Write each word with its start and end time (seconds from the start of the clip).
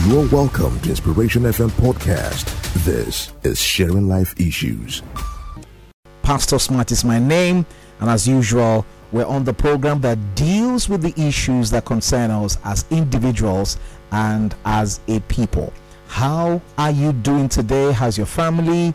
You're 0.00 0.26
welcome 0.30 0.80
to 0.80 0.88
Inspiration 0.88 1.42
FM 1.42 1.68
podcast. 1.72 2.46
This 2.82 3.30
is 3.42 3.60
Sharing 3.60 4.08
Life 4.08 4.34
Issues. 4.40 5.02
Pastor 6.22 6.58
Smart 6.58 6.90
is 6.90 7.04
my 7.04 7.18
name, 7.18 7.66
and 8.00 8.08
as 8.08 8.26
usual, 8.26 8.86
we're 9.12 9.26
on 9.26 9.44
the 9.44 9.52
program 9.52 10.00
that 10.00 10.16
deals 10.34 10.88
with 10.88 11.02
the 11.02 11.12
issues 11.20 11.70
that 11.70 11.84
concern 11.84 12.30
us 12.30 12.56
as 12.64 12.86
individuals 12.90 13.76
and 14.12 14.54
as 14.64 15.00
a 15.08 15.20
people. 15.20 15.70
How 16.08 16.62
are 16.78 16.90
you 16.90 17.12
doing 17.12 17.50
today? 17.50 17.92
How's 17.92 18.16
your 18.16 18.26
family? 18.26 18.94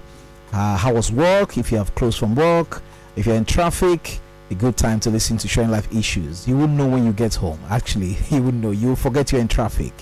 Uh, 0.51 0.77
how 0.77 0.95
was 0.95 1.11
work? 1.11 1.59
If 1.59 1.71
you 1.71 1.77
have 1.77 1.93
closed 1.93 2.17
from 2.17 2.33
work, 2.33 2.81
if 3.15 3.27
you're 3.27 3.35
in 3.35 3.45
traffic, 3.45 4.19
a 4.49 4.55
good 4.55 4.75
time 4.75 4.99
to 5.01 5.11
listen 5.11 5.37
to 5.37 5.47
Sharing 5.47 5.69
Life 5.69 5.93
Issues. 5.95 6.47
You 6.47 6.57
wouldn't 6.57 6.77
know 6.77 6.87
when 6.87 7.05
you 7.05 7.13
get 7.13 7.35
home. 7.35 7.59
Actually, 7.69 8.17
you 8.31 8.41
wouldn't 8.41 8.63
know. 8.63 8.71
You'll 8.71 8.95
forget 8.95 9.31
you're 9.31 9.41
in 9.41 9.47
traffic. 9.47 9.93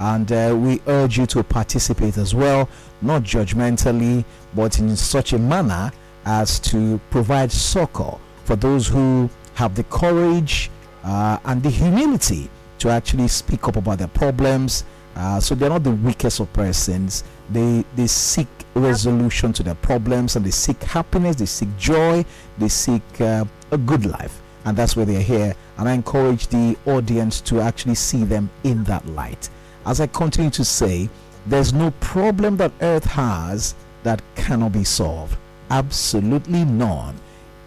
And 0.00 0.32
uh, 0.32 0.56
we 0.58 0.80
urge 0.86 1.18
you 1.18 1.26
to 1.26 1.44
participate 1.44 2.16
as 2.16 2.34
well, 2.34 2.68
not 3.02 3.22
judgmentally, 3.22 4.24
but 4.54 4.78
in 4.78 4.96
such 4.96 5.34
a 5.34 5.38
manner 5.38 5.92
as 6.24 6.58
to 6.60 6.98
provide 7.10 7.52
succor 7.52 8.16
for 8.44 8.56
those 8.56 8.88
who 8.88 9.28
have 9.54 9.74
the 9.74 9.84
courage 9.84 10.70
uh, 11.04 11.38
and 11.44 11.62
the 11.62 11.68
humility 11.68 12.48
to 12.78 12.88
actually 12.88 13.28
speak 13.28 13.68
up 13.68 13.76
about 13.76 13.98
their 13.98 14.08
problems. 14.08 14.84
Uh, 15.16 15.38
so 15.38 15.54
they're 15.54 15.68
not 15.68 15.84
the 15.84 15.90
weakest 15.90 16.40
of 16.40 16.50
persons. 16.54 17.24
They 17.50 17.84
they 17.94 18.06
seek 18.06 18.48
resolution 18.74 19.52
to 19.54 19.62
their 19.62 19.74
problems 19.74 20.36
and 20.36 20.46
they 20.46 20.50
seek 20.50 20.82
happiness. 20.82 21.36
They 21.36 21.46
seek 21.46 21.68
joy. 21.76 22.24
They 22.58 22.68
seek 22.68 23.02
uh, 23.20 23.44
a 23.70 23.76
good 23.76 24.06
life, 24.06 24.40
and 24.64 24.76
that's 24.76 24.96
where 24.96 25.04
they're 25.04 25.20
here. 25.20 25.54
And 25.76 25.88
I 25.88 25.92
encourage 25.92 26.46
the 26.46 26.76
audience 26.86 27.40
to 27.42 27.60
actually 27.60 27.96
see 27.96 28.24
them 28.24 28.48
in 28.64 28.84
that 28.84 29.06
light. 29.08 29.50
As 29.86 30.00
I 30.00 30.06
continue 30.08 30.50
to 30.50 30.64
say, 30.64 31.08
there's 31.46 31.72
no 31.72 31.90
problem 32.00 32.56
that 32.58 32.72
Earth 32.80 33.04
has 33.04 33.74
that 34.02 34.22
cannot 34.34 34.72
be 34.72 34.84
solved. 34.84 35.36
Absolutely 35.70 36.64
none. 36.64 37.16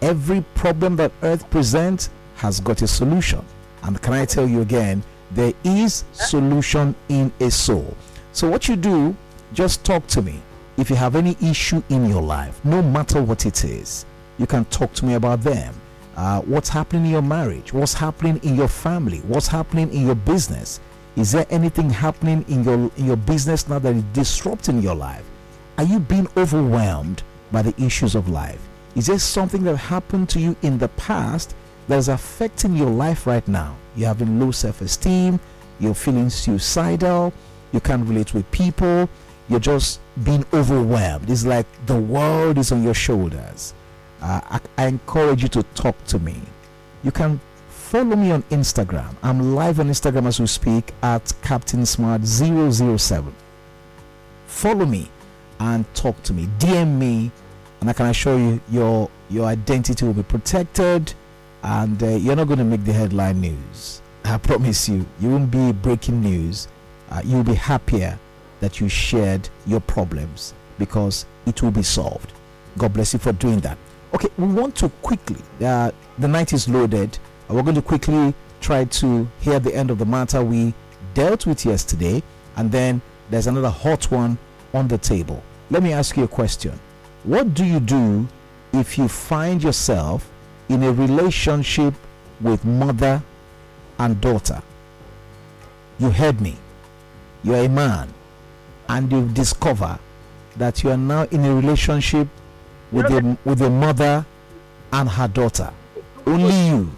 Every 0.00 0.44
problem 0.54 0.96
that 0.96 1.12
Earth 1.22 1.48
presents 1.50 2.10
has 2.36 2.60
got 2.60 2.82
a 2.82 2.86
solution. 2.86 3.44
And 3.82 4.00
can 4.00 4.12
I 4.12 4.24
tell 4.24 4.46
you 4.46 4.60
again, 4.60 5.02
there 5.32 5.52
is 5.64 6.04
solution 6.12 6.94
in 7.08 7.32
a 7.40 7.50
soul. 7.50 7.96
So 8.32 8.48
what 8.48 8.68
you 8.68 8.76
do, 8.76 9.16
just 9.52 9.84
talk 9.84 10.06
to 10.08 10.22
me. 10.22 10.40
If 10.76 10.90
you 10.90 10.96
have 10.96 11.16
any 11.16 11.36
issue 11.40 11.82
in 11.88 12.08
your 12.08 12.22
life, 12.22 12.64
no 12.64 12.82
matter 12.82 13.22
what 13.22 13.46
it 13.46 13.64
is, 13.64 14.04
you 14.38 14.46
can 14.46 14.64
talk 14.66 14.92
to 14.94 15.04
me 15.04 15.14
about 15.14 15.40
them. 15.42 15.74
Uh, 16.16 16.40
what's 16.42 16.68
happening 16.68 17.06
in 17.06 17.10
your 17.10 17.22
marriage? 17.22 17.72
What's 17.72 17.94
happening 17.94 18.38
in 18.42 18.54
your 18.54 18.68
family? 18.68 19.18
What's 19.20 19.48
happening 19.48 19.92
in 19.92 20.06
your 20.06 20.14
business? 20.14 20.80
Is 21.16 21.32
there 21.32 21.46
anything 21.50 21.90
happening 21.90 22.44
in 22.48 22.64
your 22.64 22.90
in 22.96 23.06
your 23.06 23.16
business 23.16 23.68
now 23.68 23.78
that 23.78 23.94
is 23.94 24.02
disrupting 24.12 24.82
your 24.82 24.94
life? 24.94 25.24
Are 25.78 25.84
you 25.84 26.00
being 26.00 26.28
overwhelmed 26.36 27.22
by 27.52 27.62
the 27.62 27.74
issues 27.82 28.14
of 28.14 28.28
life? 28.28 28.60
Is 28.96 29.06
there 29.06 29.18
something 29.18 29.64
that 29.64 29.76
happened 29.76 30.28
to 30.30 30.40
you 30.40 30.56
in 30.62 30.78
the 30.78 30.88
past 30.88 31.54
that 31.88 31.98
is 31.98 32.08
affecting 32.08 32.74
your 32.74 32.90
life 32.90 33.26
right 33.26 33.46
now. 33.46 33.76
You're 33.96 34.08
having 34.08 34.40
low 34.40 34.50
self 34.50 34.80
esteem, 34.80 35.38
you're 35.80 35.94
feeling 35.94 36.30
suicidal, 36.30 37.32
you 37.72 37.80
can't 37.80 38.06
relate 38.06 38.34
with 38.34 38.50
people, 38.50 39.08
you're 39.48 39.60
just 39.60 40.00
being 40.24 40.44
overwhelmed. 40.52 41.28
It's 41.28 41.44
like 41.44 41.66
the 41.86 41.98
world 41.98 42.58
is 42.58 42.72
on 42.72 42.82
your 42.82 42.94
shoulders. 42.94 43.74
Uh, 44.22 44.40
I, 44.44 44.60
I 44.78 44.86
encourage 44.86 45.42
you 45.42 45.48
to 45.50 45.62
talk 45.74 46.02
to 46.06 46.18
me. 46.18 46.36
You 47.02 47.10
can 47.10 47.40
follow 47.94 48.16
me 48.16 48.32
on 48.32 48.42
Instagram. 48.50 49.14
I'm 49.22 49.54
live 49.54 49.78
on 49.78 49.86
Instagram 49.86 50.26
as 50.26 50.40
we 50.40 50.48
speak 50.48 50.92
at 51.04 51.32
Captain 51.42 51.86
Smart 51.86 52.24
007. 52.24 53.32
Follow 54.48 54.84
me 54.84 55.08
and 55.60 55.84
talk 55.94 56.20
to 56.24 56.32
me. 56.32 56.48
DM 56.58 56.98
me, 56.98 57.30
and 57.80 57.88
I 57.88 57.92
can 57.92 58.06
assure 58.06 58.36
you 58.36 58.60
your 58.68 59.08
your 59.30 59.46
identity 59.46 60.04
will 60.04 60.12
be 60.12 60.24
protected 60.24 61.14
and 61.62 62.02
uh, 62.02 62.08
you're 62.08 62.34
not 62.34 62.48
going 62.48 62.58
to 62.58 62.64
make 62.64 62.84
the 62.84 62.92
headline 62.92 63.40
news. 63.40 64.02
I 64.24 64.38
promise 64.48 64.88
you, 64.88 65.06
you 65.20 65.30
won't 65.30 65.52
be 65.52 65.70
breaking 65.70 66.20
news. 66.20 66.66
Uh, 67.10 67.22
you'll 67.24 67.44
be 67.44 67.54
happier 67.54 68.18
that 68.58 68.80
you 68.80 68.88
shared 68.88 69.48
your 69.68 69.78
problems 69.78 70.52
because 70.80 71.26
it 71.46 71.62
will 71.62 71.70
be 71.70 71.84
solved. 71.84 72.32
God 72.76 72.92
bless 72.92 73.12
you 73.12 73.20
for 73.20 73.30
doing 73.30 73.60
that. 73.60 73.78
Okay, 74.14 74.30
we 74.36 74.46
want 74.46 74.74
to 74.76 74.88
quickly, 75.00 75.40
uh, 75.64 75.92
the 76.18 76.26
night 76.26 76.52
is 76.52 76.68
loaded. 76.68 77.16
We're 77.48 77.62
going 77.62 77.74
to 77.74 77.82
quickly 77.82 78.34
try 78.60 78.84
to 78.84 79.28
hear 79.40 79.60
the 79.60 79.74
end 79.74 79.90
of 79.90 79.98
the 79.98 80.06
matter 80.06 80.42
we 80.42 80.72
dealt 81.12 81.46
with 81.46 81.64
yesterday, 81.64 82.22
and 82.56 82.70
then 82.72 83.00
there's 83.30 83.46
another 83.46 83.70
hot 83.70 84.10
one 84.10 84.38
on 84.72 84.88
the 84.88 84.98
table. 84.98 85.42
Let 85.70 85.82
me 85.82 85.92
ask 85.92 86.16
you 86.16 86.24
a 86.24 86.28
question 86.28 86.78
What 87.24 87.54
do 87.54 87.64
you 87.64 87.80
do 87.80 88.26
if 88.72 88.98
you 88.98 89.08
find 89.08 89.62
yourself 89.62 90.28
in 90.68 90.82
a 90.82 90.92
relationship 90.92 91.94
with 92.40 92.64
mother 92.64 93.22
and 93.98 94.20
daughter. 94.20 94.62
You 95.98 96.10
heard 96.10 96.40
me. 96.40 96.56
You 97.42 97.54
are 97.54 97.64
a 97.64 97.68
man 97.68 98.08
and 98.88 99.10
you 99.10 99.28
discover 99.28 99.98
that 100.56 100.82
you 100.82 100.90
are 100.90 100.96
now 100.96 101.22
in 101.30 101.44
a 101.44 101.54
relationship 101.54 102.28
with 102.90 103.06
a, 103.06 103.36
with 103.44 103.60
a 103.62 103.70
mother 103.70 104.24
and 104.92 105.08
her 105.08 105.28
daughter. 105.28 105.72
Only 106.26 106.54
you, 106.68 106.90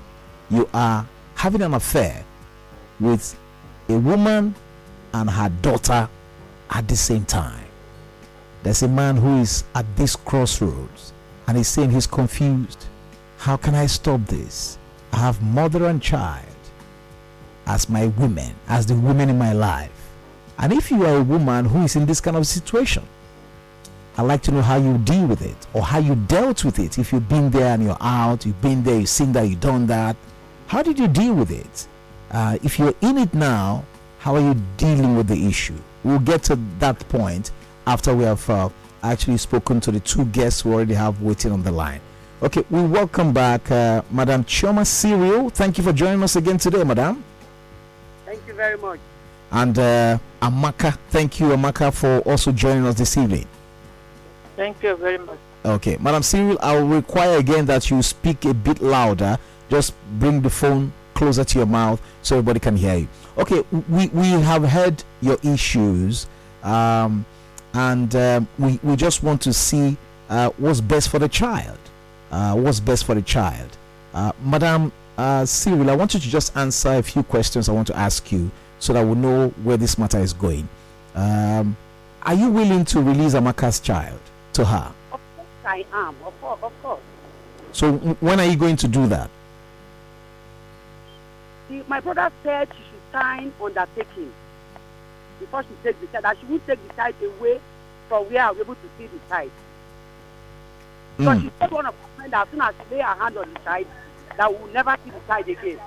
you 0.51 0.69
are 0.73 1.07
having 1.35 1.63
an 1.63 1.75
affair 1.75 2.25
with 3.01 3.39
a 3.89 3.99
woman 3.99 4.55
and 5.13 5.31
her 5.31 5.49
daughter 5.63 6.09
at 6.71 6.89
the 6.89 6.97
same 6.97 7.25
time. 7.25 7.65
There's 8.63 8.83
a 8.83 8.89
man 8.89 9.17
who 9.17 9.39
is 9.39 9.65
at 9.75 9.87
this 9.97 10.17
crossroads 10.17 11.13
and 11.47 11.57
he's 11.57 11.69
saying 11.69 11.91
he's 11.91 12.07
confused 12.07 12.87
how 13.39 13.57
can 13.57 13.75
I 13.75 13.87
stop 13.87 14.23
this? 14.27 14.79
I 15.13 15.19
have 15.19 15.41
mother 15.43 15.87
and 15.87 16.03
child 16.03 16.45
as 17.67 17.89
my 17.89 18.07
women, 18.07 18.55
as 18.69 18.87
the 18.87 18.95
women 18.95 19.29
in 19.29 19.39
my 19.39 19.53
life. 19.53 19.91
And 20.59 20.73
if 20.73 20.91
you 20.91 21.05
are 21.05 21.19
a 21.19 21.23
woman 21.23 21.67
who 21.67 21.85
is 21.85 21.97
in 21.97 22.07
this 22.07 22.21
kind 22.21 22.37
of 22.37 22.47
situation, 22.47 23.03
I'd 24.19 24.23
like 24.23 24.43
to 24.43 24.51
know 24.51 24.63
how 24.63 24.79
you 24.79 24.97
deal 24.99 25.27
with 25.27 25.43
it 25.43 25.57
or 25.75 25.83
how 25.83 25.99
you 25.99 26.15
dealt 26.15 26.65
with 26.65 26.79
it. 26.79 26.99
If 26.99 27.13
you've 27.13 27.29
been 27.29 27.51
there 27.51 27.75
and 27.75 27.85
you're 27.85 27.99
out, 28.01 28.47
you've 28.47 28.61
been 28.63 28.83
there, 28.83 28.99
you've 29.01 29.09
seen 29.11 29.33
that, 29.33 29.43
you've 29.43 29.61
done 29.61 29.87
that. 29.89 30.17
How 30.67 30.83
did 30.83 30.99
you 30.99 31.07
deal 31.07 31.35
with 31.35 31.51
it? 31.51 31.87
Uh, 32.31 32.59
if 32.63 32.79
you're 32.79 32.95
in 33.01 33.19
it 33.19 33.33
now, 33.33 33.85
how 34.19 34.35
are 34.35 34.41
you 34.41 34.57
dealing 34.77 35.17
with 35.17 35.29
the 35.29 35.47
issue? 35.47 35.77
We'll 36.03 36.19
get 36.19 36.43
to 36.45 36.59
that 36.81 37.09
point 37.09 37.53
after 37.87 38.15
we 38.15 38.25
have 38.25 38.49
uh, 38.51 38.69
actually 39.03 39.37
spoken 39.37 39.81
to 39.83 39.93
the 39.93 40.01
two 40.01 40.25
guests 40.27 40.65
we 40.65 40.73
already 40.73 40.95
have 40.95 41.23
waiting 41.23 41.53
on 41.53 41.63
the 41.63 41.71
line. 41.71 42.01
Okay, 42.43 42.65
we 42.69 42.83
welcome 42.83 43.33
back 43.33 43.71
uh, 43.71 44.03
Madam 44.11 44.43
Chioma 44.45 44.85
Cyril. 44.85 45.51
Thank 45.51 45.79
you 45.79 45.85
for 45.85 45.93
joining 45.93 46.23
us 46.25 46.35
again 46.35 46.59
today, 46.59 46.83
Madam. 46.83 47.23
Thank 48.25 48.41
you 48.49 48.55
very 48.55 48.77
much. 48.77 48.99
And 49.53 49.79
uh, 49.79 50.19
Amaka, 50.43 50.99
thank 51.11 51.39
you, 51.39 51.47
Amaka, 51.47 51.95
for 51.95 52.19
also 52.29 52.51
joining 52.51 52.85
us 52.87 52.97
this 52.97 53.17
evening. 53.17 53.47
Thank 54.57 54.83
you 54.83 54.97
very 54.97 55.19
much. 55.19 55.39
Okay, 55.65 55.97
Madam 56.01 56.25
Cyril, 56.25 56.59
I 56.61 56.77
will 56.77 56.89
require 56.89 57.39
again 57.39 57.67
that 57.67 57.89
you 57.89 58.03
speak 58.03 58.45
a 58.45 58.53
bit 58.53 58.83
louder. 58.83 59.39
Just 59.71 59.95
bring 60.19 60.43
the 60.43 60.51
phone 60.51 60.93
closer 61.15 61.45
to 61.45 61.59
your 61.59 61.67
mouth 61.67 62.01
so 62.23 62.37
everybody 62.37 62.61
can 62.61 62.77
hear 62.77 62.97
you. 62.97 63.09
Okay, 63.39 63.63
we, 63.89 64.09
we 64.09 64.31
have 64.31 64.65
heard 64.65 65.03
your 65.21 65.39
issues, 65.43 66.27
um, 66.63 67.25
and 67.75 68.15
um, 68.17 68.49
we, 68.59 68.79
we 68.83 68.97
just 68.97 69.23
want 69.23 69.43
to 69.43 69.53
see 69.53 69.97
uh, 70.29 70.51
what's 70.57 70.81
best 70.81 71.11
for 71.11 71.19
the 71.19 71.29
child 71.29 71.79
uh, 72.31 72.55
what's 72.55 72.81
best 72.81 73.05
for 73.05 73.15
the 73.15 73.23
child. 73.23 73.77
Uh, 74.15 74.33
Madam 74.43 74.93
uh, 75.19 75.45
Cyril, 75.45 75.91
I 75.91 75.97
want 75.97 76.15
you 76.15 76.21
to 76.21 76.29
just 76.29 76.57
answer 76.57 76.95
a 76.95 77.03
few 77.03 77.23
questions 77.23 77.69
I 77.69 77.73
want 77.73 77.87
to 77.89 77.97
ask 77.97 78.31
you 78.33 78.51
so 78.79 78.93
that 78.93 79.07
we 79.07 79.15
know 79.15 79.49
where 79.63 79.77
this 79.77 79.99
matter 79.99 80.19
is 80.19 80.33
going. 80.33 80.69
Um, 81.15 81.77
are 82.23 82.35
you 82.35 82.51
willing 82.51 82.85
to 82.87 83.01
release 83.01 83.35
Amaka's 83.35 83.81
child 83.81 84.21
to 84.55 84.65
her? 84.65 84.93
Of 85.13 85.21
course 85.37 85.49
I 85.65 85.87
am. 85.93 86.15
Of 86.25 86.41
course. 86.41 86.61
Of 86.63 86.83
course. 86.83 87.01
So 87.73 87.93
when 88.21 88.41
are 88.41 88.47
you 88.47 88.57
going 88.57 88.77
to 88.77 88.89
do 88.89 89.07
that? 89.09 89.31
My 91.89 92.01
brother 92.01 92.31
said 92.43 92.69
she 92.73 92.83
should 92.85 93.03
sign 93.13 93.53
undertaking. 93.63 94.33
before 95.39 95.63
she 95.65 95.69
takes 95.83 96.01
the 96.01 96.07
child 96.07 96.25
that 96.25 96.37
she 96.41 96.47
won't 96.47 96.67
take 96.67 96.89
the 96.89 96.95
child 96.95 97.15
away 97.23 97.61
from 98.09 98.25
where 98.31 98.43
I'll 98.43 98.55
be 98.55 98.61
able 98.61 98.75
to 98.75 98.89
see 98.97 99.07
the 99.07 99.19
child. 99.29 99.51
So 101.19 101.25
Mm. 101.25 101.43
she 101.43 101.51
told 101.61 101.73
one 101.73 101.87
of 101.87 101.95
her 101.95 102.09
friends 102.17 102.31
that 102.31 102.43
as 102.47 102.51
soon 102.51 102.61
as 102.63 102.75
she 102.89 102.95
lay 102.95 103.01
her 103.03 103.15
hand 103.15 103.37
on 103.37 103.53
the 103.53 103.61
child, 103.61 103.87
that 104.37 104.51
we 104.53 104.59
will 104.59 104.73
never 104.73 104.97
see 105.05 105.11
the 105.11 105.21
child 105.27 105.49
again. 105.49 105.81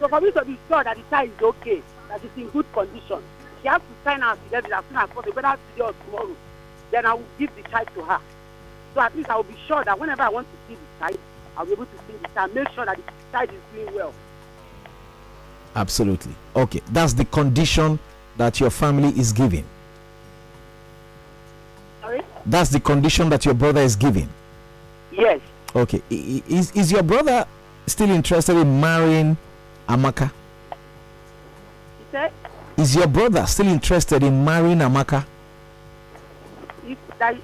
So 0.00 0.08
for 0.08 0.20
me 0.20 0.30
to 0.32 0.44
be 0.44 0.58
sure 0.68 0.84
that 0.84 0.96
the 0.96 1.02
child 1.10 1.30
is 1.36 1.42
okay, 1.42 1.82
that 2.08 2.24
it's 2.24 2.36
in 2.36 2.48
good 2.50 2.66
condition, 2.72 3.22
she 3.62 3.68
has 3.68 3.80
to 3.82 3.94
sign 4.04 4.20
her 4.20 4.28
affidavit 4.32 4.72
as 4.72 4.84
soon 4.88 4.96
as 4.96 5.10
possible, 5.10 5.32
whether 5.32 5.58
today 5.72 5.84
or 5.84 5.94
tomorrow. 6.04 6.36
Then 6.90 7.04
I 7.06 7.14
will 7.14 7.24
give 7.38 7.50
the 7.56 7.62
child 7.68 7.88
to 7.94 8.02
her. 8.02 8.20
So 8.94 9.00
at 9.02 9.14
least 9.16 9.28
I 9.28 9.36
will 9.36 9.42
be 9.44 9.56
sure 9.66 9.84
that 9.84 9.98
whenever 9.98 10.22
I 10.22 10.28
want 10.30 10.46
to 10.46 10.56
see 10.68 10.78
the 10.80 11.04
child, 11.04 11.18
I'll 11.56 11.66
be 11.66 11.72
able 11.72 11.84
to 11.86 11.96
see 12.06 12.14
the 12.22 12.28
child, 12.28 12.54
make 12.54 12.68
sure 12.70 12.84
that 12.86 12.96
the 12.96 13.02
child 13.32 13.50
is 13.50 13.60
doing 13.74 13.94
well. 13.94 14.12
Absolutely. 15.76 16.32
Okay, 16.56 16.80
that's 16.90 17.12
the 17.12 17.26
condition 17.26 17.98
that 18.38 18.58
your 18.60 18.70
family 18.70 19.08
is 19.20 19.30
giving. 19.30 19.64
Sorry? 22.00 22.22
That's 22.46 22.70
the 22.70 22.80
condition 22.80 23.28
that 23.28 23.44
your 23.44 23.52
brother 23.54 23.82
is 23.82 23.94
giving. 23.94 24.28
Yes. 25.12 25.40
Okay, 25.74 26.00
I- 26.10 26.14
i- 26.14 26.42
is 26.48 26.70
is 26.72 26.90
your 26.90 27.02
brother 27.02 27.46
still 27.86 28.10
interested 28.10 28.56
in 28.56 28.80
marrying 28.80 29.36
Amaka? 29.86 30.30
He 32.12 32.82
Is 32.82 32.94
your 32.96 33.06
brother 33.06 33.46
still 33.46 33.68
interested 33.68 34.22
in 34.22 34.44
marrying 34.44 34.78
Amaka? 34.78 35.24
if 36.86 36.98
that, 37.18 37.36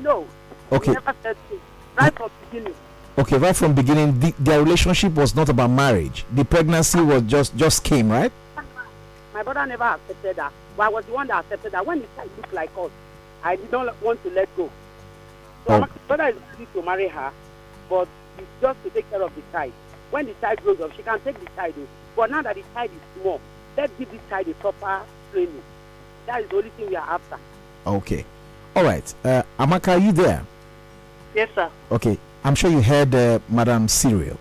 no. 0.00 0.26
Okay. 0.72 0.92
He 0.92 0.94
never 0.94 1.14
said 1.22 1.36
so. 1.50 1.60
Right 1.98 2.16
from 2.16 2.30
beginning. 2.50 2.74
Okay, 3.16 3.38
right 3.38 3.54
from 3.54 3.74
beginning, 3.74 4.18
the, 4.18 4.34
their 4.40 4.60
relationship 4.62 5.14
was 5.14 5.34
not 5.36 5.48
about 5.48 5.70
marriage. 5.70 6.24
The 6.34 6.44
pregnancy 6.44 7.00
was 7.00 7.22
just 7.22 7.56
just 7.56 7.84
came, 7.84 8.10
right? 8.10 8.32
My 9.32 9.42
brother 9.42 9.66
never 9.66 9.84
accepted 9.84 10.36
that. 10.36 10.52
But 10.76 10.82
I 10.84 10.88
was 10.88 11.04
the 11.06 11.12
one 11.12 11.26
that 11.28 11.44
accepted 11.44 11.72
that. 11.72 11.86
When 11.86 12.00
the 12.00 12.06
child 12.16 12.30
looked 12.36 12.52
like 12.52 12.70
us, 12.76 12.90
I 13.44 13.56
did 13.56 13.70
not 13.70 14.00
want 14.02 14.22
to 14.24 14.30
let 14.30 14.48
go. 14.56 14.70
So 15.66 15.74
Oh. 15.74 15.80
my 15.80 15.88
brother 16.08 16.28
is 16.28 16.36
ready 16.52 16.66
to 16.74 16.82
marry 16.82 17.08
her, 17.08 17.30
but 17.88 18.08
it's 18.38 18.46
just 18.60 18.82
to 18.82 18.90
take 18.90 19.08
care 19.10 19.22
of 19.22 19.34
the 19.34 19.42
child. 19.52 19.72
When 20.10 20.26
the 20.26 20.34
child 20.40 20.62
grows 20.62 20.80
up, 20.80 20.92
she 20.96 21.02
can 21.02 21.20
take 21.20 21.38
the 21.38 21.46
child. 21.54 21.74
oh. 21.78 21.86
But 22.16 22.30
now 22.30 22.42
that 22.42 22.54
the 22.56 22.62
child 22.74 22.90
is 22.90 23.22
small, 23.22 23.40
let's 23.76 23.92
give 23.98 24.10
this 24.10 24.20
child 24.28 24.48
a 24.48 24.54
proper 24.54 25.02
training. 25.32 25.62
That 26.26 26.42
is 26.42 26.48
the 26.50 26.56
only 26.56 26.70
thing 26.70 26.88
we 26.88 26.96
are 26.96 27.08
after. 27.10 27.38
Okay, 27.86 28.24
all 28.74 28.84
right. 28.84 29.14
Uh, 29.24 29.42
Amaka, 29.58 29.88
are 29.94 29.98
you 29.98 30.10
there? 30.12 30.44
Yes, 31.34 31.48
sir. 31.54 31.68
Okay, 31.92 32.18
I'm 32.44 32.54
sure 32.54 32.70
you 32.70 32.82
heard 32.82 33.14
uh, 33.14 33.38
Madam 33.48 33.88
Cyril. 33.88 34.38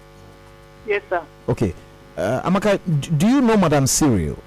Yes, 0.86 1.02
sir. 1.10 1.22
Okay, 1.48 1.74
uh, 2.18 2.42
Amaka, 2.50 2.80
do 3.18 3.28
you 3.28 3.42
know 3.42 3.56
Madam 3.58 3.88
Cyril? 3.88 4.38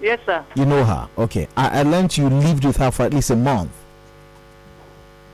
Yes, 0.00 0.20
sir. 0.26 0.44
You 0.54 0.66
know 0.66 0.84
her. 0.84 1.08
Okay, 1.16 1.48
I, 1.56 1.80
I 1.80 1.82
learned 1.84 2.16
you 2.18 2.28
lived 2.28 2.64
with 2.64 2.76
her 2.76 2.90
for 2.90 3.04
at 3.04 3.14
least 3.14 3.30
a 3.30 3.36
month. 3.36 3.70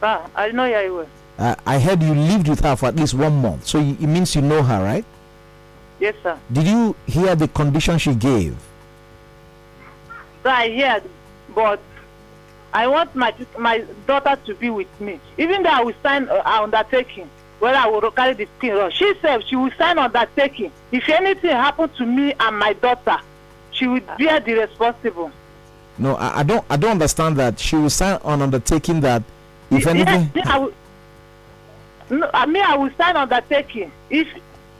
Ah, 0.02 0.28
I 0.36 0.50
know 0.52 0.66
you 0.66 0.94
well. 0.94 1.06
Uh, 1.38 1.54
I 1.66 1.78
heard 1.78 2.02
you 2.02 2.14
lived 2.14 2.48
with 2.48 2.60
her 2.60 2.76
for 2.76 2.86
at 2.86 2.96
least 2.96 3.14
one 3.14 3.40
month. 3.42 3.66
So 3.66 3.78
y- 3.80 3.96
it 4.00 4.06
means 4.06 4.34
you 4.36 4.42
know 4.42 4.62
her, 4.62 4.82
right? 4.82 5.04
Yes, 5.98 6.14
sir. 6.22 6.38
Did 6.52 6.66
you 6.66 6.94
hear 7.06 7.34
the 7.34 7.48
condition 7.48 7.98
she 7.98 8.14
gave? 8.14 8.56
So 10.44 10.50
I 10.50 10.70
heard, 10.76 11.02
but 11.54 11.80
I 12.72 12.86
want 12.86 13.14
my 13.14 13.34
my 13.58 13.84
daughter 14.06 14.38
to 14.46 14.54
be 14.54 14.70
with 14.70 15.00
me. 15.00 15.18
Even 15.38 15.62
though 15.62 15.70
I 15.70 15.82
will 15.82 15.94
sign 16.02 16.28
uh, 16.28 16.42
undertaking, 16.44 17.28
whether 17.60 17.76
I 17.76 17.86
will 17.86 18.10
carry 18.10 18.34
the 18.34 18.46
thing 18.60 18.72
or 18.72 18.90
she 18.90 19.14
said 19.20 19.44
she 19.46 19.56
will 19.56 19.70
sign 19.78 19.98
undertaking. 19.98 20.70
If 20.92 21.08
anything 21.08 21.50
happen 21.50 21.88
to 21.90 22.06
me 22.06 22.34
and 22.38 22.58
my 22.58 22.74
daughter, 22.74 23.18
she 23.72 23.86
will 23.86 24.02
bear 24.18 24.40
the 24.40 24.54
responsible. 24.54 25.30
No, 25.98 26.14
I, 26.16 26.40
I 26.40 26.42
don't. 26.42 26.64
I 26.70 26.76
don't 26.76 26.92
understand 26.92 27.36
that 27.38 27.58
she 27.58 27.76
will 27.76 27.90
sign 27.90 28.20
on 28.22 28.42
undertaking 28.42 29.00
that 29.00 29.22
if 29.70 29.86
anything. 29.86 30.30
I 30.44 30.58
will, 30.58 30.72
no, 32.10 32.30
I 32.32 32.46
mean 32.46 32.62
I 32.62 32.76
will 32.76 32.90
sign 32.96 33.16
undertaking 33.16 33.90
if 34.10 34.28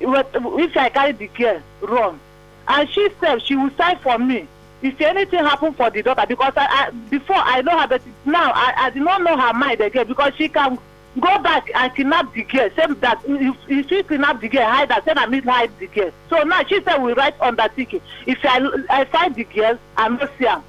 if 0.00 0.76
I 0.76 0.88
carry 0.90 1.12
the 1.12 1.26
girl 1.29 1.61
wrong, 1.81 2.20
and 2.69 2.88
she 2.90 3.08
said 3.20 3.43
she 3.43 3.56
will 3.56 3.70
sign 3.76 3.99
for 3.99 4.19
me 4.19 4.46
if 4.83 5.01
anything 5.01 5.41
happen 5.41 5.73
for 5.75 5.91
the 5.91 6.03
daughter 6.03 6.25
because 6.29 6.53
I, 6.57 6.67
I 6.67 6.91
before 7.11 7.37
I 7.37 7.63
know 7.63 7.79
her 7.79 7.89
but 7.89 8.03
now 8.25 8.53
I, 8.55 8.75
I 8.77 8.91
did 8.91 9.03
not 9.03 9.23
know 9.23 9.37
her 9.37 9.53
mind 9.53 9.81
again 9.81 10.07
because 10.07 10.33
she 10.37 10.49
can 10.49 10.79
go 11.19 11.39
back 11.41 11.69
and 11.75 11.95
kidnap 11.95 12.33
the 12.33 12.45
girl 12.45 12.71
say 12.77 12.87
that 12.87 13.21
if, 13.27 13.57
if 13.69 13.89
she 13.89 14.03
kidnap 14.03 14.41
the 14.41 14.49
girl 14.49 14.69
hide 14.69 14.91
her 14.93 15.03
say 15.05 15.15
na 15.15 15.27
me 15.27 15.41
hide 15.41 15.71
the 15.79 15.87
girl 15.89 16.11
so 16.31 16.43
now 16.45 16.63
she 16.65 16.83
said 16.83 16.99
we 17.03 17.13
write 17.15 17.41
undertaking 17.41 18.01
if 18.27 18.39
I 18.45 18.69
I 18.89 19.05
find 19.07 19.35
the 19.35 19.45
girl 19.45 19.79
I 19.97 20.09
no 20.09 20.29
see 20.39 20.47
am 20.47 20.63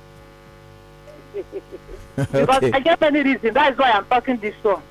because 2.16 2.58
okay. 2.58 2.72
I 2.72 2.80
get 2.80 3.00
many 3.00 3.22
reasons 3.22 3.54
that 3.54 3.74
is 3.74 3.78
why 3.80 3.92
I'm 3.92 4.06
talking 4.06 4.38
this 4.38 4.56
one. 4.64 4.82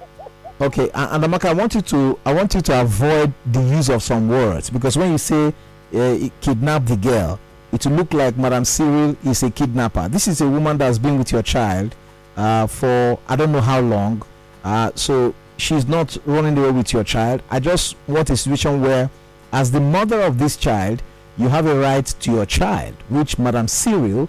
Okay, 0.60 0.90
and 0.92 1.22
Amaka, 1.22 1.46
I 1.46 1.52
want 1.52 1.74
you 1.74 1.82
to. 1.82 2.18
I 2.24 2.32
want 2.32 2.54
you 2.54 2.60
to 2.60 2.80
avoid 2.80 3.32
the 3.46 3.60
use 3.62 3.88
of 3.88 4.02
some 4.02 4.28
words 4.28 4.70
because 4.70 4.96
when 4.96 5.12
you 5.12 5.18
say 5.18 5.54
uh, 5.94 6.18
kidnap 6.40 6.84
the 6.86 6.96
girl, 6.96 7.38
it 7.72 7.84
will 7.86 7.92
look 7.96 8.12
like 8.14 8.36
Madam 8.36 8.64
Cyril 8.64 9.16
is 9.24 9.42
a 9.42 9.50
kidnapper. 9.50 10.08
This 10.08 10.26
is 10.28 10.40
a 10.40 10.48
woman 10.48 10.78
that's 10.78 10.98
been 10.98 11.18
with 11.18 11.32
your 11.32 11.42
child 11.42 11.94
uh, 12.36 12.66
for 12.66 13.18
I 13.28 13.36
don't 13.36 13.52
know 13.52 13.60
how 13.60 13.80
long. 13.80 14.22
Uh, 14.64 14.90
so 14.94 15.34
she's 15.56 15.86
not 15.86 16.16
running 16.24 16.56
away 16.56 16.70
with 16.70 16.92
your 16.92 17.04
child. 17.04 17.42
I 17.50 17.60
just 17.60 17.96
want 18.06 18.30
a 18.30 18.36
situation 18.36 18.80
where, 18.80 19.10
as 19.52 19.70
the 19.70 19.80
mother 19.80 20.20
of 20.22 20.38
this 20.38 20.56
child, 20.56 21.02
you 21.36 21.48
have 21.48 21.66
a 21.66 21.78
right 21.78 22.06
to 22.06 22.30
your 22.32 22.46
child, 22.46 22.94
which 23.08 23.38
Madam 23.38 23.68
Cyril 23.68 24.28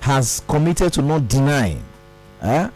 has 0.00 0.42
committed 0.48 0.92
to 0.94 1.02
not 1.02 1.28
denying. 1.28 1.82
Eh? 2.42 2.68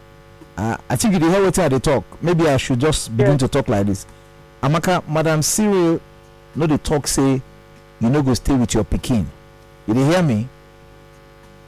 Uh, 0.57 0.77
I 0.89 0.95
think 0.95 1.13
you 1.13 1.29
hear 1.29 1.39
wetin 1.41 1.71
I 1.73 1.77
talk. 1.79 2.03
Maybe 2.21 2.47
I 2.47 2.57
should 2.57 2.79
just 2.79 3.15
begin 3.15 3.37
to 3.37 3.47
talk 3.47 3.67
like 3.69 3.85
this. 3.85 4.05
Amaka, 4.61 5.07
Madam 5.07 5.41
Cyril 5.41 6.01
no 6.55 6.67
dey 6.67 6.77
talk 6.77 7.07
say 7.07 7.41
you 8.01 8.09
no 8.09 8.21
go 8.21 8.33
stay 8.33 8.55
with 8.55 8.73
your 8.73 8.83
pikin. 8.83 9.25
You 9.89 9.95
dey 9.95 10.05
hear 10.05 10.21
me? 10.21 10.47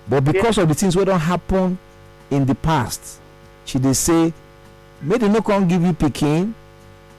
But 0.07 0.23
because 0.23 0.59
of 0.59 0.67
the 0.69 0.75
things 0.75 0.95
wey 0.95 1.05
don 1.05 1.19
happen 1.19 1.79
in 2.29 2.45
the 2.45 2.53
past, 2.53 3.19
she 3.65 3.79
dey 3.79 3.93
say 3.93 4.31
make 5.01 5.19
dem 5.21 5.31
no 5.33 5.41
come 5.41 5.67
give 5.67 5.81
you 5.81 5.93
pikin, 5.93 6.53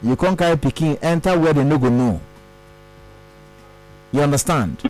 you 0.00 0.14
come 0.14 0.36
carry 0.36 0.56
pikin 0.56 0.96
enter 1.02 1.36
where 1.36 1.52
dem 1.52 1.68
no 1.68 1.76
go 1.78 1.88
know. 1.88 2.20
You 4.12 4.20
understand? 4.20 4.88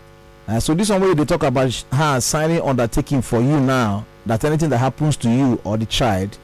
So 0.61 0.75
this 0.75 0.91
one 0.91 1.01
wey 1.01 1.09
you 1.09 1.15
dey 1.15 1.25
talk 1.25 1.45
about 1.45 1.73
her 1.91 2.21
signing 2.21 2.61
undertaking 2.61 3.23
for 3.23 3.41
you 3.41 3.59
now 3.59 4.05
that 4.27 4.45
anything 4.45 4.69
that 4.69 4.79
happens 4.79 5.17
to 5.17 5.31
you 5.31 5.59
or 5.65 5.79
the 5.79 5.87
child 5.87 6.37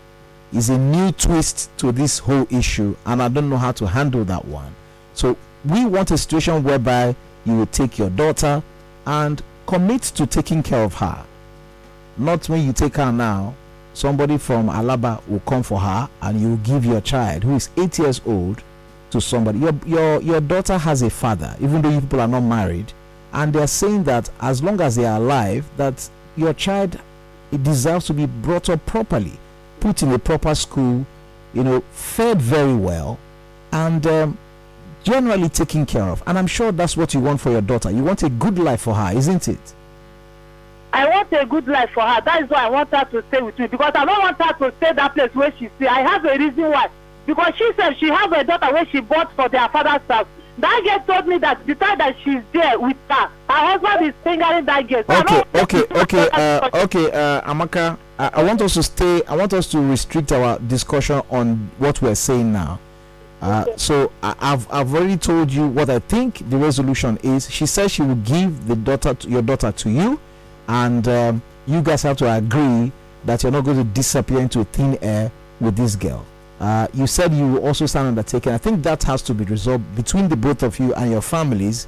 is 0.51 0.71
a 0.71 0.79
new 0.79 1.13
twist 1.13 1.69
to 1.77 1.93
this 1.93 2.19
whole 2.19 2.47
issue 2.51 2.97
and 3.05 3.23
i 3.23 3.29
don't 3.29 3.51
know 3.51 3.59
how 3.59 3.71
to 3.71 3.87
handle 3.87 4.25
that 4.25 4.43
one 4.47 4.75
so 5.13 5.37
we 5.69 5.85
want 5.85 6.11
a 6.11 6.17
situation 6.17 6.65
whereby 6.65 7.15
you 7.45 7.55
will 7.55 7.67
take 7.67 7.99
your 7.99 8.09
daughter 8.11 8.63
and 9.07 9.43
commit 9.69 10.01
to 10.01 10.27
taking 10.27 10.63
care 10.63 10.83
of 10.83 10.95
her. 10.95 11.23
Not 12.17 12.49
when 12.49 12.65
you 12.65 12.73
take 12.73 12.97
her 12.97 13.13
now 13.13 13.55
somebody 13.93 14.39
from 14.39 14.69
alaba 14.69 15.21
will 15.29 15.41
come 15.41 15.63
for 15.63 15.79
her 15.79 16.09
and 16.23 16.41
you 16.41 16.57
give 16.63 16.85
your 16.85 17.01
child 17.03 17.43
who 17.45 17.55
is 17.57 17.69
eight 17.77 17.99
years 17.99 18.21
old 18.25 18.63
to 19.11 19.21
somebody. 19.21 19.59
Your 19.59 19.75
your 19.87 20.23
your 20.23 20.41
daughter 20.41 20.79
has 20.79 21.03
a 21.03 21.11
father 21.11 21.55
even 21.61 21.83
though 21.83 21.91
you 21.91 22.01
people 22.01 22.21
are 22.21 22.29
not 22.29 22.41
married 22.41 22.93
and 23.35 23.53
they 23.53 23.61
are 23.61 23.67
saying 23.67 24.05
that 24.05 24.31
as 24.41 24.63
long 24.63 24.81
as 24.81 24.97
they 24.97 25.05
are 25.05 25.19
alive 25.19 25.69
that 25.77 26.09
your 26.37 26.55
child 26.55 26.99
it 27.53 27.63
deserves 27.63 28.07
to 28.07 28.15
be 28.15 28.25
brought 28.25 28.71
up 28.71 28.85
properly 28.87 29.39
put 29.81 30.03
in 30.03 30.11
a 30.13 30.19
proper 30.19 30.55
school 30.55 31.05
you 31.53 31.63
know 31.63 31.81
fed 31.93 32.41
very 32.41 32.75
well 32.75 33.19
and 33.73 34.07
um, 34.07 34.39
generally 35.05 35.49
taken 35.49 35.87
care 35.87 36.05
of 36.05 36.23
and 36.27 36.39
i'm 36.39 36.47
sure 36.47 36.73
that's 36.73 36.97
what 36.97 37.15
you 37.15 37.21
want 37.21 37.41
for 37.41 37.51
your 37.51 37.61
daughter 37.61 37.91
you 37.91 38.03
want 38.03 38.23
a 38.23 38.29
good 38.29 38.59
life 38.59 38.83
for 38.83 38.95
her 38.95 39.17
isn't 39.17 39.49
it 39.49 39.75
I 40.93 41.07
want 41.09 41.33
a 41.33 41.45
good 41.45 41.69
life 41.69 41.91
for 41.91 42.03
her. 42.03 42.21
That 42.23 42.43
is 42.43 42.51
why 42.51 42.65
I 42.65 42.71
want 42.71 42.89
her 42.91 43.05
to 43.05 43.23
stay 43.29 43.43
with 43.43 43.59
me 43.59 43.67
because 43.67 43.93
I 43.95 44.05
don't 44.07 44.21
want 44.21 44.41
her 44.41 44.53
to 44.55 44.77
stay 44.79 44.93
that 44.95 45.15
place 45.15 45.35
where 45.35 45.53
she 45.59 45.69
stay. 45.77 45.87
I 45.87 46.01
have 46.01 46.25
a 46.25 46.39
reason 46.39 46.71
why. 46.71 46.89
Because 47.27 47.53
she 47.57 47.71
said 47.77 47.99
she 47.99 48.09
has 48.09 48.33
a 48.33 48.43
daughter 48.43 48.73
where 48.73 48.87
she 48.87 49.01
bought 49.01 49.31
for 49.35 49.49
their 49.51 49.69
father's 49.69 50.01
house. 50.09 50.27
That 50.59 50.83
girl 51.07 51.15
told 51.17 51.29
me 51.29 51.39
that 51.39 51.65
the 51.67 51.75
time 51.75 51.99
that 51.99 52.17
she's 52.25 52.43
there 52.53 52.79
with 52.81 52.97
her, 53.11 53.27
her 53.27 53.31
husband 53.49 54.09
is 54.09 54.15
fingering 54.25 54.65
that 54.65 54.89
girl. 54.89 55.05
So 55.07 55.21
okay 55.21 55.43
okay 55.55 56.01
okay 56.01 56.29
uh, 56.33 56.71
okay 56.75 57.11
uh, 57.13 57.43
amaka 57.53 57.97
I, 58.19 58.31
I 58.35 58.43
want 58.43 58.61
us 58.63 58.75
to 58.75 58.83
stay 58.83 59.23
i 59.25 59.37
want 59.37 59.53
us 59.53 59.69
to 59.69 59.79
restrict 59.79 60.33
our 60.33 60.59
discussion 60.59 61.23
on 61.31 61.71
what 61.79 62.03
we're 62.03 62.17
saying 62.17 62.53
now 62.53 62.81
uh, 63.41 63.65
so 63.77 64.13
I, 64.23 64.35
I've, 64.41 64.71
I've 64.71 64.95
already 64.95 65.17
told 65.17 65.51
you 65.51 65.67
what 65.67 65.91
i 65.91 65.99
think 65.99 66.49
the 66.51 66.57
resolution 66.57 67.19
is 67.23 67.51
she 67.51 67.67
says 67.67 67.93
she 67.93 68.03
will 68.03 68.17
give 68.17 68.67
the 68.67 68.77
daughter 68.77 69.15
to, 69.15 69.29
your 69.29 69.43
daughter 69.43 69.73
to 69.73 69.91
you 69.91 70.21
and 70.69 71.07
um, 71.09 71.43
you 71.67 71.83
guys 71.83 72.03
have 72.03 72.17
to 72.19 72.33
agree 72.33 72.93
that 73.25 73.43
you're 73.43 73.53
not 73.53 73.65
going 73.65 73.77
to 73.79 73.85
disappear 73.85 74.41
into 74.41 74.65
thin 74.65 74.99
air 75.03 75.31
with 75.61 75.77
this 75.77 75.95
girl 75.97 76.25
uh, 76.61 76.89
you 76.93 77.07
said 77.07 77.33
you 77.33 77.47
will 77.47 77.67
also 77.67 77.87
sign 77.87 78.07
undertaking 78.07 78.53
i 78.53 78.59
think 78.59 78.83
that 78.83 79.03
has 79.03 79.23
to 79.23 79.35
be 79.35 79.45
resolved 79.45 79.85
between 79.95 80.29
the 80.29 80.37
both 80.37 80.63
of 80.63 80.79
you 80.79 80.93
and 80.95 81.11
your 81.11 81.23
families 81.23 81.87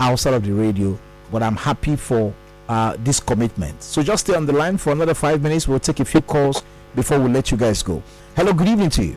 outside 0.00 0.34
of 0.34 0.44
the 0.44 0.52
radio 0.52 0.96
but 1.30 1.42
i'm 1.42 1.56
happy 1.56 1.96
for 1.96 2.32
uh, 2.68 2.96
this 3.00 3.20
commitment. 3.20 3.82
So 3.82 4.02
just 4.02 4.26
stay 4.26 4.34
on 4.34 4.46
the 4.46 4.52
line 4.52 4.78
for 4.78 4.92
another 4.92 5.14
five 5.14 5.42
minutes. 5.42 5.68
We'll 5.68 5.78
take 5.80 6.00
a 6.00 6.04
few 6.04 6.22
calls 6.22 6.62
before 6.94 7.18
we 7.20 7.30
let 7.30 7.50
you 7.50 7.56
guys 7.56 7.82
go. 7.82 8.02
Hello, 8.36 8.52
good 8.52 8.68
evening 8.68 8.90
to 8.90 9.04
you. 9.04 9.16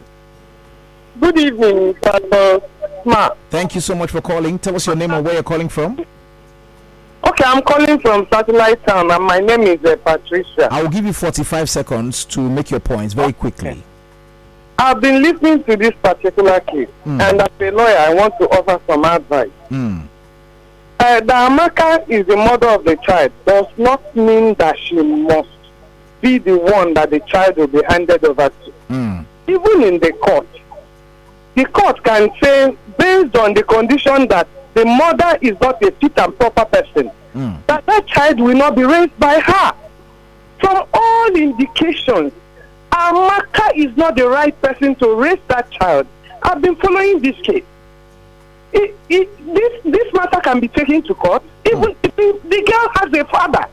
Good 1.20 1.40
evening, 1.40 1.94
Pastor 1.96 2.60
Smart. 3.04 3.38
Thank 3.50 3.76
you 3.76 3.82
so 3.82 3.96
much 3.96 4.12
for 4.12 4.22
calling. 4.22 4.60
Tell 4.60 4.76
us 4.76 4.86
your 4.88 4.96
name 4.96 5.12
and 5.12 5.24
where 5.24 5.36
you're 5.36 5.44
calling 5.44 5.70
from. 5.70 6.00
Okay, 7.28 7.44
I'm 7.46 7.62
calling 7.64 8.00
from 8.00 8.28
Satellite 8.32 8.86
Town, 8.86 9.10
and 9.12 9.24
my 9.24 9.40
name 9.40 9.62
is 9.62 9.84
uh, 9.84 9.96
Patricia. 9.98 10.68
I 10.72 10.82
will 10.84 10.90
give 10.90 11.06
you 11.06 11.14
45 11.14 11.70
seconds 11.70 12.26
to 12.26 12.40
make 12.42 12.70
your 12.70 12.80
points 12.80 13.14
very 13.14 13.34
quickly. 13.34 13.82
I've 14.78 15.00
been 15.00 15.22
listening 15.24 15.64
to 15.64 15.76
this 15.78 15.94
particular 16.04 16.60
case, 16.60 16.90
Mm. 17.06 17.22
and 17.22 17.42
as 17.42 17.50
a 17.60 17.72
lawyer, 17.72 17.98
I 17.98 18.14
want 18.14 18.34
to 18.40 18.46
offer 18.50 18.80
some 18.88 19.06
advice. 19.06 19.50
Mm. 19.72 20.04
Uh, 21.00 21.20
the 21.22 21.34
Amaka 21.34 22.08
is 22.10 22.26
the 22.28 22.36
mother 22.36 22.68
of 22.70 22.84
the 22.84 22.96
child 22.98 23.32
does 23.46 23.66
not 23.78 24.16
mean 24.16 24.54
that 24.56 24.78
she 24.78 24.96
must 25.02 25.50
be 26.22 26.38
the 26.40 26.58
one 26.58 26.94
that 26.94 27.10
the 27.10 27.20
child 27.22 27.56
will 27.58 27.68
be 27.68 27.82
handed 27.88 28.24
over 28.26 28.50
to. 28.50 28.74
Mm. 28.90 29.26
Even 29.48 29.84
in 29.84 30.00
the 30.00 30.12
court, 30.14 30.48
the 31.56 31.66
court 31.66 32.04
can 32.04 32.30
say, 32.42 32.76
based 32.98 33.36
on 33.38 33.54
the 33.54 33.64
condition 33.64 34.28
that 34.28 34.48
the 34.74 34.86
mother 34.86 35.38
is 35.42 35.60
not 35.62 35.82
a 35.84 35.92
fit 35.92 36.18
and 36.18 36.38
proper 36.38 36.66
person, 36.66 37.12
Mm. 37.36 37.58
that 37.68 37.86
that 37.86 38.08
child 38.08 38.40
will 38.40 38.56
not 38.56 38.76
be 38.76 38.84
raised 38.86 39.18
by 39.20 39.40
her. 39.42 39.74
From 40.62 40.86
all 40.94 41.36
indications, 41.36 42.32
Amaka 42.92 43.76
is 43.76 43.96
not 43.98 44.16
the 44.16 44.26
right 44.30 44.60
person 44.62 44.96
to 44.96 45.14
raise 45.16 45.40
that 45.50 45.70
child. 45.72 46.08
I've 46.44 46.62
been 46.62 46.78
following 46.78 47.20
this 47.22 47.36
case. 47.42 47.66
It, 48.72 48.96
it, 49.10 49.54
this, 49.54 49.84
this 49.84 50.14
matter 50.14 50.40
can 50.40 50.62
be 50.62 50.70
taken 50.70 51.02
to 51.04 51.14
court. 51.14 51.44
Even 51.66 51.94
if 52.04 52.16
the, 52.16 52.40
the 52.46 52.62
girl 52.72 52.90
has 52.96 53.14
a 53.14 53.26
father, 53.26 53.66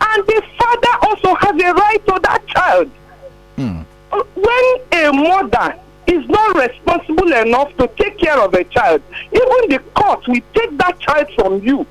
and 0.00 0.26
the 0.26 0.42
father 0.58 1.06
also 1.06 1.34
has 1.36 1.62
a 1.62 1.72
right 1.74 2.06
to 2.06 2.20
that 2.24 2.44
child. 2.48 2.90
Mm. 3.56 3.84
When 4.34 5.04
a 5.04 5.12
mother 5.12 5.78
is 6.06 6.26
not 6.28 6.56
responsible 6.56 7.32
enough 7.32 7.76
to 7.76 7.88
take 7.96 8.18
care 8.18 8.38
of 8.40 8.54
a 8.54 8.64
child, 8.64 9.02
even 9.32 9.68
the 9.68 9.80
court 9.94 10.26
will 10.28 10.40
take 10.54 10.76
that 10.78 10.98
child 11.00 11.26
from 11.34 11.62
you 11.62 11.86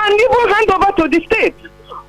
and 0.00 0.20
even 0.20 0.54
hand 0.54 0.70
over 0.70 0.92
to 1.02 1.08
the 1.08 1.24
state 1.26 1.54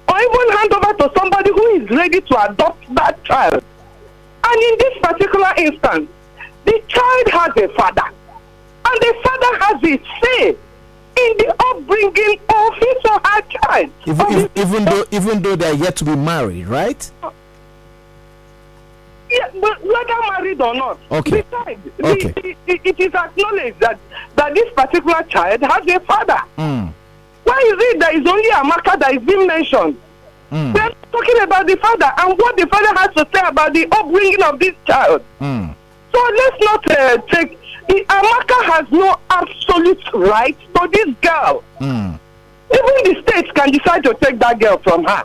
or 0.10 0.20
even 0.20 0.58
hand 0.58 0.74
over 0.74 0.94
to 0.94 1.12
somebody 1.18 1.52
who 1.52 1.68
is 1.82 1.90
ready 1.90 2.22
to 2.22 2.52
adopt 2.52 2.94
that 2.96 3.24
child. 3.24 3.64
And 4.46 4.64
in 4.64 4.78
this 4.80 4.98
particular 5.02 5.54
instance, 5.58 6.10
the 6.66 6.82
child 6.88 7.28
has 7.30 7.64
a 7.64 7.68
father, 7.76 8.04
and 8.86 9.02
the 9.02 9.14
father 9.24 9.60
has 9.66 9.84
a 9.84 10.04
say 10.24 10.50
in 11.16 11.38
the 11.38 11.56
upbringing 11.60 12.40
of 12.50 12.74
his 12.76 12.96
or 13.06 13.20
her 13.24 13.42
child. 13.50 13.92
Even, 14.06 14.26
if, 14.32 14.58
even 14.58 14.86
though 14.86 15.06
even 15.12 15.42
though 15.42 15.56
they're 15.56 15.74
yet 15.74 15.96
to 15.98 16.06
be 16.06 16.16
married, 16.16 16.68
right? 16.68 17.10
Yeah, 19.34 19.48
whether 19.52 20.20
married 20.30 20.62
or 20.62 20.76
not. 20.76 21.00
Okay. 21.12 21.42
Besides, 21.50 21.80
Okay. 22.04 22.28
the, 22.28 22.56
the, 22.68 22.80
it 22.90 23.00
is 23.00 23.14
acknowledged 23.16 23.80
that, 23.80 23.98
that 24.36 24.54
this 24.54 24.72
particular 24.76 25.24
child 25.24 25.62
has 25.62 25.88
a 25.88 26.00
father. 26.02 26.40
Mm. 26.58 26.94
Why 27.44 27.58
is 27.66 27.74
it 27.80 28.00
that 28.00 28.14
it's 28.16 28.30
only 28.30 28.50
Amaka 28.52 29.00
that 29.00 29.14
is 29.14 29.24
being 29.24 29.48
mentioned? 29.48 29.98
Mm. 30.52 30.74
We 30.76 30.80
are 30.82 30.92
talking 31.12 31.40
about 31.42 31.66
the 31.66 31.76
father 31.78 32.12
and 32.20 32.38
what 32.38 32.56
the 32.58 32.68
father 32.68 33.00
has 33.00 33.10
to 33.16 33.28
say 33.34 33.42
about 33.48 33.74
the 33.74 33.88
upbringing 33.92 34.44
of 34.44 34.60
this 34.60 34.76
child. 34.86 35.24
Mm. 35.42 35.74
So 36.14 36.20
let's 36.38 36.64
not 36.64 36.92
uh, 36.92 37.18
take. 37.32 37.58
i- 37.90 38.06
Amaka 38.08 38.74
has 38.74 38.92
no 38.92 39.16
absolute 39.32 40.04
right 40.14 40.58
to 40.76 40.90
this 40.94 41.16
girl. 41.22 41.64
Mm. 41.80 42.20
Even 42.72 43.14
the 43.16 43.24
states 43.28 43.52
can 43.56 43.72
decide 43.72 44.04
to 44.04 44.14
take 44.22 44.38
that 44.40 44.60
girl 44.60 44.78
from 44.78 45.04
her. 45.06 45.24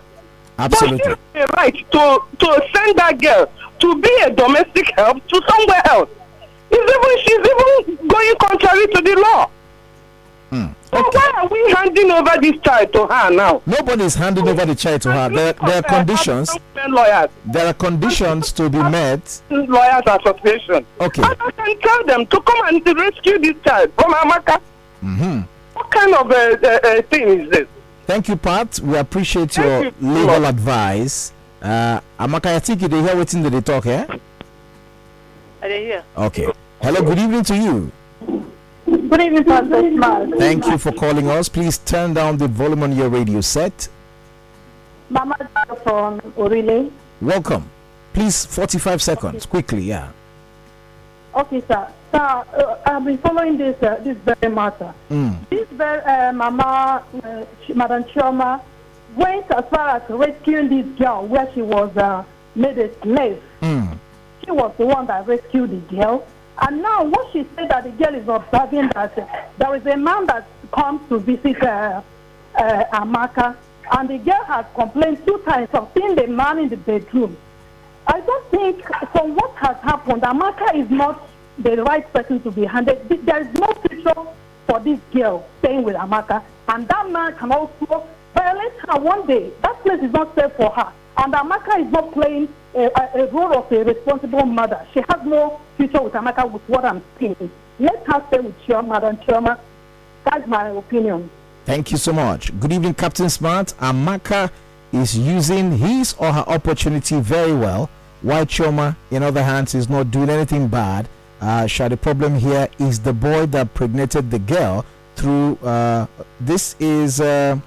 Absolutely. 0.58 0.98
But 0.98 1.18
she 1.34 1.38
has 1.38 1.50
a 1.50 1.52
right 1.56 1.90
to, 1.92 2.22
to 2.40 2.68
send 2.74 2.98
that 2.98 3.18
girl 3.20 3.50
to 3.80 4.00
be 4.00 4.10
a 4.24 4.30
domestic 4.30 4.90
help 4.96 5.26
to 5.28 5.42
somewhere 5.48 5.82
else. 5.86 6.10
It's 6.70 6.92
even, 6.92 7.18
she's 7.24 7.96
even 7.96 8.08
going 8.08 8.34
contrary 8.40 8.86
to 8.88 9.02
the 9.02 9.20
law. 9.20 9.50
Mm. 10.50 10.74
So 10.90 11.02
why 11.02 11.32
are 11.36 11.46
we 11.48 11.72
handing 11.72 12.10
over 12.10 12.40
this 12.40 12.58
child 12.62 12.92
to 12.94 13.06
her 13.06 13.30
now? 13.30 13.60
Nobody's 13.66 14.14
handing 14.14 14.48
over 14.48 14.64
the 14.64 14.74
child 14.74 15.02
to 15.02 15.12
her. 15.12 15.28
There, 15.28 15.52
there 15.52 15.78
are 15.78 15.82
conditions. 15.82 16.50
Lawyers, 16.88 17.28
There 17.44 17.66
are 17.66 17.74
conditions 17.74 18.52
to 18.52 18.70
be 18.70 18.78
met. 18.78 19.42
lawyers 19.50 20.02
association. 20.06 20.86
Okay. 21.00 21.22
And 21.22 21.36
I 21.38 21.50
can 21.50 21.80
tell 21.80 22.04
them 22.06 22.26
to 22.26 22.40
come 22.40 22.66
and 22.68 22.98
rescue 22.98 23.38
this 23.38 23.54
child 23.64 23.92
from 23.98 24.12
Amaka. 24.14 24.60
hmm 25.00 25.40
What 25.74 25.90
kind 25.90 26.14
of 26.14 26.30
uh, 26.30 26.34
uh, 26.34 26.78
uh, 26.82 27.02
thing 27.02 27.28
is 27.40 27.50
this? 27.50 27.68
Thank 28.06 28.28
you, 28.28 28.36
Pat. 28.36 28.80
We 28.80 28.96
appreciate 28.96 29.50
Thank 29.52 29.94
your 30.00 30.12
you. 30.12 30.20
legal 30.20 30.46
advice. 30.46 31.32
Uh, 31.62 32.00
Amaka, 32.18 32.46
I 32.54 32.58
think 32.60 32.82
you 32.82 32.88
dey 32.88 33.00
hear 33.02 33.16
waiting 33.16 33.42
that 33.42 33.50
they 33.50 33.60
talk, 33.60 33.86
eh? 33.86 34.06
I 35.60 35.68
didn't 35.68 35.82
hear. 35.86 36.04
Okay. 36.16 36.46
Hello, 36.80 37.02
good 37.02 37.18
evening 37.18 37.42
to 37.44 37.56
you. 37.56 37.92
Good 38.86 39.20
evening, 39.20 39.44
Pastor 39.44 39.90
Smart. 39.92 40.30
Thank 40.38 40.66
you 40.66 40.78
for 40.78 40.92
calling 40.92 41.28
us. 41.28 41.48
Please 41.48 41.78
turn 41.78 42.14
down 42.14 42.36
the 42.36 42.46
volume 42.46 42.82
on 42.84 42.92
your 42.94 43.08
radio 43.08 43.40
set. 43.40 43.88
Mama 45.10 45.36
from 45.82 46.20
Orile. 46.36 46.92
Welcome. 47.20 47.68
Please, 48.12 48.44
45 48.46 49.02
seconds, 49.02 49.46
quickly, 49.46 49.82
yeah. 49.82 50.10
Okay, 51.34 51.60
sir. 51.66 51.88
Sir, 52.12 52.18
uh, 52.18 52.76
I've 52.86 53.04
been 53.04 53.18
following 53.18 53.58
this 53.58 53.80
uh, 53.82 53.96
this 54.02 54.16
very 54.18 54.52
matter. 54.54 54.94
Mm. 55.10 55.36
This 55.50 55.68
very 55.70 56.00
uh, 56.02 56.32
Mama, 56.32 57.02
uh, 57.22 57.44
Madam 57.74 58.04
Chioma, 58.04 58.60
went 59.18 59.50
as 59.50 59.64
far 59.68 59.88
as 59.96 60.02
rescuing 60.08 60.68
this 60.68 60.86
girl 60.98 61.26
where 61.26 61.50
she 61.52 61.62
was 61.62 61.94
uh, 61.96 62.24
made 62.54 62.78
a 62.78 62.88
slave. 63.02 63.42
Mm. 63.60 63.98
She 64.44 64.50
was 64.52 64.72
the 64.78 64.86
one 64.86 65.06
that 65.06 65.26
rescued 65.26 65.70
the 65.70 65.96
girl. 65.96 66.26
And 66.60 66.82
now 66.82 67.04
what 67.04 67.32
she 67.32 67.46
said 67.54 67.68
that 67.70 67.84
the 67.84 67.90
girl 67.90 68.14
is 68.14 68.28
observing 68.28 68.88
that 68.94 69.16
uh, 69.18 69.26
there 69.58 69.74
is 69.74 69.86
a 69.86 69.96
man 69.96 70.26
that 70.26 70.46
comes 70.72 71.00
to 71.08 71.18
visit 71.18 71.62
uh, 71.62 72.00
uh, 72.56 72.84
Amaka, 72.92 73.56
and 73.92 74.08
the 74.08 74.18
girl 74.18 74.44
has 74.44 74.66
complained 74.74 75.24
two 75.26 75.38
times 75.46 75.68
of 75.72 75.90
seeing 75.94 76.14
the 76.14 76.26
man 76.26 76.58
in 76.58 76.68
the 76.68 76.76
bedroom. 76.76 77.36
I 78.06 78.20
don't 78.20 78.50
think 78.50 78.84
from 79.12 79.34
what 79.34 79.54
has 79.56 79.76
happened, 79.78 80.22
Amaka 80.22 80.74
is 80.74 80.90
not 80.90 81.28
the 81.58 81.82
right 81.82 82.10
person 82.12 82.40
to 82.42 82.50
be 82.50 82.64
handed. 82.64 83.08
There 83.08 83.40
is 83.40 83.52
no 83.54 83.66
future 83.88 84.14
for 84.66 84.80
this 84.80 85.00
girl 85.12 85.46
staying 85.60 85.82
with 85.84 85.96
Amaka, 85.96 86.42
and 86.68 86.88
that 86.88 87.10
man 87.10 87.36
can 87.36 87.52
also 87.52 88.06
violate 88.38 88.72
her 88.88 88.98
one 89.00 89.26
day. 89.26 89.50
That 89.62 89.82
place 89.82 90.02
is 90.02 90.12
not 90.12 90.34
safe 90.34 90.52
for 90.56 90.70
her, 90.70 90.92
and 91.18 91.32
Amaka 91.32 91.84
is 91.84 91.90
not 91.92 92.12
playing 92.12 92.48
a, 92.74 92.84
a, 92.84 93.22
a 93.22 93.26
role 93.32 93.52
of 93.58 93.70
a 93.72 93.84
responsible 93.84 94.44
mother. 94.44 94.86
She 94.92 95.00
has 95.08 95.20
no 95.24 95.60
future 95.76 96.02
with 96.02 96.12
Amaka, 96.12 96.50
with 96.50 96.62
what 96.68 96.84
I'm 96.84 97.02
saying. 97.18 97.50
Let 97.78 98.04
her 98.06 98.24
stay 98.28 98.40
with 98.40 98.58
Chioma, 98.62 98.88
Madam 98.88 99.16
Chioma. 99.18 99.58
That's 100.24 100.46
my 100.46 100.68
opinion. 100.68 101.30
Thank 101.64 101.90
you 101.90 101.96
so 101.98 102.12
much. 102.12 102.58
Good 102.60 102.72
evening, 102.72 102.94
Captain 102.94 103.28
Smart. 103.28 103.74
Amaka 103.80 104.50
is 104.92 105.18
using 105.18 105.76
his 105.76 106.14
or 106.18 106.32
her 106.32 106.44
opportunity 106.48 107.20
very 107.20 107.52
well, 107.54 107.90
while 108.22 108.46
Chioma, 108.46 108.96
in 109.10 109.22
other 109.22 109.42
hands, 109.42 109.74
is 109.74 109.88
not 109.88 110.10
doing 110.10 110.30
anything 110.30 110.68
bad. 110.68 111.08
Uh, 111.40 111.66
the 111.66 111.96
problem 111.96 112.34
here 112.36 112.68
is 112.78 112.98
the 113.00 113.12
boy 113.12 113.46
that 113.46 113.72
pregnated 113.74 114.30
the 114.30 114.38
girl 114.40 114.84
through. 115.14 115.56
Uh, 115.56 116.06
this 116.40 116.74
is 116.80 117.20
uh, 117.20 117.58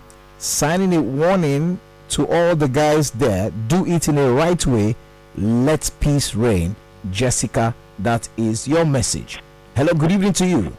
signing 0.41 0.93
a 0.95 1.01
warning 1.01 1.79
to 2.09 2.25
all 2.27 2.55
the 2.55 2.67
guys 2.67 3.11
there 3.11 3.51
do 3.67 3.85
it 3.85 4.07
in 4.07 4.17
a 4.17 4.31
right 4.31 4.65
way. 4.65 4.95
Let 5.37 5.89
peace 5.99 6.33
reign. 6.35 6.75
Jessica, 7.11 7.73
that 7.99 8.27
is 8.37 8.67
your 8.67 8.83
message. 8.85 9.41
Hello, 9.75 9.93
good 9.93 10.11
evening 10.11 10.33
to 10.33 10.45
you. 10.45 10.73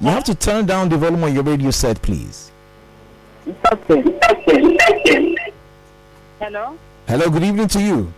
You 0.00 0.08
have 0.08 0.24
to 0.24 0.34
turn 0.34 0.66
down 0.66 0.88
the 0.88 0.96
volume 0.96 1.22
on 1.22 1.32
your 1.32 1.44
radio 1.44 1.70
set, 1.70 2.00
please. 2.02 2.50
Okay. 3.72 4.02
Hello. 6.40 6.76
Hello, 7.06 7.30
good 7.30 7.44
evening 7.44 7.68
to 7.68 7.80
you. 7.80 8.12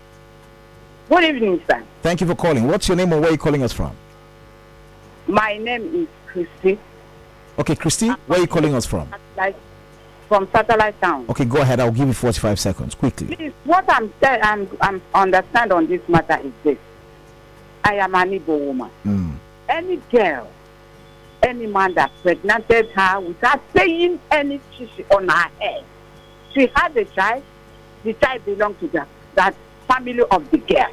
Good 1.10 1.24
evening, 1.24 1.60
sir. 1.68 1.82
Thank 2.02 2.20
you 2.22 2.26
for 2.26 2.34
calling. 2.34 2.66
What's 2.66 2.88
your 2.88 2.96
name 2.96 3.12
or 3.12 3.20
where 3.20 3.28
are 3.28 3.32
you 3.32 3.38
calling 3.38 3.62
us 3.62 3.72
from? 3.72 3.94
My 5.26 5.58
name 5.58 5.94
is 5.94 6.08
Christy, 6.26 6.78
Okay, 7.58 7.76
Christy, 7.76 8.08
where 8.26 8.38
are 8.38 8.42
you 8.42 8.48
calling 8.48 8.74
us 8.74 8.84
from? 8.86 9.08
like 9.36 9.56
from 10.28 10.48
Satellite 10.50 11.00
Town. 11.00 11.26
Okay, 11.28 11.44
go 11.44 11.60
ahead. 11.60 11.80
I'll 11.80 11.92
give 11.92 12.08
you 12.08 12.12
45 12.14 12.58
seconds 12.58 12.94
quickly. 12.94 13.36
Please, 13.36 13.52
what 13.64 13.84
I'm 13.88 14.12
saying, 14.20 14.40
I'm, 14.42 14.68
I'm 14.80 15.02
understand 15.14 15.72
on 15.72 15.86
this 15.86 16.00
matter 16.08 16.38
is 16.44 16.52
this. 16.62 16.78
I 17.84 17.94
am 17.96 18.14
an 18.14 18.30
Igbo 18.30 18.58
woman. 18.66 18.90
Mm. 19.04 19.34
Any 19.68 19.96
girl, 20.10 20.50
any 21.42 21.66
man 21.66 21.94
that 21.94 22.10
pregnanted 22.22 22.90
her 22.92 23.20
without 23.20 23.60
saying 23.76 24.18
any 24.30 24.60
tissue 24.76 25.04
on 25.14 25.28
her 25.28 25.50
head, 25.60 25.84
she 26.52 26.66
had 26.74 26.96
a 26.96 27.04
child. 27.04 27.42
The 28.02 28.14
child 28.14 28.44
belonged 28.44 28.80
to 28.80 28.88
the, 28.88 29.06
that 29.34 29.54
family 29.86 30.22
of 30.30 30.50
the 30.50 30.58
girl. 30.58 30.90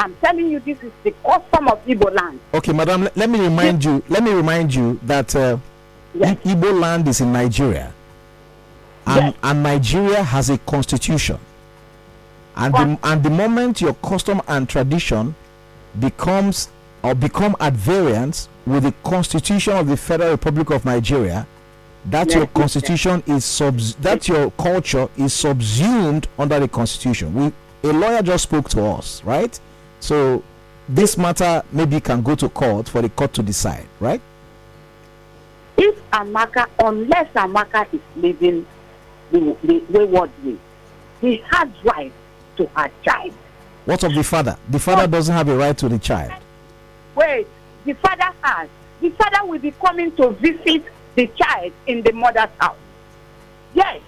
I'm 0.00 0.16
telling 0.16 0.50
you, 0.50 0.60
this 0.60 0.82
is 0.82 0.90
the 1.04 1.12
custom 1.22 1.68
of 1.68 1.84
Igbo 1.84 2.10
land. 2.14 2.40
Okay, 2.54 2.72
madam, 2.72 3.02
let, 3.02 3.16
let 3.18 3.28
me 3.28 3.38
remind 3.38 3.84
you. 3.84 4.02
Let 4.08 4.22
me 4.22 4.32
remind 4.32 4.74
you 4.74 4.98
that 5.02 5.36
uh, 5.36 5.58
Yes. 6.14 6.38
Igbo 6.38 6.80
land 6.80 7.06
is 7.06 7.20
in 7.20 7.32
Nigeria. 7.32 7.92
And, 9.06 9.26
Yes. 9.26 9.34
and 9.42 9.62
Nigeria 9.62 10.22
has 10.22 10.48
a 10.48 10.56
constitution. 10.58 11.38
And 12.56 12.74
the, 12.74 12.98
and 13.04 13.22
the 13.22 13.30
moment 13.30 13.80
your 13.82 13.92
custom 13.94 14.40
and 14.48 14.66
tradition 14.68 15.34
becomes 15.98 16.70
or 17.02 17.14
become 17.14 17.54
at 17.60 17.74
variance 17.74 18.48
with 18.66 18.84
the 18.84 18.92
constitution 19.04 19.74
of 19.74 19.86
the 19.86 19.96
Federal 19.98 20.30
Republic 20.32 20.70
of 20.70 20.84
Nigeria, 20.86 21.46
that 22.06 22.28
Yes, 22.28 22.34
your 22.36 22.44
yes, 22.44 22.50
yes. 22.54 22.62
constitution 22.62 23.22
is 23.26 23.44
subs 23.44 23.94
that 23.96 24.28
your 24.28 24.50
culture 24.52 25.08
is 25.18 25.34
subsumed 25.34 26.26
under 26.38 26.58
the 26.58 26.68
constitution. 26.68 27.34
We 27.34 27.52
a 27.90 27.92
lawyer 27.92 28.22
just 28.22 28.44
spoke 28.44 28.68
to 28.70 28.82
us, 28.84 29.22
right? 29.24 29.58
So 30.00 30.42
this 30.88 31.16
matter 31.16 31.62
maybe 31.72 32.00
can 32.00 32.22
go 32.22 32.34
to 32.34 32.48
court 32.48 32.88
for 32.88 33.02
the 33.02 33.08
court 33.08 33.32
to 33.34 33.42
decide, 33.42 33.86
right? 34.00 34.20
If 35.76 35.96
Amaka, 36.10 36.66
unless 36.78 37.32
Amaka 37.34 37.86
is 37.92 38.00
living 38.16 38.66
the, 39.30 39.56
the 39.62 39.82
wayward 39.90 40.30
way, 40.44 40.56
he 41.20 41.36
has 41.50 41.68
right 41.84 42.12
to 42.56 42.66
her 42.76 42.90
child. 43.02 43.32
What 43.84 44.02
of 44.04 44.14
the 44.14 44.22
father? 44.22 44.56
The 44.68 44.78
father 44.78 45.06
doesn't 45.06 45.34
have 45.34 45.48
a 45.48 45.56
right 45.56 45.76
to 45.78 45.88
the 45.88 45.98
child. 45.98 46.32
Wait, 47.14 47.46
the 47.84 47.94
father 47.94 48.30
has. 48.42 48.68
The 49.00 49.10
father 49.10 49.46
will 49.46 49.58
be 49.58 49.70
coming 49.72 50.12
to 50.16 50.30
visit 50.30 50.84
the 51.14 51.26
child 51.28 51.72
in 51.86 52.02
the 52.02 52.12
mother's 52.12 52.50
house. 52.58 52.76
Yes. 53.74 54.00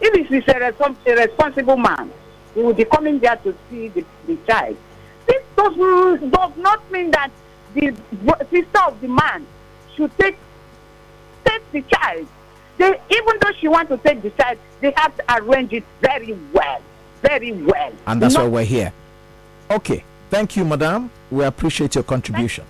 If 0.00 0.28
he 0.28 0.36
is 0.36 0.44
a, 0.48 0.54
respons- 0.54 0.96
a 1.06 1.14
responsible 1.26 1.76
man, 1.76 2.10
he 2.56 2.62
will 2.62 2.72
be 2.74 2.86
coming 2.86 3.18
there 3.18 3.36
to 3.36 3.54
see 3.70 3.88
the, 3.88 4.04
the 4.26 4.36
child. 4.48 4.76
This 5.26 5.42
does, 5.56 5.76
does 5.76 6.56
not 6.56 6.90
mean 6.90 7.10
that 7.10 7.30
the 7.74 7.94
sister 8.50 8.80
of 8.86 8.98
the 9.02 9.08
man 9.08 9.46
should 9.94 10.10
take 10.18 10.38
take 11.44 11.70
the 11.70 11.82
child. 11.82 12.26
They, 12.78 12.98
even 13.10 13.38
though 13.40 13.52
she 13.60 13.68
wants 13.68 13.90
to 13.90 13.98
take 13.98 14.22
the 14.22 14.30
child, 14.30 14.58
they 14.80 14.92
have 14.96 15.14
to 15.18 15.36
arrange 15.36 15.72
it 15.74 15.84
very 16.00 16.36
well, 16.52 16.80
very 17.20 17.52
well. 17.52 17.92
And 18.06 18.20
that's 18.22 18.34
Not 18.34 18.44
why 18.44 18.48
we're 18.48 18.64
here. 18.64 18.92
Okay. 19.70 20.02
Thank 20.30 20.56
you, 20.56 20.64
madam. 20.64 21.10
We 21.30 21.44
appreciate 21.44 21.94
your 21.94 22.04
contribution. 22.04 22.64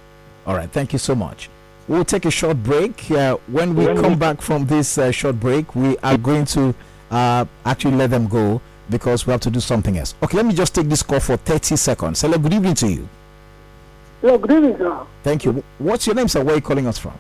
All 0.47 0.57
right. 0.57 0.71
Thank 0.71 0.93
you 0.93 0.99
so 0.99 1.14
much. 1.14 1.49
We'll 1.88 2.05
take 2.05 2.25
a 2.25 2.31
short 2.31 2.62
break. 2.62 3.09
Uh, 3.11 3.37
when 3.47 3.75
we 3.76 3.87
come 3.87 4.19
back 4.19 4.43
from 4.43 4.66
this 4.66 4.99
uh, 4.99 5.12
short 5.12 5.38
break, 5.38 5.75
we 5.76 5.97
are 5.99 6.19
going 6.19 6.45
to 6.47 6.75
uh, 7.11 7.45
actually 7.64 7.95
let 7.97 8.11
them 8.11 8.26
go 8.26 8.61
because 8.90 9.26
we 9.26 9.33
have 9.33 9.40
to 9.43 9.50
do 9.50 9.61
something 9.61 9.99
else. 9.99 10.14
Okay, 10.23 10.37
let 10.37 10.47
me 10.47 10.55
just 10.55 10.75
take 10.75 10.88
this 10.88 11.02
call 11.02 11.21
for 11.21 11.37
30 11.37 11.76
seconds. 11.76 12.21
Hello, 12.21 12.38
good 12.38 12.55
evening 12.55 12.75
to 12.75 12.88
you. 12.88 13.09
Hello, 14.21 14.38
good 14.38 14.52
evening, 14.52 14.78
sir. 14.78 15.07
Thank 15.23 15.45
you. 15.45 15.62
What's 15.78 16.07
your 16.07 16.14
name, 16.14 16.28
sir? 16.28 16.43
Where 16.43 16.55
are 16.55 16.57
you 16.57 16.62
calling 16.62 16.87
us 16.87 16.99
from? 16.99 17.12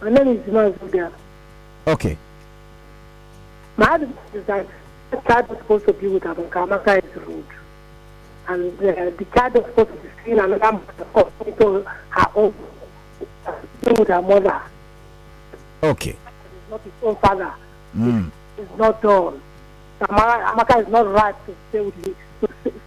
My 0.00 0.10
name 0.10 0.28
is 0.28 0.46
Zudia. 0.46 1.12
Okay. 1.86 2.16
My 3.76 3.94
advice 3.94 4.34
is 4.34 4.44
that 4.46 4.66
the 5.10 5.16
child 5.18 5.50
is 5.50 5.58
supposed 5.58 5.86
to 5.86 5.92
be 5.92 6.08
with 6.08 6.22
Amaka. 6.24 6.66
Amaka 6.66 7.04
is 7.04 7.16
rude. 7.16 7.44
And 8.48 8.78
uh, 8.78 9.10
the 9.16 9.26
child 9.34 9.56
is 9.56 9.64
supposed 9.66 9.90
to 9.90 9.96
be 9.96 10.08
seeing 10.24 10.38
another 10.38 10.80
mother 11.14 11.30
into 11.46 11.84
her 12.10 12.26
own, 12.34 12.54
uh, 13.46 13.54
being 13.84 13.96
with 13.96 14.08
her 14.08 14.22
mother. 14.22 14.60
Okay. 15.82 16.10
It's 16.10 16.70
not 16.70 16.80
his 16.82 16.92
own 17.02 17.16
father. 17.16 17.52
Mm. 17.96 18.30
It's 18.58 18.78
not 18.78 19.00
done. 19.02 19.40
Amaka, 20.00 20.54
Amaka 20.54 20.82
is 20.82 20.88
not 20.88 21.06
right 21.08 21.34
to 21.46 21.54
stay 21.68 21.80
with 21.80 22.06
him, 22.06 22.16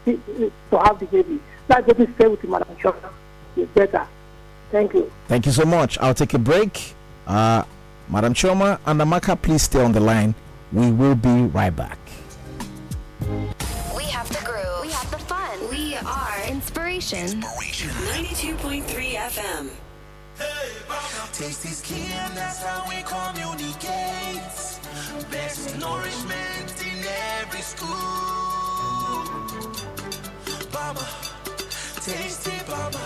to, 0.05 0.51
to 0.72 0.79
have 0.79 1.00
the 1.00 1.05
baby. 1.05 1.39
That 1.67 1.86
baby 1.86 2.12
stay 2.15 2.27
with 2.27 2.43
him, 2.43 2.51
Madam 2.51 2.75
Chioma. 2.82 3.10
It's 3.55 3.72
better. 3.72 4.08
Thank 4.72 4.93
you. 4.93 5.12
Thank 5.27 5.46
you 5.46 5.51
so 5.51 5.65
much. 5.65 5.98
I'll 6.00 6.15
take 6.15 6.34
a 6.34 6.39
break. 6.39 6.93
Uh, 7.27 7.63
Madam 8.10 8.34
Chioma 8.34 8.79
and 8.86 9.00
Amaka, 9.00 9.39
please 9.39 9.62
stay 9.63 9.82
on 9.84 9.91
the 9.91 10.00
line. 10.00 10.36
We 10.72 10.91
will 10.91 11.15
be 11.15 11.43
right 11.43 11.75
back. 11.75 12.00
We 13.95 14.04
have 14.06 14.28
the 14.30 14.43
groove. 14.43 14.82
We 14.82 14.89
have 14.89 15.12
the 15.12 15.19
fun. 15.19 15.60
We 15.69 15.95
are 15.95 16.49
inspiration. 16.49 17.41
92.3 17.41 18.84
FM. 19.13 19.69
Taste 21.34 21.65
is 21.65 21.82
key 21.82 22.06
and 22.13 22.38
that's 22.38 22.62
how 22.62 22.86
we 22.88 23.02
communicate. 23.04 24.41
Best 25.32 25.78
nourishment 25.80 26.32
in 26.32 26.39
every 26.39 26.52
school. 27.63 27.88
Mama, 30.73 31.08
tasty 32.02 32.52
mama, 32.69 33.06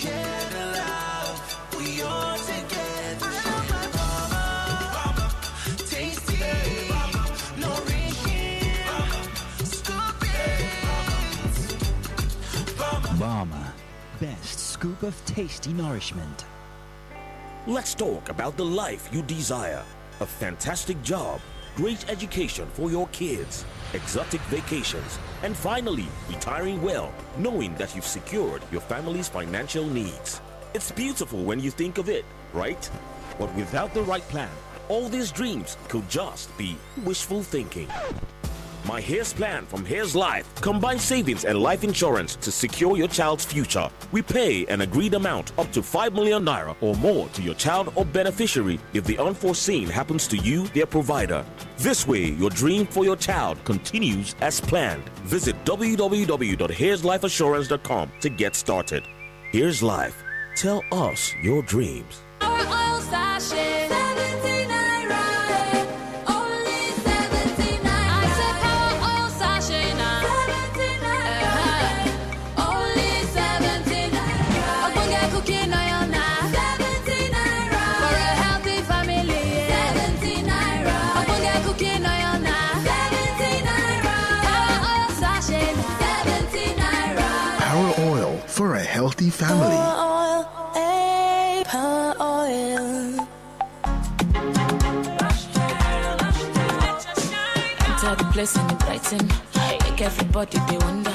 share 0.00 0.44
the 0.52 0.64
love. 0.76 1.38
We 1.78 2.02
all 2.02 2.36
together. 2.36 3.32
Mama, 3.96 4.50
mama, 4.94 5.26
tasty, 5.88 6.36
nourishing, 7.58 8.70
scoop 9.64 10.22
it. 10.22 10.64
Mama, 13.18 13.72
best 14.20 14.58
scoop 14.72 15.02
of 15.02 15.14
tasty 15.24 15.72
nourishment. 15.72 16.44
Let's 17.66 17.94
talk 17.94 18.28
about 18.28 18.58
the 18.58 18.64
life 18.64 19.08
you 19.10 19.22
desire. 19.22 19.82
A 20.20 20.26
fantastic 20.26 21.02
job, 21.02 21.40
great 21.76 22.08
education 22.10 22.68
for 22.74 22.90
your 22.90 23.08
kids, 23.08 23.64
exotic 23.94 24.40
vacations, 24.42 25.18
and 25.42 25.56
finally, 25.56 26.06
retiring 26.28 26.82
well, 26.82 27.12
knowing 27.38 27.74
that 27.76 27.94
you've 27.94 28.06
secured 28.06 28.62
your 28.70 28.80
family's 28.80 29.28
financial 29.28 29.86
needs. 29.86 30.40
It's 30.74 30.90
beautiful 30.90 31.42
when 31.44 31.60
you 31.60 31.70
think 31.70 31.98
of 31.98 32.08
it, 32.08 32.24
right? 32.52 32.90
But 33.38 33.54
without 33.54 33.94
the 33.94 34.02
right 34.02 34.26
plan, 34.28 34.50
all 34.88 35.08
these 35.08 35.32
dreams 35.32 35.76
could 35.88 36.08
just 36.08 36.56
be 36.56 36.76
wishful 37.04 37.42
thinking. 37.42 37.88
My 38.86 39.02
Heirs 39.02 39.32
Plan 39.32 39.66
from 39.66 39.84
Heirs 39.88 40.14
Life 40.14 40.46
combines 40.60 41.02
savings 41.02 41.44
and 41.44 41.58
life 41.58 41.82
insurance 41.82 42.36
to 42.36 42.52
secure 42.52 42.96
your 42.96 43.08
child's 43.08 43.44
future. 43.44 43.90
We 44.12 44.22
pay 44.22 44.64
an 44.66 44.82
agreed 44.82 45.14
amount 45.14 45.50
up 45.58 45.72
to 45.72 45.82
5 45.82 46.12
million 46.12 46.44
naira 46.44 46.76
or 46.80 46.94
more 46.94 47.28
to 47.30 47.42
your 47.42 47.56
child 47.56 47.92
or 47.96 48.04
beneficiary 48.04 48.78
if 48.94 49.02
the 49.04 49.18
unforeseen 49.18 49.88
happens 49.88 50.28
to 50.28 50.36
you, 50.36 50.68
their 50.68 50.86
provider. 50.86 51.44
This 51.78 52.06
way, 52.06 52.26
your 52.26 52.50
dream 52.50 52.86
for 52.86 53.04
your 53.04 53.16
child 53.16 53.58
continues 53.64 54.36
as 54.40 54.60
planned. 54.60 55.08
Visit 55.24 55.56
www.heirslifeassurance.com 55.64 58.12
to 58.20 58.28
get 58.28 58.54
started. 58.54 59.02
Heirs 59.52 59.82
Life. 59.82 60.22
Tell 60.54 60.84
us 60.92 61.34
your 61.42 61.62
dreams. 61.62 62.22
Family. 89.36 89.96
Place 98.32 98.56
and 98.56 98.78
brighten. 98.80 99.26
Make 99.80 100.02
everybody 100.02 100.58
wonder. 100.84 101.10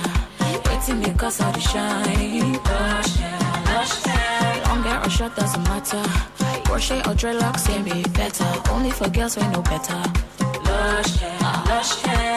Waiting 0.65 1.01
cause 1.17 1.39
shine. 1.60 2.53
Lush 2.53 4.05
lush 4.05 5.05
or 5.05 5.10
short 5.10 5.36
doesn't 5.36 5.63
matter. 5.65 6.03
Or 6.71 6.79
dreadlocks 7.13 7.67
can 7.67 7.84
be 7.84 8.01
better. 8.10 8.51
Only 8.71 8.89
for 8.89 9.07
girls 9.10 9.38
we 9.38 9.43
know 9.49 9.62
better. 9.62 10.01
Lush 10.65 11.21
lush. 11.41 12.31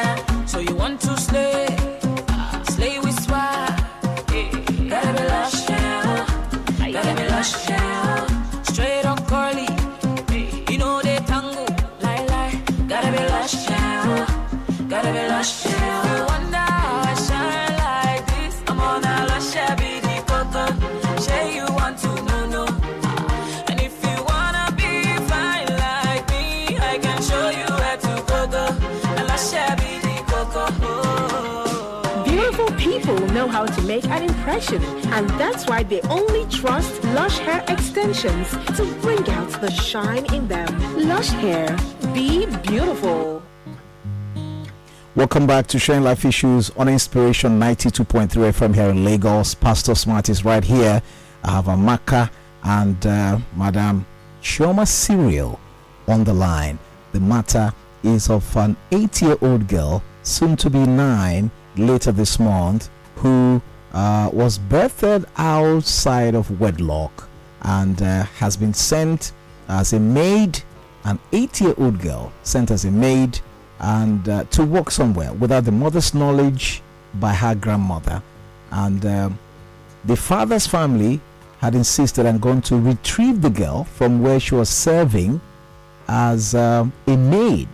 Impression. 34.55 34.83
And 35.13 35.29
that's 35.31 35.67
why 35.67 35.83
they 35.83 36.01
only 36.03 36.47
trust 36.49 37.03
Lush 37.05 37.39
Hair 37.39 37.65
Extensions 37.69 38.51
to 38.77 38.85
bring 39.01 39.29
out 39.31 39.49
the 39.61 39.71
shine 39.71 40.33
in 40.33 40.49
them. 40.49 40.69
Lush 41.09 41.31
Hair, 41.31 41.77
be 42.13 42.47
beautiful. 42.63 43.43
Welcome 45.17 45.47
back 45.47 45.67
to 45.69 45.79
Sharing 45.79 46.03
Life 46.03 46.25
Issues 46.25 46.71
on 46.71 46.89
Inspiration 46.89 47.59
92.3 47.59 48.29
FM 48.29 48.75
here 48.75 48.91
in 48.91 49.05
Lagos. 49.05 49.55
Pastor 49.55 49.95
Smart 49.95 50.29
is 50.29 50.45
right 50.45 50.65
here. 50.65 51.01
I 51.45 51.51
have 51.51 51.67
Amaka 51.67 52.31
and 52.65 53.07
uh, 53.07 53.39
Madam 53.57 54.07
Chioma 54.43 54.87
Cyril 54.87 55.61
on 56.09 56.25
the 56.25 56.35
line. 56.35 56.79
The 57.13 57.21
matter 57.21 57.73
is 58.03 58.29
of 58.29 58.57
an 58.57 58.77
eight 58.91 59.23
year 59.23 59.37
old 59.41 59.69
girl, 59.69 60.03
soon 60.23 60.57
to 60.57 60.71
be 60.71 60.85
nine, 60.85 61.51
later 61.77 62.11
this 62.11 62.41
month, 62.41 62.91
who 63.17 63.63
uh, 63.95 64.29
was 64.33 64.59
birthed 64.59 65.25
outside 65.37 66.35
of 66.35 66.61
wedlock 66.61 67.29
and 67.63 68.03
uh, 68.03 68.25
has 68.25 68.57
been 68.57 68.75
sent 68.75 69.33
as 69.69 69.93
a 69.93 70.01
maid, 70.01 70.61
an 71.05 71.19
eight 71.33 71.61
year 71.61 71.75
old 71.79 72.01
girl 72.01 72.33
sent 72.43 72.71
as 72.71 72.85
a 72.85 72.91
maid 72.91 73.39
and 73.81 74.29
uh, 74.29 74.45
to 74.45 74.65
work 74.65 74.91
somewhere 74.91 75.33
without 75.35 75.65
the 75.65 75.73
mother's 75.73 76.13
knowledge 76.13 76.83
by 77.15 77.33
her 77.33 77.55
grandmother. 77.55 78.23
And 78.71 79.07
um, 79.07 79.39
the 80.05 80.17
father's 80.17 80.67
family 80.67 81.21
had 81.59 81.75
insisted 81.75 82.27
and 82.27 82.41
gone 82.41 82.63
to 82.63 82.77
retrieve 82.77 83.41
the 83.41 83.51
girl 83.51 83.85
from 83.85 84.23
where 84.23 84.41
she 84.41 84.55
was 84.55 84.69
serving 84.69 85.41
as 86.09 86.55
um, 86.55 86.93
a 87.07 87.17
maid. 87.17 87.69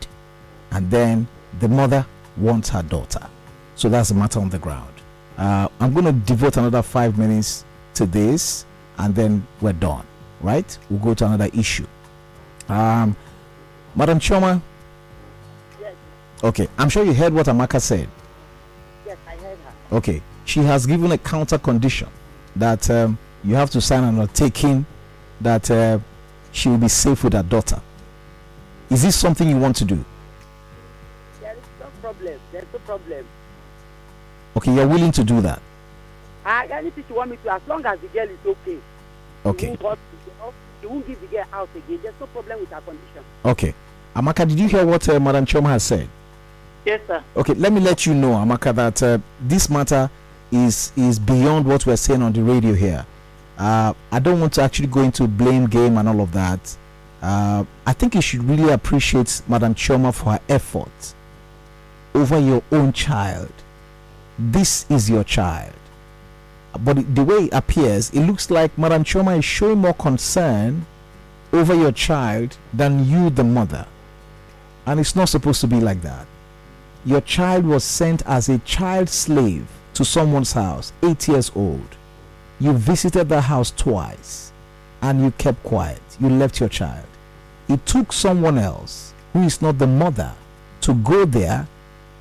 And 0.70 0.90
then 0.90 1.26
the 1.59 1.68
mother 1.68 2.06
wants 2.37 2.68
her 2.68 2.83
daughter. 2.83 3.26
So 3.74 3.88
that's 3.88 4.11
the 4.11 4.14
matter 4.14 4.38
on 4.38 4.50
the 4.50 4.59
ground. 4.59 4.99
Uh, 5.40 5.68
I'm 5.81 5.94
going 5.94 6.05
to 6.05 6.12
devote 6.12 6.59
another 6.59 6.83
five 6.83 7.18
minutes 7.18 7.64
to 7.94 8.05
this 8.05 8.66
and 8.98 9.14
then 9.14 9.46
we're 9.62 9.72
done, 9.72 10.07
right? 10.42 10.79
We'll 10.90 11.00
go 11.00 11.14
to 11.14 11.24
another 11.26 11.48
issue. 11.55 11.87
Um, 12.68 13.16
Madam 13.96 14.20
Chioma, 14.20 14.61
Okay, 16.42 16.68
I'm 16.79 16.88
sure 16.88 17.05
you 17.05 17.12
heard 17.12 17.35
what 17.35 17.46
Amaka 17.46 17.81
said. 17.81 18.09
Yes, 19.07 19.18
I 19.26 19.33
heard 19.33 19.59
her. 19.59 19.96
Okay, 19.96 20.22
she 20.46 20.61
has 20.61 20.87
given 20.87 21.12
a 21.12 21.18
counter 21.18 21.59
condition 21.59 22.09
that 22.57 22.88
um, 22.90 23.18
you 23.44 23.55
have 23.57 23.70
to 23.70 23.81
sign 23.81 24.05
an 24.05 24.18
undertaking 24.18 24.87
that 25.42 25.70
uh, 25.70 25.98
she 26.53 26.70
will 26.70 26.79
be 26.79 26.88
safe 26.88 27.22
with 27.24 27.35
her 27.35 27.42
daughter. 27.42 27.81
Is 28.88 29.03
this 29.03 29.16
something 29.16 29.48
you 29.50 29.59
want 29.59 29.76
to 29.76 29.85
do? 29.85 30.03
There 31.42 31.53
is 31.53 31.59
no 31.79 31.87
problem. 32.00 32.40
There's 32.53 32.64
no 32.72 32.79
problem. 32.81 33.26
Okay, 34.56 34.74
you're 34.74 34.86
willing 34.86 35.12
to 35.12 35.24
do 35.24 35.40
that. 35.40 35.60
Uh, 36.44 36.66
anything 36.70 37.04
you 37.08 37.14
want 37.14 37.30
me 37.30 37.38
to, 37.44 37.52
as 37.52 37.62
long 37.68 37.84
as 37.84 37.98
the 38.00 38.08
girl 38.08 38.28
is 38.28 38.38
okay. 38.44 38.78
Okay. 39.46 39.70
You 39.72 39.78
won't, 39.80 39.98
hurt 40.40 40.54
you 40.82 40.88
won't 40.88 41.06
give 41.06 41.20
the 41.20 41.26
girl 41.28 41.44
out 41.52 41.68
again. 41.74 42.00
There's 42.02 42.14
no 42.18 42.26
problem 42.26 42.60
with 42.60 42.70
her 42.70 42.80
condition. 42.80 43.24
Okay. 43.44 43.74
Amaka, 44.16 44.48
did 44.48 44.58
you 44.58 44.68
hear 44.68 44.84
what 44.84 45.08
uh, 45.08 45.20
Madam 45.20 45.46
Chioma 45.46 45.68
has 45.68 45.84
said? 45.84 46.08
Yes, 46.84 47.00
sir. 47.06 47.22
Okay, 47.36 47.54
let 47.54 47.72
me 47.72 47.80
let 47.80 48.06
you 48.06 48.14
know, 48.14 48.30
Amaka, 48.30 48.74
that 48.74 49.02
uh, 49.02 49.18
this 49.40 49.68
matter 49.70 50.10
is 50.50 50.92
is 50.96 51.18
beyond 51.18 51.64
what 51.66 51.86
we're 51.86 51.96
saying 51.96 52.22
on 52.22 52.32
the 52.32 52.42
radio 52.42 52.74
here. 52.74 53.06
Uh, 53.58 53.92
I 54.10 54.18
don't 54.18 54.40
want 54.40 54.54
to 54.54 54.62
actually 54.62 54.88
go 54.88 55.02
into 55.02 55.28
blame 55.28 55.66
game 55.66 55.98
and 55.98 56.08
all 56.08 56.20
of 56.22 56.32
that. 56.32 56.76
Uh, 57.22 57.64
I 57.86 57.92
think 57.92 58.14
you 58.14 58.22
should 58.22 58.42
really 58.44 58.72
appreciate 58.72 59.42
Madam 59.46 59.74
Chioma 59.74 60.14
for 60.14 60.32
her 60.32 60.40
effort 60.48 61.14
over 62.14 62.38
your 62.38 62.62
own 62.72 62.92
child. 62.92 63.52
This 64.42 64.87
is 64.88 65.11
your 65.11 65.22
child. 65.22 65.74
But 66.83 67.14
the 67.14 67.22
way 67.22 67.44
it 67.44 67.53
appears, 67.53 68.09
it 68.11 68.22
looks 68.22 68.50
like 68.50 68.76
Madam 68.79 69.05
Chioma 69.05 69.38
is 69.38 69.44
showing 69.44 69.79
more 69.79 69.92
concern 69.92 70.87
over 71.53 71.74
your 71.74 71.92
child 71.92 72.57
than 72.72 73.05
you, 73.07 73.29
the 73.29 73.44
mother. 73.44 73.87
And 74.87 74.98
it's 74.98 75.14
not 75.14 75.29
supposed 75.29 75.61
to 75.61 75.66
be 75.66 75.79
like 75.79 76.00
that. 76.00 76.26
Your 77.05 77.20
child 77.20 77.66
was 77.66 77.85
sent 77.85 78.22
as 78.24 78.48
a 78.48 78.57
child 78.61 79.11
slave 79.11 79.66
to 79.92 80.07
someone's 80.07 80.53
house, 80.53 80.94
eight 81.03 81.29
years 81.29 81.53
old. 81.55 81.96
You 82.59 82.72
visited 82.72 83.29
the 83.29 83.42
house 83.42 83.70
twice 83.70 84.53
and 85.03 85.20
you 85.20 85.33
kept 85.33 85.62
quiet. 85.64 86.00
You 86.18 86.31
left 86.31 86.61
your 86.61 86.70
child. 86.70 87.07
It 87.68 87.85
took 87.85 88.11
someone 88.11 88.57
else 88.57 89.12
who 89.35 89.42
is 89.42 89.61
not 89.61 89.76
the 89.76 89.87
mother 89.87 90.33
to 90.81 90.94
go 90.94 91.26
there 91.26 91.68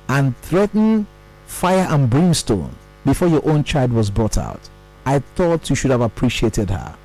and 0.06 0.36
threaten 0.42 1.06
fire 1.50 1.86
and 1.90 2.08
brimstone 2.08 2.74
before 3.04 3.28
your 3.28 3.46
own 3.46 3.64
child 3.64 3.92
was 3.92 4.08
brought 4.08 4.38
out. 4.38 4.60
I 5.04 5.18
thought 5.18 5.68
you 5.68 5.76
should 5.76 5.90
have 5.90 6.00
appreciated 6.00 6.70
her 6.70 6.96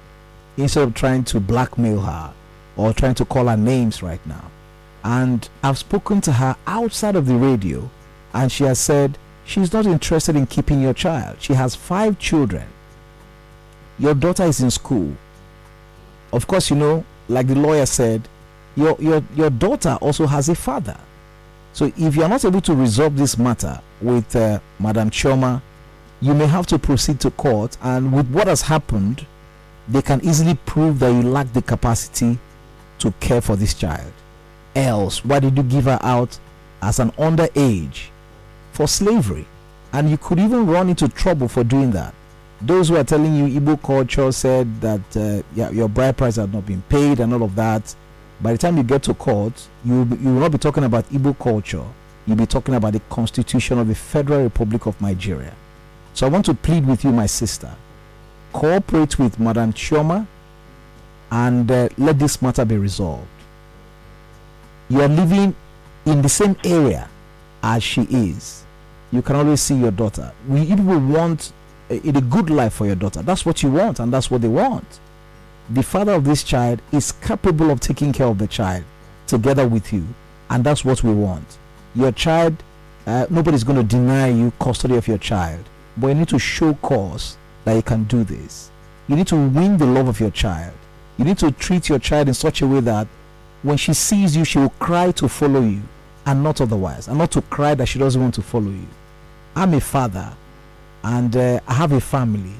instead 0.55 0.87
of 0.87 0.93
trying 0.93 1.23
to 1.25 1.39
blackmail 1.39 1.99
her 2.01 2.31
or 2.77 2.93
trying 2.93 3.15
to 3.15 3.25
call 3.25 3.47
her 3.47 3.57
names 3.57 4.01
right 4.03 4.25
now. 4.25 4.51
And 5.03 5.49
I've 5.63 5.79
spoken 5.79 6.21
to 6.21 6.33
her 6.33 6.55
outside 6.67 7.15
of 7.15 7.25
the 7.25 7.35
radio, 7.35 7.89
and 8.33 8.51
she 8.51 8.63
has 8.63 8.79
said 8.79 9.17
she's 9.45 9.73
not 9.73 9.87
interested 9.87 10.35
in 10.35 10.45
keeping 10.45 10.81
your 10.81 10.93
child. 10.93 11.37
She 11.41 11.53
has 11.53 11.75
five 11.75 12.17
children. 12.19 12.67
Your 13.99 14.13
daughter 14.13 14.43
is 14.43 14.61
in 14.61 14.71
school. 14.71 15.15
Of 16.31 16.47
course, 16.47 16.69
you 16.69 16.75
know, 16.75 17.03
like 17.27 17.47
the 17.47 17.55
lawyer 17.55 17.85
said, 17.85 18.29
your, 18.75 18.95
your, 18.99 19.23
your 19.35 19.49
daughter 19.49 19.97
also 20.01 20.27
has 20.27 20.47
a 20.49 20.55
father. 20.55 20.97
So 21.75 21.91
if 21.97 22.15
you 22.15 22.23
are 22.23 22.29
not 22.29 22.45
able 22.45 22.61
to 22.61 22.73
resolve 22.73 23.17
this 23.17 23.37
matter 23.37 23.81
with 24.01 24.33
uh, 24.33 24.59
Madam 24.79 25.09
Chioma, 25.09 25.61
you 26.21 26.33
may 26.33 26.47
have 26.47 26.65
to 26.67 26.79
proceed 26.79 27.19
to 27.19 27.31
court. 27.31 27.77
And 27.81 28.13
with 28.13 28.31
what 28.31 28.47
has 28.47 28.61
happened, 28.61 29.25
they 29.89 30.01
can 30.01 30.23
easily 30.23 30.57
prove 30.65 30.99
that 30.99 31.09
you 31.11 31.21
lack 31.23 31.51
the 31.51 31.61
capacity 31.61 32.39
to 32.99 33.11
care 33.19 33.41
for 33.41 33.57
this 33.57 33.73
child. 33.73 34.13
Else, 34.73 35.25
why 35.25 35.39
did 35.41 35.57
you 35.57 35.63
give 35.63 35.83
her 35.83 35.99
out 36.01 36.39
as 36.81 36.99
an 36.99 37.11
underage 37.11 38.05
for 38.71 38.87
slavery? 38.87 39.45
And 39.91 40.09
you 40.09 40.17
could 40.17 40.39
even 40.39 40.67
run 40.67 40.87
into 40.87 41.09
trouble 41.09 41.49
for 41.49 41.65
doing 41.65 41.91
that. 41.91 42.13
Those 42.61 42.87
who 42.87 42.95
are 42.95 43.03
telling 43.03 43.35
you 43.35 43.59
Igbo 43.59 43.83
culture 43.83 44.31
said 44.31 44.79
that 44.79 45.17
uh, 45.17 45.43
yeah, 45.53 45.71
your 45.71 45.89
bride 45.89 46.15
price 46.15 46.37
had 46.37 46.53
not 46.53 46.65
been 46.65 46.83
paid 46.83 47.19
and 47.19 47.33
all 47.33 47.43
of 47.43 47.53
that. 47.55 47.93
By 48.41 48.51
the 48.51 48.57
time 48.57 48.77
you 48.77 48.83
get 48.83 49.03
to 49.03 49.13
court, 49.13 49.67
you 49.83 50.05
you 50.21 50.33
will 50.33 50.41
not 50.41 50.51
be 50.51 50.57
talking 50.57 50.83
about 50.83 51.05
Igbo 51.09 51.37
culture. 51.39 51.85
You'll 52.27 52.37
be 52.37 52.45
talking 52.45 52.75
about 52.75 52.93
the 52.93 52.99
Constitution 53.09 53.77
of 53.79 53.87
the 53.87 53.95
Federal 53.95 54.43
Republic 54.43 54.85
of 54.87 54.99
Nigeria. 55.01 55.53
So 56.13 56.25
I 56.25 56.29
want 56.29 56.45
to 56.45 56.53
plead 56.53 56.85
with 56.87 57.03
you, 57.03 57.11
my 57.11 57.27
sister, 57.27 57.71
cooperate 58.51 59.19
with 59.19 59.39
Madam 59.39 59.73
Chioma 59.73 60.25
and 61.31 61.69
uh, 61.69 61.89
let 61.97 62.17
this 62.19 62.41
matter 62.41 62.65
be 62.65 62.77
resolved. 62.77 63.27
You 64.89 65.01
are 65.01 65.07
living 65.07 65.55
in 66.05 66.21
the 66.21 66.29
same 66.29 66.55
area 66.63 67.09
as 67.63 67.83
she 67.83 68.01
is. 68.03 68.63
You 69.11 69.21
can 69.21 69.35
always 69.35 69.61
see 69.61 69.75
your 69.75 69.91
daughter. 69.91 70.31
We 70.47 70.65
people 70.65 70.99
want 70.99 71.51
a, 71.89 71.97
a 71.97 72.21
good 72.21 72.49
life 72.49 72.73
for 72.73 72.85
your 72.85 72.95
daughter. 72.95 73.21
That's 73.21 73.45
what 73.45 73.63
you 73.63 73.71
want, 73.71 73.99
and 73.99 74.11
that's 74.13 74.29
what 74.29 74.41
they 74.41 74.47
want. 74.47 74.99
The 75.69 75.81
father 75.81 76.13
of 76.13 76.25
this 76.25 76.43
child 76.43 76.79
is 76.91 77.11
capable 77.11 77.71
of 77.71 77.79
taking 77.79 78.13
care 78.13 78.27
of 78.27 78.37
the 78.37 78.45
child 78.45 78.83
together 79.25 79.67
with 79.67 79.91
you, 79.91 80.05
and 80.49 80.63
that's 80.63 80.85
what 80.85 81.03
we 81.03 81.11
want. 81.11 81.57
Your 81.95 82.11
child, 82.11 82.61
uh, 83.07 83.25
nobody's 83.31 83.63
going 83.63 83.79
to 83.79 83.83
deny 83.83 84.27
you 84.27 84.53
custody 84.59 84.95
of 84.95 85.07
your 85.07 85.17
child, 85.17 85.63
but 85.97 86.07
you 86.07 86.13
need 86.13 86.27
to 86.29 86.37
show 86.37 86.75
cause 86.75 87.37
that 87.63 87.73
you 87.73 87.81
can 87.81 88.03
do 88.03 88.23
this. 88.23 88.69
You 89.07 89.15
need 89.15 89.27
to 89.27 89.35
win 89.35 89.77
the 89.77 89.87
love 89.87 90.07
of 90.07 90.19
your 90.19 90.29
child. 90.29 90.73
You 91.17 91.25
need 91.25 91.39
to 91.39 91.51
treat 91.51 91.89
your 91.89 91.99
child 91.99 92.27
in 92.27 92.35
such 92.35 92.61
a 92.61 92.67
way 92.67 92.81
that 92.81 93.07
when 93.63 93.77
she 93.77 93.93
sees 93.93 94.37
you, 94.37 94.45
she 94.45 94.59
will 94.59 94.69
cry 94.69 95.11
to 95.13 95.27
follow 95.27 95.61
you 95.61 95.81
and 96.27 96.43
not 96.43 96.61
otherwise, 96.61 97.07
and 97.07 97.17
not 97.17 97.31
to 97.31 97.41
cry 97.41 97.73
that 97.73 97.87
she 97.87 97.97
doesn't 97.97 98.21
want 98.21 98.35
to 98.35 98.41
follow 98.43 98.69
you. 98.69 98.87
I'm 99.55 99.73
a 99.73 99.81
father 99.81 100.31
and 101.03 101.35
uh, 101.35 101.59
I 101.67 101.73
have 101.73 101.91
a 101.91 102.01
family 102.01 102.53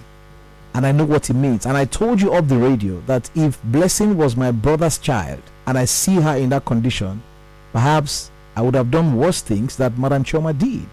and 0.75 0.85
I 0.85 0.91
know 0.91 1.05
what 1.05 1.29
it 1.29 1.35
means. 1.35 1.65
And 1.65 1.77
I 1.77 1.85
told 1.85 2.19
you 2.19 2.33
off 2.33 2.49
the 2.49 2.57
radio 2.57 2.99
that 3.07 3.31
if 3.33 3.63
Blessing 3.63 4.17
was 4.17 4.35
my 4.35 4.51
brother's 4.51 4.97
child 4.97 5.41
and 5.65 5.77
I 5.77 5.85
see 5.85 6.15
her 6.15 6.35
in 6.35 6.49
that 6.49 6.65
condition, 6.65 7.23
perhaps 7.71 8.29
I 8.57 8.61
would 8.61 8.75
have 8.75 8.91
done 8.91 9.15
worse 9.15 9.41
things 9.41 9.77
that 9.77 9.97
Madam 9.97 10.25
Chioma 10.25 10.57
did. 10.57 10.85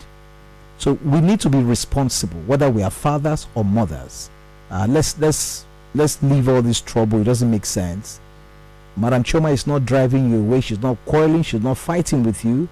So 0.78 0.92
we 1.04 1.20
need 1.20 1.40
to 1.40 1.50
be 1.50 1.58
responsible, 1.58 2.40
whether 2.46 2.70
we 2.70 2.84
are 2.84 2.90
fathers 2.90 3.48
or 3.56 3.64
mothers. 3.64 4.30
Uh, 4.70 4.86
let's 4.88 5.18
let's 5.18 5.66
let's 5.96 6.22
leave 6.22 6.48
all 6.48 6.62
this 6.62 6.80
trouble. 6.80 7.20
It 7.20 7.24
doesn't 7.24 7.50
make 7.50 7.66
sense. 7.66 8.20
Madam 8.96 9.24
Chioma 9.24 9.52
is 9.52 9.66
not 9.66 9.84
driving 9.84 10.30
you 10.30 10.38
away. 10.38 10.60
She's 10.60 10.80
not 10.80 10.96
quarreling. 11.06 11.42
She's 11.42 11.60
not 11.60 11.76
fighting 11.76 12.22
with 12.22 12.44
you. 12.44 12.68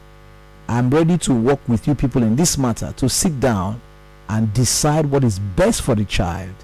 I'm 0.68 0.90
ready 0.90 1.18
to 1.18 1.34
work 1.34 1.58
with 1.68 1.88
you 1.88 1.96
people 1.96 2.22
in 2.22 2.36
this 2.36 2.56
matter 2.56 2.94
to 2.98 3.08
sit 3.08 3.40
down 3.40 3.80
and 4.28 4.54
decide 4.54 5.06
what 5.06 5.24
is 5.24 5.40
best 5.40 5.82
for 5.82 5.96
the 5.96 6.04
child. 6.04 6.54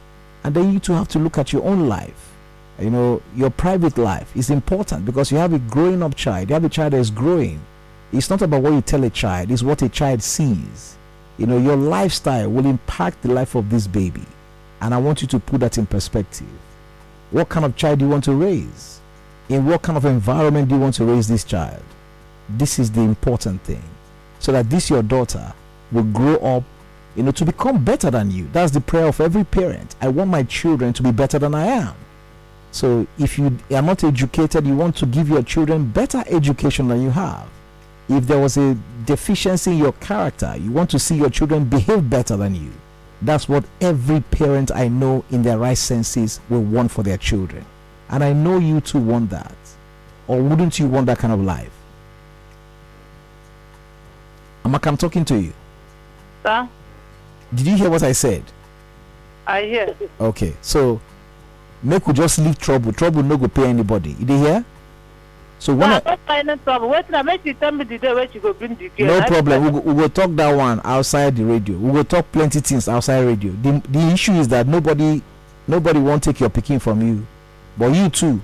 And 0.46 0.54
then 0.54 0.72
you 0.72 0.78
too 0.78 0.92
have 0.92 1.09
to 1.09 1.18
look 1.18 1.38
at 1.38 1.52
your 1.52 1.64
own 1.64 1.88
life. 1.88 2.32
You 2.78 2.90
know, 2.90 3.20
your 3.35 3.50
private 3.50 3.98
life 3.98 4.30
is 4.37 4.48
important 4.48 5.04
because 5.04 5.32
you 5.32 5.38
have 5.38 5.52
a 5.52 5.59
growing 5.59 6.04
up 6.04 6.14
child. 6.14 6.48
You 6.48 6.54
have 6.54 6.62
a 6.62 6.68
child 6.68 6.92
that 6.92 7.00
is 7.00 7.11
growing. 7.11 7.61
It's 8.12 8.30
not 8.30 8.42
about 8.42 8.62
what 8.62 8.72
you 8.72 8.80
tell 8.80 9.02
a 9.02 9.11
child, 9.11 9.50
it's 9.50 9.64
what 9.64 9.82
a 9.82 9.88
child 9.88 10.22
sees. 10.22 10.96
you 11.37 11.48
know, 11.48 11.59
your 11.59 11.74
lifestyle 11.74 12.48
will 12.48 12.64
impact 12.64 13.22
the 13.22 13.32
life 13.32 13.56
of 13.56 13.70
this 13.70 13.88
baby. 13.88 14.22
And 14.80 14.94
I 14.94 14.98
want 14.98 15.20
you 15.20 15.26
to 15.28 15.40
put 15.40 15.61
that 15.62 15.78
in 15.78 15.87
perspective. 15.87 16.46
What 17.32 17.48
kind 17.48 17.66
of 17.66 17.74
child 17.74 17.98
do 17.98 18.04
you 18.04 18.11
want 18.12 18.24
to 18.24 18.35
raise? 18.35 19.00
In 19.48 19.66
what 19.66 19.82
kind 19.82 19.96
of 19.96 20.04
environment 20.04 20.68
do 20.68 20.76
you 20.76 20.80
want 20.80 20.94
to 20.94 21.04
raise 21.04 21.26
this 21.26 21.42
child? 21.42 21.82
This 22.48 22.78
is 22.78 22.92
the 22.92 23.00
important 23.00 23.62
thing. 23.62 23.82
So 24.38 24.52
that 24.52 24.70
this 24.70 24.90
your 24.90 25.02
daughter 25.02 25.52
will 25.90 26.04
grow 26.04 26.37
up, 26.37 26.62
you 27.16 27.22
know, 27.22 27.31
to 27.33 27.44
become 27.44 27.83
better 27.83 28.11
than 28.11 28.31
you. 28.31 28.48
That's 28.52 28.72
the 28.72 28.81
prayer 28.81 29.07
of 29.07 29.20
every 29.20 29.44
parent. 29.44 29.96
I 30.00 30.09
want 30.09 30.31
my 30.31 30.42
children 30.42 30.92
to 30.94 31.02
be 31.02 31.11
better 31.12 31.38
than 31.38 31.55
I 31.55 31.66
am. 31.66 31.94
So 32.70 33.07
if 33.18 33.38
you 33.38 33.59
are 33.70 33.83
not 33.83 34.05
educated, 34.05 34.66
you 34.66 34.76
want 34.76 34.96
to 34.96 35.07
give 35.07 35.29
your 35.29 35.42
children 35.42 35.90
better 35.90 36.22
education 36.26 36.88
than 36.88 37.00
you 37.00 37.11
have. 37.11 37.48
If 38.09 38.26
there 38.26 38.38
was 38.38 38.57
a 38.59 38.76
deficiency 39.07 39.72
in 39.72 39.79
your 39.79 39.92
character, 39.92 40.55
you 40.59 40.70
want 40.70 40.90
to 40.90 40.98
see 40.98 41.16
your 41.16 41.31
children 41.31 41.64
behave 41.64 42.09
better 42.11 42.37
than 42.37 42.55
you. 42.55 42.70
That's 43.22 43.48
what 43.48 43.64
every 43.81 44.20
parent 44.20 44.70
I 44.70 44.88
know 44.88 45.24
in 45.31 45.42
their 45.42 45.59
right 45.59 45.79
senses 45.79 46.40
will 46.50 46.62
want 46.62 46.90
for 46.90 47.02
their 47.02 47.16
children. 47.16 47.64
And 48.11 48.22
I 48.22 48.33
know 48.35 48.59
you 48.59 48.81
too 48.81 48.98
want 48.98 49.31
that. 49.31 49.57
Or 50.29 50.42
wouldn't 50.42 50.79
you 50.79 50.87
want 50.87 51.07
that 51.07 51.18
kind 51.18 51.33
of 51.33 51.40
life? 51.40 51.72
Amaka, 54.64 54.88
I'm 54.88 54.96
talking 54.96 55.24
to 55.24 55.40
you. 55.40 55.52
Sir, 56.42 56.68
Did 57.57 57.66
you 57.66 57.77
hear 57.77 57.90
what 57.90 58.03
I 58.03 58.12
said? 58.12 58.45
I 59.47 59.62
hear. 59.62 59.95
Okay, 60.21 60.55
so 60.61 61.01
make 61.83 62.07
we 62.07 62.12
just 62.12 62.38
leave 62.38 62.59
trouble. 62.59 62.92
Trouble 62.92 63.23
no 63.23 63.37
go 63.37 63.49
pay 63.49 63.64
anybody. 63.69 64.11
You 64.19 64.27
dey 64.27 64.38
hear? 64.38 64.64
So 65.59 65.75
when 65.75 65.88
Sir, 65.88 66.03
I, 66.05 66.12
I 66.12 66.42
don't 66.42 66.47
find 66.47 66.64
trouble. 66.64 66.88
Wait 66.90 67.09
now, 67.09 67.23
make 67.23 67.42
you 67.45 67.55
tell 67.55 67.73
me 67.73 67.85
the 67.85 67.97
day 67.99 68.12
when 68.12 68.31
she 68.31 68.38
go 68.40 68.53
bring 68.53 68.75
the 68.75 68.90
girl. 68.90 69.07
no 69.07 69.27
problem 69.27 69.64
we 69.64 69.71
go, 69.71 69.79
we 69.81 69.95
go 70.03 70.09
talk 70.09 70.31
that 70.37 70.55
one 70.55 70.81
outside 70.85 71.35
the 71.35 71.45
radio 71.45 71.77
we 71.79 71.92
go 71.92 72.03
talk 72.03 72.31
plenty 72.31 72.61
things 72.61 72.88
outside 72.88 73.21
radio 73.25 73.53
the 73.62 73.81
the 73.88 74.01
issue 74.12 74.33
is 74.33 74.49
that 74.49 74.66
nobody 74.66 75.23
nobody 75.66 75.99
won't 75.99 76.23
take 76.23 76.40
your 76.40 76.51
pikin 76.51 76.79
from 76.81 77.01
you 77.01 77.27
but 77.79 77.87
you 77.95 78.11
too 78.11 78.38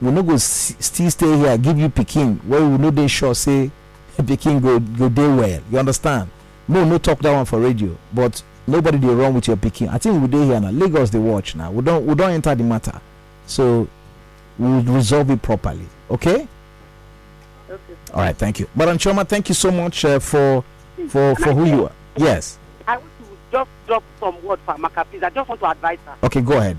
we 0.00 0.12
no 0.12 0.22
go 0.22 0.34
s- 0.34 0.76
still 0.78 1.10
stay 1.10 1.36
here 1.38 1.58
give 1.58 1.76
you 1.76 1.88
pikin 1.88 2.38
wey 2.46 2.60
we 2.62 2.78
no 2.78 2.90
dey 2.92 3.08
sure 3.08 3.34
say 3.34 3.68
pikin 4.18 4.62
go 4.62 4.78
go 4.78 5.08
dey 5.08 5.26
well 5.26 5.60
you 5.72 5.78
understand 5.78 6.30
no 6.68 6.84
no 6.84 6.98
talk 6.98 7.18
that 7.20 7.32
one 7.34 7.44
for 7.44 7.60
radio 7.60 7.96
but 8.14 8.42
nobody 8.66 8.98
dey 8.98 9.08
run 9.08 9.34
with 9.34 9.48
your 9.48 9.56
pikin 9.56 9.88
i 9.88 9.98
think 9.98 10.20
we 10.20 10.28
dey 10.28 10.44
here 10.46 10.60
now 10.60 10.70
lagos 10.70 11.10
dey 11.10 11.18
watch 11.18 11.54
now 11.56 11.70
we 11.70 11.82
don 11.82 12.04
we 12.06 12.14
don 12.14 12.30
enter 12.30 12.54
the 12.54 12.62
matter 12.64 13.00
so 13.46 13.88
we 14.58 14.66
will 14.68 14.82
resolve 14.82 15.30
it 15.30 15.40
properly 15.40 15.86
okay. 16.10 16.46
okay. 17.70 17.78
All 18.14 18.20
right, 18.20 18.36
thank 18.36 18.58
you. 18.58 18.66
Madam 18.74 18.96
Chioma, 18.98 19.26
thank 19.28 19.48
you 19.48 19.54
so 19.54 19.70
much 19.70 20.04
uh, 20.04 20.18
for 20.18 20.64
for 21.08 21.34
for 21.36 21.52
who 21.52 21.64
you 21.66 21.84
are. 21.84 21.92
Yes. 22.16 22.58
I 22.86 22.96
want 22.96 23.10
to 23.20 23.36
just 23.52 23.70
drop 23.86 24.02
some 24.18 24.42
word 24.42 24.58
for 24.64 24.74
Amaka, 24.74 25.04
please. 25.06 25.22
I 25.22 25.30
just 25.30 25.48
want 25.48 25.60
to 25.60 25.70
advise 25.70 25.98
her. 26.06 26.16
Okay, 26.24 26.40
go 26.40 26.56
ahead. 26.58 26.76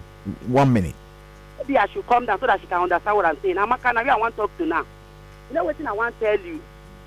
One 0.47 0.73
minute. 0.73 0.95
Maybe 1.60 1.78
I 1.78 1.86
should 1.88 2.06
come 2.08 2.25
down 2.25 2.39
so 2.39 2.47
that 2.47 2.60
she 2.60 2.67
can 2.67 2.82
understand 2.82 3.15
what 3.15 3.25
I'm 3.25 3.39
saying. 3.41 3.56
Amaka, 3.56 3.93
now 3.93 4.02
you 4.02 4.10
I 4.10 4.17
want 4.17 4.36
to 4.36 4.41
talk 4.41 4.58
to 4.58 4.65
now. 4.65 4.86
You 5.49 5.56
know 5.56 5.63
what 5.65 5.75
I 5.86 5.91
want 5.93 6.19
to 6.19 6.25
tell 6.25 6.45
you? 6.45 6.60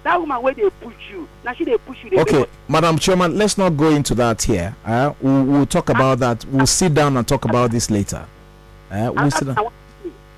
That 0.04 0.18
woman 0.18 0.42
where 0.42 0.52
they 0.54 0.68
push 0.80 0.94
you, 1.10 1.28
now 1.44 1.52
she 1.54 1.64
they 1.64 1.78
push 1.78 2.02
you. 2.02 2.10
They 2.10 2.18
Okay, 2.20 2.38
make- 2.40 2.48
Madam 2.68 2.98
Chairman, 2.98 3.38
let's 3.38 3.56
not 3.56 3.70
go 3.76 3.90
into 3.90 4.14
that 4.16 4.42
here. 4.42 4.74
Uh, 4.84 5.12
we'll, 5.20 5.44
we'll 5.44 5.66
talk 5.66 5.88
about 5.90 6.18
that. 6.18 6.44
We'll 6.46 6.66
sit 6.66 6.92
down 6.94 7.16
and 7.16 7.26
talk 7.26 7.44
about 7.44 7.70
this 7.70 7.90
later. 7.90 8.24
Uh, 8.90 9.12
we'll 9.14 9.30
sit 9.30 9.46
down. 9.46 9.68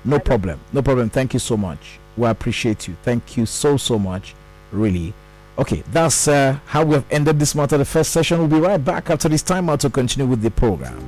No 0.03 0.19
problem. 0.19 0.59
No 0.71 0.81
problem. 0.83 1.09
Thank 1.09 1.33
you 1.33 1.39
so 1.39 1.57
much. 1.57 1.99
We 2.15 2.27
appreciate 2.27 2.87
you. 2.87 2.95
Thank 3.03 3.37
you 3.37 3.45
so 3.47 3.75
so 3.77 3.97
much. 3.97 4.35
Really. 4.71 5.13
Okay, 5.57 5.83
that's 5.91 6.27
uh, 6.27 6.59
how 6.67 6.83
we 6.85 6.95
have 6.95 7.05
ended 7.09 7.39
this 7.39 7.55
matter. 7.55 7.77
The 7.77 7.85
first 7.85 8.11
session. 8.11 8.37
We'll 8.39 8.47
be 8.47 8.59
right 8.59 8.77
back 8.83 9.09
after 9.09 9.27
this 9.29 9.41
time 9.41 9.69
out 9.69 9.79
to 9.79 9.89
continue 9.89 10.27
with 10.29 10.41
the 10.41 10.51
program. 10.51 10.99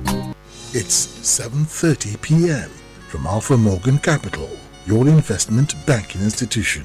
It's 0.74 1.06
7:30 1.40 2.20
p.m. 2.22 2.70
from 3.08 3.26
Alpha 3.26 3.56
Morgan 3.56 3.98
Capital, 3.98 4.48
your 4.86 5.06
investment 5.06 5.74
banking 5.86 6.22
institution. 6.22 6.84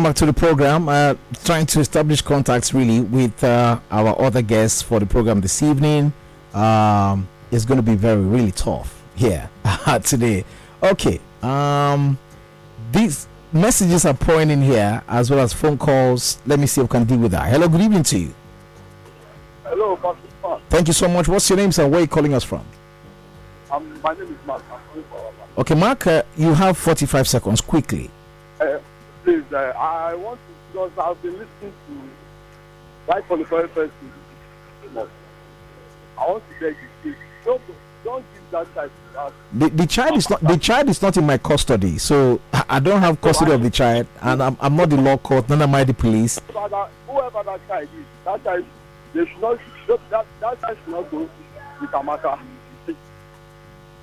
Welcome 0.00 0.12
back 0.12 0.16
to 0.20 0.24
the 0.26 0.32
program. 0.32 0.88
Uh, 0.88 1.14
trying 1.44 1.66
to 1.66 1.80
establish 1.80 2.22
contacts 2.22 2.72
really 2.72 3.02
with 3.02 3.44
uh, 3.44 3.78
our 3.90 4.18
other 4.18 4.40
guests 4.40 4.80
for 4.80 4.98
the 4.98 5.04
program 5.04 5.42
this 5.42 5.62
evening. 5.62 6.14
Um, 6.54 7.28
it's 7.50 7.66
going 7.66 7.76
to 7.76 7.82
be 7.82 7.96
very 7.96 8.22
really 8.22 8.50
tough 8.50 9.02
here 9.14 9.50
today. 10.02 10.46
Okay. 10.82 11.20
Um, 11.42 12.18
these 12.92 13.28
messages 13.52 14.06
are 14.06 14.14
pouring 14.14 14.48
in 14.48 14.62
here 14.62 15.02
as 15.06 15.30
well 15.30 15.40
as 15.40 15.52
phone 15.52 15.76
calls. 15.76 16.38
Let 16.46 16.58
me 16.58 16.66
see 16.66 16.80
if 16.80 16.86
I 16.86 16.88
can 16.96 17.04
deal 17.04 17.18
with 17.18 17.32
that. 17.32 17.50
Hello, 17.52 17.68
good 17.68 17.82
evening 17.82 18.04
to 18.04 18.18
you. 18.20 18.34
Hello, 19.64 19.96
Pastor. 19.96 20.64
Thank 20.70 20.86
you 20.86 20.94
so 20.94 21.08
much. 21.08 21.28
What's 21.28 21.50
your 21.50 21.58
name, 21.58 21.72
sir? 21.72 21.86
Where 21.86 21.98
are 21.98 22.04
you 22.04 22.08
calling 22.08 22.32
us 22.32 22.42
from? 22.42 22.64
Um, 23.70 24.00
my 24.02 24.14
name 24.14 24.22
is 24.22 24.46
Mark. 24.46 24.64
I'm 24.72 24.80
calling 24.88 25.04
for 25.10 25.60
Okay, 25.60 25.74
Mark, 25.74 26.06
uh, 26.06 26.22
you 26.38 26.54
have 26.54 26.78
45 26.78 27.28
seconds 27.28 27.60
quickly. 27.60 28.08
uh, 28.62 28.78
Please, 29.24 29.44
uh, 29.52 29.72
I 29.76 30.14
want 30.14 30.40
to, 30.40 30.72
because 30.72 30.90
I've 30.98 31.20
been 31.22 31.32
listening 31.32 31.72
to 31.88 33.12
right 33.12 33.24
from 33.26 33.40
the 33.40 33.44
very 33.44 33.68
first. 33.68 33.92
I 34.96 36.26
want 36.30 36.42
to 36.48 36.60
beg 36.60 36.76
you, 37.04 37.14
don't, 37.44 37.60
don't 38.04 38.24
give 38.34 38.50
that 38.50 38.74
type 38.74 38.90
of 39.16 39.32
The, 39.52 39.68
the 39.70 39.86
child 39.86 40.16
is 40.16 40.28
not 40.28 40.40
the 40.42 40.56
child 40.56 40.88
is 40.88 41.00
not 41.02 41.16
in 41.16 41.26
my 41.26 41.38
custody, 41.38 41.98
so 41.98 42.40
I 42.52 42.80
don't 42.80 43.00
have 43.00 43.20
custody 43.20 43.52
of 43.52 43.62
the 43.62 43.70
child, 43.70 44.06
and 44.22 44.42
I'm, 44.42 44.56
I'm 44.60 44.76
not 44.76 44.90
the 44.90 44.96
law 44.96 45.16
court, 45.16 45.48
nor 45.48 45.62
am 45.62 45.74
I 45.74 45.84
the 45.84 45.94
police. 45.94 46.40
whoever 46.52 46.68
that, 46.68 46.90
whoever 47.06 47.42
that 47.42 47.60
child 47.68 47.82
is, 47.84 48.04
that 48.24 48.44
child, 48.44 48.64
they 49.14 49.26
should 49.26 49.40
not, 49.40 49.58
that, 50.10 50.26
that 50.40 50.60
child 50.60 50.78
should 50.84 50.92
not 50.94 51.10
go 51.10 51.28
with 51.80 51.90
Amaka. 51.90 52.38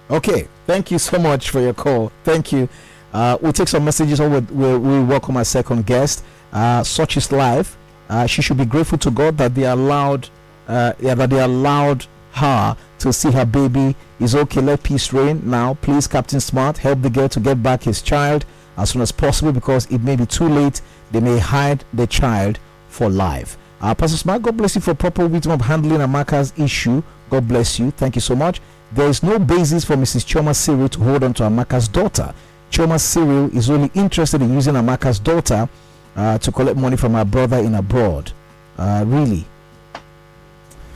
Okay, 0.10 0.48
thank 0.66 0.90
you 0.92 1.00
so 1.00 1.20
much 1.20 1.50
for 1.50 1.60
your 1.60 1.74
call. 1.74 2.12
Thank 2.24 2.52
you. 2.54 2.70
Uh, 3.18 3.36
we'll 3.42 3.52
take 3.52 3.68
some 3.68 3.84
messages 3.84 4.22
over. 4.22 4.42
We'll, 4.52 4.78
we'll 4.78 5.04
welcome 5.04 5.38
our 5.38 5.44
second 5.44 5.88
guest. 5.88 6.24
Uh, 6.54 6.84
such 6.84 7.18
is 7.18 7.32
life. 7.32 7.76
Uh, 8.08 8.28
she 8.28 8.44
should 8.44 8.58
be 8.58 8.66
grateful 8.66 9.00
to 9.00 9.10
God 9.10 9.40
that 9.40 9.56
they 9.56 9.64
allowed, 9.64 10.30
uh, 10.68 10.94
yeah, 11.00 11.16
that 11.16 11.32
they 11.32 11.40
allowed 11.40 12.06
her 12.34 12.78
to 13.00 13.12
see 13.12 13.32
her 13.32 13.44
baby 13.44 13.96
is 14.20 14.36
okay. 14.36 14.62
Let 14.62 14.84
peace 14.84 15.12
reign. 15.12 15.42
Now, 15.50 15.74
please, 15.74 16.06
Captain 16.06 16.40
Smart, 16.40 16.78
help 16.78 17.02
the 17.02 17.10
girl 17.10 17.28
to 17.30 17.40
get 17.40 17.64
back 17.64 17.82
his 17.82 18.04
child 18.04 18.46
as 18.78 18.92
soon 18.92 19.02
as 19.02 19.12
possible 19.12 19.52
because 19.52 19.88
it 19.88 20.04
may 20.04 20.16
be 20.16 20.28
too 20.28 20.48
late. 20.48 20.82
They 21.12 21.20
may 21.20 21.40
hide 21.40 21.84
the 21.96 22.06
child 22.06 22.60
for 22.88 23.10
life. 23.10 23.58
Uh, 23.82 23.96
Pastor 23.96 24.18
Smart, 24.18 24.44
God 24.44 24.58
bless 24.58 24.76
you 24.76 24.82
for 24.82 24.94
proper 24.94 25.26
wisdom 25.26 25.54
of 25.54 25.62
handling 25.62 26.02
Amaka's 26.02 26.54
issue. 26.56 27.02
God 27.32 27.48
bless 27.48 27.80
you. 27.80 27.90
Thank 27.90 28.14
you 28.14 28.22
so 28.22 28.36
much. 28.36 28.62
There 28.92 29.10
is 29.10 29.24
no 29.24 29.40
basis 29.40 29.84
for 29.84 29.96
Mrs. 29.96 30.24
Chioma 30.24 30.56
Cyril 30.56 30.90
to 30.90 31.00
hold 31.00 31.24
on 31.24 31.34
to 31.34 31.44
Amaka's 31.44 31.88
daughter. 31.88 32.36
Chioma 32.72 33.00
Cyril 33.00 33.56
is 33.56 33.70
only 33.70 33.90
interested 33.94 34.42
in 34.42 34.54
using 34.54 34.76
Amaka's 34.76 35.20
daughter 35.20 35.68
uh, 36.16 36.38
to 36.40 36.52
collect 36.52 36.78
money 36.78 36.98
from 36.98 37.14
her 37.14 37.26
brother 37.26 37.58
in 37.58 37.76
abroad. 37.76 38.32
Uh, 38.78 39.04
really? 39.08 39.46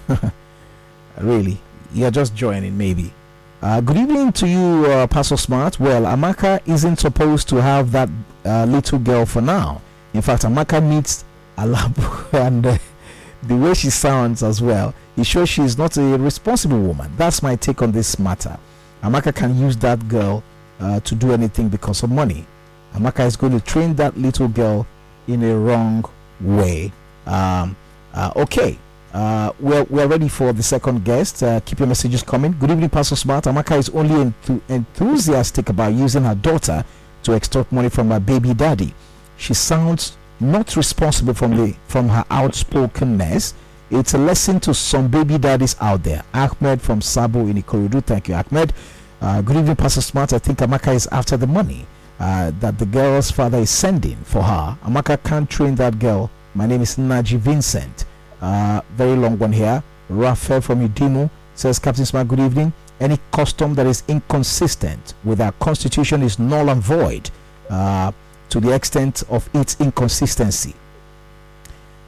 really? 1.20 1.58
You're 1.94 2.12
just 2.12 2.36
joining, 2.36 2.78
maybe. 2.78 3.14
Uh, 3.62 3.80
good 3.80 3.98
evening 3.98 4.32
to 4.34 4.48
you, 4.48 4.86
uh, 4.86 5.08
Pastor 5.08 5.38
Smart. 5.38 5.80
Well, 5.80 6.04
Amaka 6.04 6.62
isn't 6.68 6.98
supposed 6.98 7.48
to 7.50 7.58
have 7.58 7.92
that 7.92 8.10
uh, 8.46 8.66
little 8.66 9.00
girl 9.00 9.26
for 9.26 9.42
now. 9.42 9.82
In 10.14 10.22
fact, 10.22 10.44
Amaka 10.44 10.84
needs 10.84 11.24
a 11.58 11.68
lab, 11.68 11.96
and 12.34 12.66
uh, 12.66 12.78
the 13.44 13.56
way 13.56 13.74
she 13.74 13.90
sounds 13.90 14.44
as 14.44 14.62
well, 14.62 14.94
it 15.16 15.26
shows 15.26 15.50
she's 15.50 15.78
not 15.78 15.98
a 15.98 16.18
responsible 16.18 16.80
woman. 16.80 17.12
That's 17.18 17.44
my 17.44 17.56
take 17.56 17.82
on 17.82 17.92
this 17.92 18.18
matter. 18.20 18.58
Amaka 19.04 19.34
can 19.34 19.58
use 19.58 19.78
that 19.78 20.08
girl 20.08 20.44
uh, 20.82 21.00
to 21.02 21.16
do 21.16 21.32
anything 21.32 21.70
because 21.70 22.04
of 22.04 22.10
money. 22.10 22.46
Amaka 22.94 23.26
is 23.26 23.36
going 23.38 23.54
to 23.58 23.64
train 23.66 23.96
that 23.96 24.18
little 24.18 24.48
girl 24.48 24.86
in 25.28 25.44
a 25.44 25.58
wrong 25.58 26.04
way. 26.42 26.92
Um, 27.26 27.76
uh, 28.14 28.32
okay. 28.36 28.78
Uh, 29.14 29.52
we're, 29.60 29.84
we're 29.86 30.08
ready 30.08 30.28
for 30.28 30.54
the 30.54 30.64
second 30.64 31.04
guest. 31.04 31.44
Uh, 31.44 31.60
keep 31.62 31.80
your 31.80 31.88
messages 31.88 32.24
coming. 32.24 32.56
Good 32.60 32.72
evening, 32.72 32.90
Pastor 32.90 33.16
Smart. 33.16 33.44
Amaka 33.46 33.78
is 33.78 33.90
only 33.90 34.16
enth- 34.32 34.62
enthusiastic 34.70 35.70
about 35.70 35.94
using 35.94 36.24
her 36.24 36.36
daughter 36.36 36.84
to 37.24 37.34
extort 37.34 37.72
money 37.72 37.90
from 37.90 38.10
her 38.10 38.20
baby 38.20 38.54
daddy. 38.54 38.94
She 39.38 39.54
sounds 39.54 40.18
not 40.40 40.76
responsible 40.76 41.34
from 41.34 41.56
the 41.56 41.76
from 41.88 42.10
her 42.10 42.26
outspokenness. 42.32 43.54
It's 43.92 44.14
a 44.14 44.18
lesson 44.18 44.60
to 44.62 44.74
some 44.74 45.10
baby 45.10 45.38
daddies 45.38 45.76
out 45.82 46.04
there. 46.04 46.24
Ahmed 46.34 46.82
from 46.82 47.02
Sabo 47.02 47.42
in 47.48 47.62
Ikorodu. 47.62 48.04
Thank 48.04 48.30
you, 48.30 48.36
Ahmed. 48.36 48.74
Uh, 49.22 49.40
good 49.40 49.56
evening, 49.56 49.76
Pastor 49.76 50.02
Smart. 50.02 50.34
I 50.34 50.40
think 50.40 50.58
Amaka 50.58 50.96
is 50.96 51.06
after 51.12 51.38
the 51.38 51.46
money 51.46 51.86
uh, 52.20 52.52
that 52.60 52.80
the 52.80 52.88
girl's 52.88 53.30
father 53.30 53.60
is 53.60 53.70
sending 53.70 54.16
for 54.24 54.42
her. 54.42 54.76
Amaka 54.84 55.24
can't 55.24 55.48
train 55.48 55.76
that 55.76 56.00
girl. 56.00 56.32
My 56.56 56.66
name 56.66 56.82
is 56.82 56.96
Naji 56.96 57.38
Vincent. 57.38 58.06
Uh, 58.42 58.82
very 58.96 59.16
long 59.16 59.38
one 59.38 59.52
here. 59.52 59.84
Raphael 60.10 60.60
from 60.62 60.88
Udimu 60.90 61.30
says, 61.54 61.78
Captain 61.78 62.04
Smart, 62.04 62.30
good 62.30 62.40
evening. 62.40 62.74
Any 63.00 63.20
custom 63.32 63.76
that 63.76 63.86
is 63.86 64.02
inconsistent 64.08 65.14
with 65.24 65.40
our 65.40 65.52
constitution 65.54 66.24
is 66.24 66.40
null 66.40 66.72
and 66.72 66.82
void 66.82 67.30
uh, 67.70 68.12
to 68.50 68.60
the 68.60 68.74
extent 68.74 69.22
of 69.30 69.48
its 69.54 69.80
inconsistency. 69.80 70.74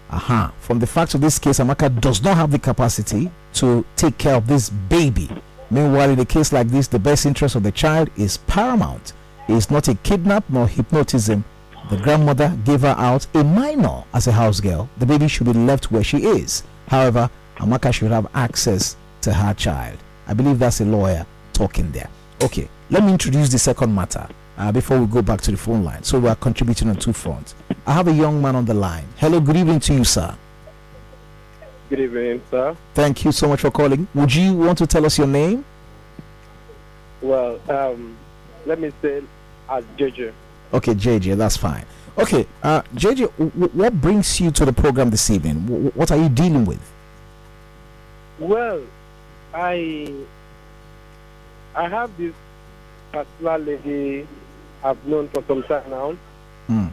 Aha. 0.10 0.52
From 0.60 0.80
the 0.80 0.88
facts 0.88 1.14
of 1.14 1.22
this 1.22 1.38
case, 1.38 1.60
Amaka 1.60 2.02
does 2.02 2.24
not 2.24 2.38
have 2.38 2.50
the 2.50 2.58
capacity 2.58 3.30
to 3.54 3.86
take 3.96 4.18
care 4.18 4.34
of 4.34 4.48
this 4.48 4.72
baby. 4.72 5.30
Meanwhile, 5.74 6.12
in 6.12 6.20
a 6.20 6.26
case 6.26 6.54
like 6.54 6.68
this, 6.68 6.88
the 6.88 7.00
best 7.00 7.26
interest 7.26 7.56
of 7.56 7.64
the 7.64 7.72
child 7.72 8.12
is 8.16 8.38
paramount. 8.38 9.14
It 9.50 9.54
is 9.54 9.72
not 9.72 9.88
a 9.88 9.96
kidnap 9.96 10.48
nor 10.48 10.68
hypnotism. 10.68 11.44
The 11.90 11.98
grandmother 11.98 12.56
gave 12.64 12.82
her 12.82 12.96
out 12.96 13.26
a 13.34 13.44
minor 13.44 14.04
as 14.14 14.28
a 14.28 14.32
house 14.32 14.60
girl. 14.60 14.88
The 15.00 15.08
baby 15.08 15.28
should 15.28 15.48
be 15.48 15.54
left 15.54 15.92
where 15.92 16.04
she 16.04 16.26
is. 16.26 16.62
However, 16.90 17.28
Amaka 17.58 17.92
should 17.92 18.12
have 18.12 18.28
access 18.36 18.96
to 19.22 19.34
her 19.34 19.56
child. 19.56 19.98
I 20.28 20.36
believe 20.36 20.60
that's 20.60 20.80
a 20.82 20.86
lawyer 20.86 21.26
talking 21.54 21.92
there. 21.92 22.10
Okay, 22.44 22.70
let 22.92 23.04
me 23.04 23.12
introduce 23.12 23.50
the 23.50 23.58
second 23.58 23.96
matter 23.96 24.28
uh, 24.60 24.72
before 24.72 25.00
we 25.00 25.08
go 25.08 25.24
back 25.24 25.42
to 25.42 25.50
the 25.50 25.58
phone 25.58 25.84
line. 25.84 26.04
So 26.04 26.20
we 26.20 26.30
are 26.30 26.36
contributing 26.36 26.90
on 26.90 26.98
two 26.98 27.14
fronts. 27.14 27.56
I 27.88 27.94
have 27.94 28.08
a 28.08 28.14
young 28.14 28.40
man 28.40 28.56
on 28.56 28.66
the 28.66 28.76
line. 28.76 29.06
Hello, 29.18 29.40
good 29.40 29.58
evening 29.58 29.80
to 29.80 29.94
you, 29.96 30.04
sir. 30.04 30.38
Good 31.90 32.00
evening, 32.00 32.42
sir. 32.50 32.76
Thank 32.94 33.24
you 33.26 33.32
so 33.32 33.48
much 33.48 33.62
for 33.62 33.72
calling. 33.72 34.08
Would 34.16 34.34
you 34.34 34.54
want 34.54 34.78
to 34.80 34.88
tell 34.88 35.06
us 35.06 35.18
your 35.18 35.28
name? 35.28 35.64
Well, 37.22 37.60
um, 37.70 38.16
let 38.66 38.80
me 38.80 38.92
say 39.02 39.22
as 39.70 39.84
JJ. 39.98 40.34
Okay, 40.74 40.94
JJ, 40.94 41.38
that's 41.38 41.58
fine. 41.58 41.86
Okay, 42.18 42.48
uh, 42.64 42.82
JJ, 42.96 43.32
w- 43.38 43.70
what 43.74 44.00
brings 44.02 44.40
you 44.40 44.52
to 44.52 44.66
the 44.66 44.74
program 44.74 45.10
this 45.10 45.30
evening? 45.30 45.66
W- 45.66 45.92
what 45.96 46.12
are 46.12 46.18
you 46.18 46.30
dealing 46.30 46.66
with? 46.66 46.82
Well, 48.40 48.82
I 49.54 50.12
I 51.76 51.88
have 51.90 52.16
this 52.18 52.34
particular 53.12 53.58
lady 53.58 54.28
I've 54.84 55.04
known 55.06 55.30
for 55.30 55.44
some 55.48 55.64
time 55.64 55.90
now, 55.90 56.16
Hmm. 56.68 56.88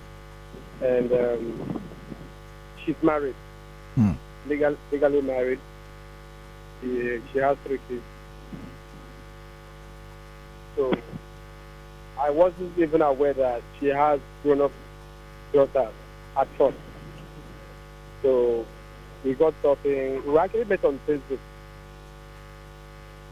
and 0.83 1.13
um, 1.13 1.81
she's 2.85 2.97
married, 3.03 3.35
Hmm. 3.95 4.13
Legal, 4.47 4.77
legally 4.93 5.23
married. 5.23 5.59
She, 6.81 7.21
she 7.33 7.39
has 7.39 7.57
three 7.65 7.79
kids. 7.89 8.03
So 10.77 10.95
I 12.19 12.31
wasn't 12.31 12.79
even 12.79 13.03
aware 13.03 13.33
that 13.35 13.63
she 13.79 13.87
has 13.87 14.21
grown-up 14.43 14.73
daughters 15.53 15.93
at 16.37 16.49
first. 16.57 16.77
So 18.23 18.65
we 19.25 19.35
got 19.35 19.55
talking. 19.63 20.25
We 20.27 20.39
actually 20.39 20.65
met 20.65 20.85
on 20.85 20.99
Facebook. 21.07 21.39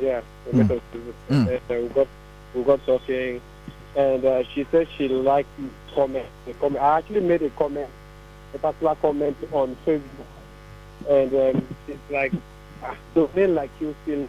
Yeah, 0.01 0.21
we 0.47 0.59
met 0.63 0.67
Mm. 0.69 0.71
on 0.71 0.81
Facebook. 0.93 1.15
Mm. 1.31 1.49
And, 1.49 1.71
uh, 1.71 1.83
we 1.83 1.89
got 1.95 2.09
we 2.55 2.63
got 2.65 2.87
talking, 2.87 3.41
and 3.97 4.25
uh, 4.25 4.43
she 4.55 4.67
said 4.71 4.89
she 4.97 5.09
liked 5.09 5.49
comment. 5.95 6.27
The 6.47 6.55
comment. 6.55 6.83
I 6.83 6.99
actually 6.99 7.21
made 7.21 7.43
a 7.43 7.51
comment, 7.51 7.91
a 8.55 8.59
particular 8.59 8.95
comment 8.97 9.37
on 9.53 9.77
Facebook, 9.87 10.27
and 11.09 11.33
um, 11.35 11.67
she's 11.87 11.97
like, 12.11 12.33
ah, 12.83 12.97
"So 13.15 13.31
men 13.35 13.55
like 13.55 13.71
you 13.81 13.95
still 14.03 14.27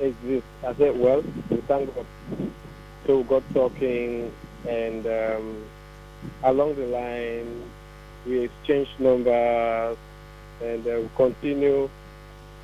exist." 0.00 0.46
I 0.66 0.74
said, 0.74 0.98
"Well, 0.98 1.22
we 1.50 1.56
thank 1.68 1.94
God." 1.94 2.06
So 3.06 3.18
we 3.18 3.24
got 3.24 3.42
talking, 3.52 4.32
and 4.68 5.06
um, 5.06 5.64
along 6.42 6.76
the 6.76 6.86
line, 6.86 7.62
we 8.26 8.40
exchanged 8.40 8.98
numbers, 8.98 9.96
and 10.62 10.86
uh, 10.86 11.00
we 11.00 11.08
continue, 11.16 11.88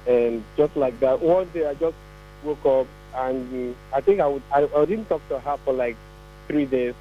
and 0.07 0.43
just 0.57 0.77
like 0.77 0.99
that. 1.01 1.21
One 1.21 1.49
day, 1.53 1.67
I 1.67 1.75
just 1.75 1.97
woke 2.43 2.65
up, 2.65 2.87
and 3.15 3.75
I 3.93 4.01
think 4.01 4.21
I 4.21 4.27
would. 4.27 4.43
I, 4.55 4.69
I 4.77 4.85
didn't 4.85 5.09
talk 5.09 5.21
to 5.29 5.39
her 5.39 5.57
for 5.65 5.73
like 5.75 5.97
three 6.49 6.65
days. 6.67 6.95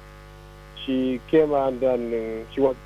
She 0.84 1.20
came 1.30 1.52
and 1.52 1.82
uh, 1.82 2.52
she 2.52 2.60
was. 2.60 2.76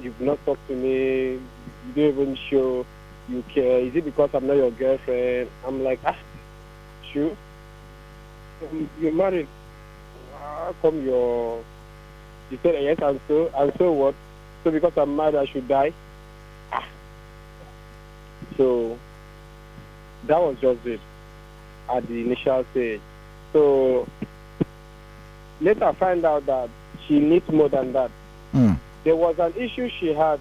You've 0.00 0.20
not 0.20 0.38
talked 0.46 0.66
to 0.68 0.74
me. 0.76 1.40
You 1.86 1.92
don't 1.94 2.20
even 2.20 2.36
show 2.50 2.86
you 3.28 3.44
care. 3.54 3.80
Is 3.80 3.94
it 3.94 4.04
because 4.04 4.30
I'm 4.34 4.46
not 4.46 4.54
your 4.56 4.70
girlfriend? 4.70 5.50
I'm 5.66 5.82
like, 5.82 6.00
ah, 6.04 6.16
sure. 7.12 7.36
Um, 8.70 8.88
You're 9.00 9.12
married. 9.12 9.48
How 10.38 10.74
come 10.82 11.04
you're? 11.04 11.62
She 12.50 12.58
said 12.62 12.82
yes, 12.82 12.98
and 13.02 13.20
so 13.28 13.50
and 13.56 13.72
so 13.78 13.92
what? 13.92 14.14
So 14.64 14.70
because 14.70 14.92
I'm 14.96 15.16
married, 15.16 15.36
I 15.36 15.46
should 15.46 15.68
die. 15.68 15.92
Ah. 16.72 16.86
So 18.56 18.98
that 20.26 20.38
was 20.40 20.56
just 20.60 20.84
it 20.86 21.00
at 21.88 22.06
the 22.06 22.20
initial 22.20 22.64
stage. 22.72 23.00
So 23.52 24.06
later 25.60 25.84
I 25.84 25.92
find 25.94 26.24
out 26.24 26.46
that 26.46 26.68
she 27.06 27.20
needs 27.20 27.48
more 27.48 27.68
than 27.68 27.92
that. 27.92 28.10
Hmm. 28.52 28.72
There 29.04 29.16
was 29.16 29.38
an 29.38 29.54
issue 29.54 29.88
she 29.98 30.12
had 30.12 30.40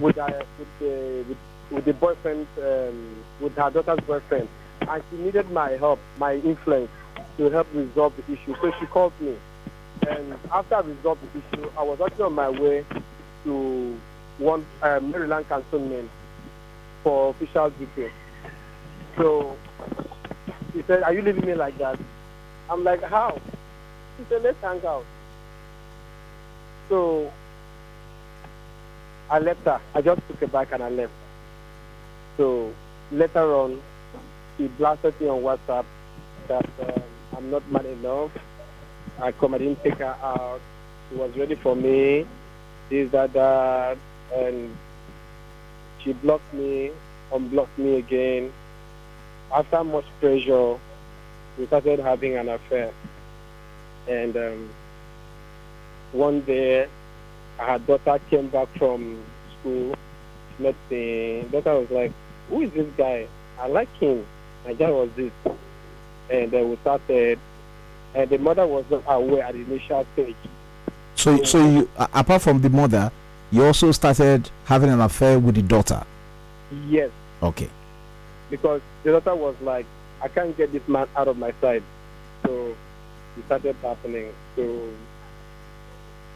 with 0.00 0.16
her, 0.16 0.44
with 0.58 0.68
the 0.78 1.24
with, 1.28 1.38
with 1.70 1.84
the 1.84 1.92
boyfriend, 1.94 2.46
um, 2.58 3.16
with 3.40 3.54
her 3.56 3.70
daughter's 3.70 4.00
boyfriend, 4.00 4.48
and 4.80 5.02
she 5.10 5.16
needed 5.16 5.50
my 5.50 5.70
help, 5.72 5.98
my 6.18 6.34
influence 6.34 6.90
to 7.36 7.50
help 7.50 7.66
resolve 7.74 8.14
the 8.16 8.32
issue. 8.32 8.54
So 8.60 8.72
she 8.78 8.86
called 8.86 9.12
me, 9.20 9.36
and 10.08 10.34
after 10.52 10.76
I 10.76 10.80
resolved 10.80 11.20
the 11.22 11.38
issue, 11.38 11.70
I 11.78 11.82
was 11.82 12.00
actually 12.00 12.24
on 12.24 12.34
my 12.34 12.48
way 12.50 12.84
to 13.44 13.98
one 14.38 14.64
uh, 14.82 15.00
Maryland 15.00 15.48
cantonment 15.48 16.10
for 17.02 17.30
official 17.30 17.70
duty. 17.70 18.10
So 19.16 19.56
she 20.72 20.82
said, 20.86 21.02
"Are 21.02 21.12
you 21.12 21.22
leaving 21.22 21.46
me 21.46 21.54
like 21.54 21.76
that?" 21.78 21.98
I'm 22.70 22.84
like, 22.84 23.02
"How?" 23.02 23.38
She 24.18 24.24
said, 24.28 24.42
"Let's 24.42 24.60
hang 24.60 24.84
out." 24.86 25.04
So 26.88 27.32
I 29.32 29.38
left 29.38 29.64
her. 29.64 29.80
I 29.94 30.02
just 30.02 30.20
took 30.28 30.42
it 30.42 30.52
back 30.52 30.72
and 30.72 30.82
I 30.82 30.90
left. 30.90 31.12
So 32.36 32.70
later 33.10 33.54
on, 33.54 33.80
she 34.58 34.66
blasted 34.76 35.18
me 35.22 35.26
on 35.26 35.40
WhatsApp 35.40 35.86
that 36.48 36.68
um, 36.82 37.02
I'm 37.34 37.50
not 37.50 37.66
man 37.72 37.86
enough. 37.86 38.30
I 39.18 39.32
come, 39.32 39.54
I 39.54 39.58
didn't 39.58 39.82
take 39.82 39.94
her 39.94 40.16
out. 40.22 40.60
She 41.08 41.16
was 41.16 41.34
ready 41.34 41.54
for 41.54 41.74
me. 41.74 42.26
This, 42.90 43.10
that, 43.12 43.32
that, 43.32 43.96
and 44.34 44.76
she 46.04 46.12
blocked 46.12 46.52
me, 46.52 46.90
unblocked 47.32 47.78
me 47.78 47.96
again. 47.96 48.52
after 49.50 49.82
much 49.82 50.04
pressure, 50.20 50.78
we 51.58 51.66
started 51.68 52.00
having 52.00 52.36
an 52.36 52.50
affair. 52.50 52.92
And 54.08 54.36
um, 54.36 54.70
one 56.12 56.42
day, 56.42 56.86
her 57.62 57.78
daughter 57.78 58.20
came 58.30 58.48
back 58.48 58.68
from 58.78 59.22
school, 59.60 59.94
met 60.58 60.74
the 60.88 61.42
daughter 61.50 61.80
was 61.80 61.90
like, 61.90 62.12
"Who 62.50 62.62
is 62.62 62.70
this 62.72 62.86
guy? 62.96 63.26
I 63.60 63.66
like 63.68 63.92
him." 63.98 64.24
My 64.66 64.74
dad 64.74 64.90
was 64.90 65.08
this, 65.16 65.32
and 66.30 66.50
then 66.50 66.70
we 66.70 66.76
started. 66.76 67.38
And 68.14 68.28
the 68.28 68.36
mother 68.38 68.66
was 68.66 68.84
not 68.90 69.02
aware 69.06 69.42
at 69.44 69.54
the 69.54 69.60
initial 69.60 70.06
stage. 70.12 70.36
So, 71.14 71.42
so 71.44 71.58
you 71.66 71.88
apart 71.98 72.42
from 72.42 72.60
the 72.60 72.68
mother, 72.68 73.10
you 73.50 73.64
also 73.64 73.90
started 73.92 74.50
having 74.66 74.90
an 74.90 75.00
affair 75.00 75.38
with 75.38 75.54
the 75.54 75.62
daughter. 75.62 76.02
Yes, 76.88 77.10
Okay. 77.42 77.68
because 78.50 78.80
the 79.02 79.12
daughter 79.12 79.34
was 79.34 79.54
like, 79.62 79.86
I 80.22 80.28
can't 80.28 80.56
get 80.56 80.72
this 80.72 80.86
man 80.88 81.06
out 81.16 81.28
of 81.28 81.36
my 81.38 81.52
sight. 81.60 81.82
So 82.44 82.74
it 83.38 83.44
started 83.46 83.76
happening. 83.82 84.32
So 84.56 84.88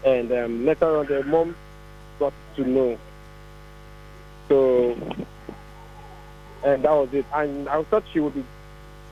and 0.07 0.31
um, 0.33 0.65
later 0.65 0.99
on, 0.99 1.07
the 1.07 1.25
mom 1.25 1.57
got 2.19 2.33
to 2.55 2.65
know. 2.65 2.99
So 4.49 4.97
and 6.65 6.85
that 6.85 6.91
was 6.91 7.13
it. 7.13 7.27
And 7.35 7.69
I 7.69 7.83
thought 7.85 8.05
she 8.13 8.21
would 8.21 8.35
be 8.35 8.45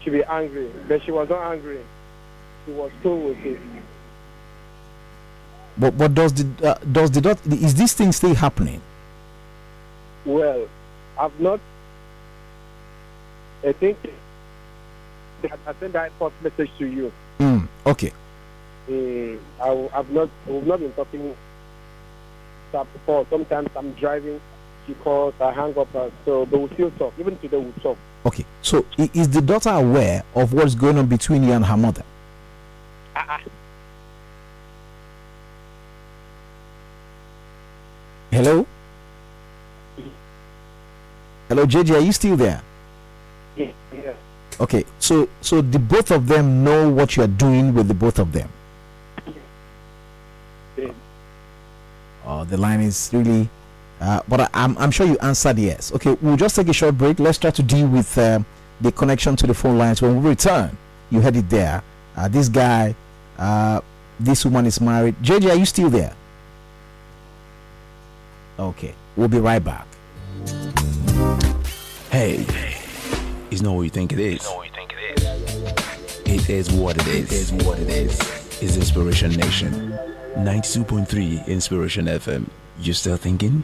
she 0.01 0.11
be 0.11 0.25
angry, 0.25 0.71
but 0.89 1.03
she 1.03 1.11
was 1.11 1.29
not 1.29 1.53
angry. 1.53 1.81
She 2.65 2.73
was 2.73 2.91
cool 3.03 3.29
with 3.29 3.45
it. 3.45 3.59
But 5.77 5.99
but 5.99 6.15
does 6.15 6.33
the 6.33 6.71
uh, 6.71 6.79
does 6.93 7.11
the 7.11 7.21
daughter 7.21 7.41
is 7.51 7.75
this 7.75 7.93
thing 7.93 8.13
still 8.13 8.35
happening? 8.35 8.81
Well, 10.25 10.69
I've 11.19 11.39
not. 11.41 11.61
I 13.65 13.73
think 13.73 13.99
I 15.43 15.75
sent 15.81 15.93
that 15.95 16.13
first 16.19 16.35
message 16.43 16.71
to 16.79 16.87
you. 16.87 17.13
Mm, 17.41 17.67
okay. 17.87 18.13
Mm, 18.89 19.39
I, 19.61 19.97
have 19.97 20.11
not, 20.11 20.29
we've 20.47 20.67
not 20.67 20.81
been 20.81 20.93
talking 20.93 21.35
before. 22.73 23.27
Sometimes 23.31 23.69
I'm 23.77 23.93
driving, 23.93 24.41
she 24.87 24.95
calls, 24.95 25.35
I 25.41 25.53
hang 25.53 25.79
up, 25.79 25.95
uh, 25.95 26.11
so 26.25 26.45
but 26.47 26.59
we 26.61 26.69
still 26.75 26.91
talk. 26.93 27.15
Even 27.19 27.39
today 27.39 27.59
we 27.59 27.73
talk. 27.81 27.97
Okay. 28.27 28.45
So 28.63 28.85
is 28.99 29.29
the 29.29 29.41
daughter 29.41 29.71
aware 29.71 30.25
of 30.35 30.53
what's 30.53 30.75
going 30.75 30.99
on 30.99 31.07
between 31.07 31.45
you 31.45 31.53
and 31.53 31.65
her 31.65 31.77
mother? 31.77 32.03
Hello. 38.31 38.67
Hello, 41.49 41.67
JJ. 41.67 41.95
Are 41.95 42.01
you 42.01 42.13
still 42.13 42.37
there? 42.37 42.63
Yeah, 43.57 43.71
yeah. 43.93 44.15
Okay. 44.59 44.85
So 44.99 45.29
so 45.41 45.61
the 45.61 45.79
both 45.79 46.11
of 46.11 46.27
them 46.27 46.65
know 46.65 46.89
what 46.89 47.17
you 47.17 47.23
are 47.23 47.29
doing 47.29 47.75
with 47.75 47.87
the 47.87 47.95
both 47.95 48.19
of 48.19 48.33
them. 48.33 48.49
Oh, 52.27 52.45
the 52.45 52.57
line 52.57 52.81
is 52.81 53.11
really. 53.13 53.49
Uh, 54.01 54.21
but 54.29 54.41
I, 54.41 54.49
I'm, 54.55 54.77
I'm 54.79 54.91
sure 54.91 55.07
you 55.07 55.17
answered 55.19 55.59
yes. 55.59 55.93
Okay, 55.93 56.17
we'll 56.21 56.37
just 56.37 56.57
take 56.57 56.69
a 56.69 56.73
short 56.73 56.99
break. 56.99 57.19
Let's 57.21 57.39
try 57.39 57.51
to 57.51 57.63
deal 57.63 57.87
with 57.87 58.17
uh, 58.19 58.41
the 58.81 58.93
connection 58.93 59.37
to 59.37 59.47
the 59.47 59.55
phone 59.55 59.79
lines. 59.79 60.03
When 60.03 60.23
we 60.23 60.31
return, 60.31 60.77
you 61.11 61.21
heard 61.21 61.37
it 61.37 61.49
there. 61.49 61.83
Uh, 62.17 62.29
this 62.29 62.49
guy, 62.49 62.95
uh, 63.39 63.81
this 64.19 64.45
woman 64.45 64.67
is 64.67 64.81
married. 64.81 65.15
JJ, 65.23 65.51
are 65.51 65.57
you 65.57 65.67
still 65.67 65.91
there? 65.91 66.15
Okay, 68.59 68.95
we'll 69.17 69.29
be 69.29 69.39
right 69.39 69.63
back. 69.63 69.87
Hey, 72.11 72.47
it's 73.51 73.63
not 73.63 73.75
what 73.75 73.83
you 73.83 73.91
think 73.91 74.13
it 74.13 74.21
is. 74.21 74.49
It 76.27 76.49
is 76.49 76.71
what 76.73 76.97
it 76.97 77.07
is. 77.07 77.33
It 77.33 77.33
is 77.33 77.53
what 77.65 77.79
it 77.79 77.89
is. 77.89 78.19
It's 78.63 78.77
Inspiration 78.77 79.33
Nation. 79.33 79.94
92.3 80.37 81.47
Inspiration 81.47 82.07
FM. 82.07 82.49
You 82.81 82.93
still 82.93 83.17
thinking? 83.17 83.63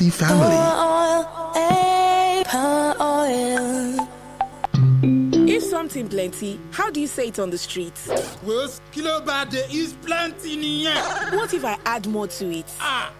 Healthy 0.00 0.10
family. 0.10 0.56
If 5.52 5.62
something 5.64 6.08
plenty, 6.08 6.58
how 6.70 6.90
do 6.90 7.00
you 7.00 7.06
say 7.06 7.28
it 7.28 7.38
on 7.38 7.50
the 7.50 7.58
streets? 7.58 8.08
Well, 8.44 8.70
kilo 8.92 9.20
bad 9.20 9.54
is 9.70 9.92
plenty 10.04 10.56
nìyẹn. 10.56 11.32
What 11.36 11.52
if 11.54 11.64
I 11.64 11.76
add 11.84 12.06
more 12.06 12.26
to 12.28 12.50
it? 12.50 12.66
Ah, 12.80 13.12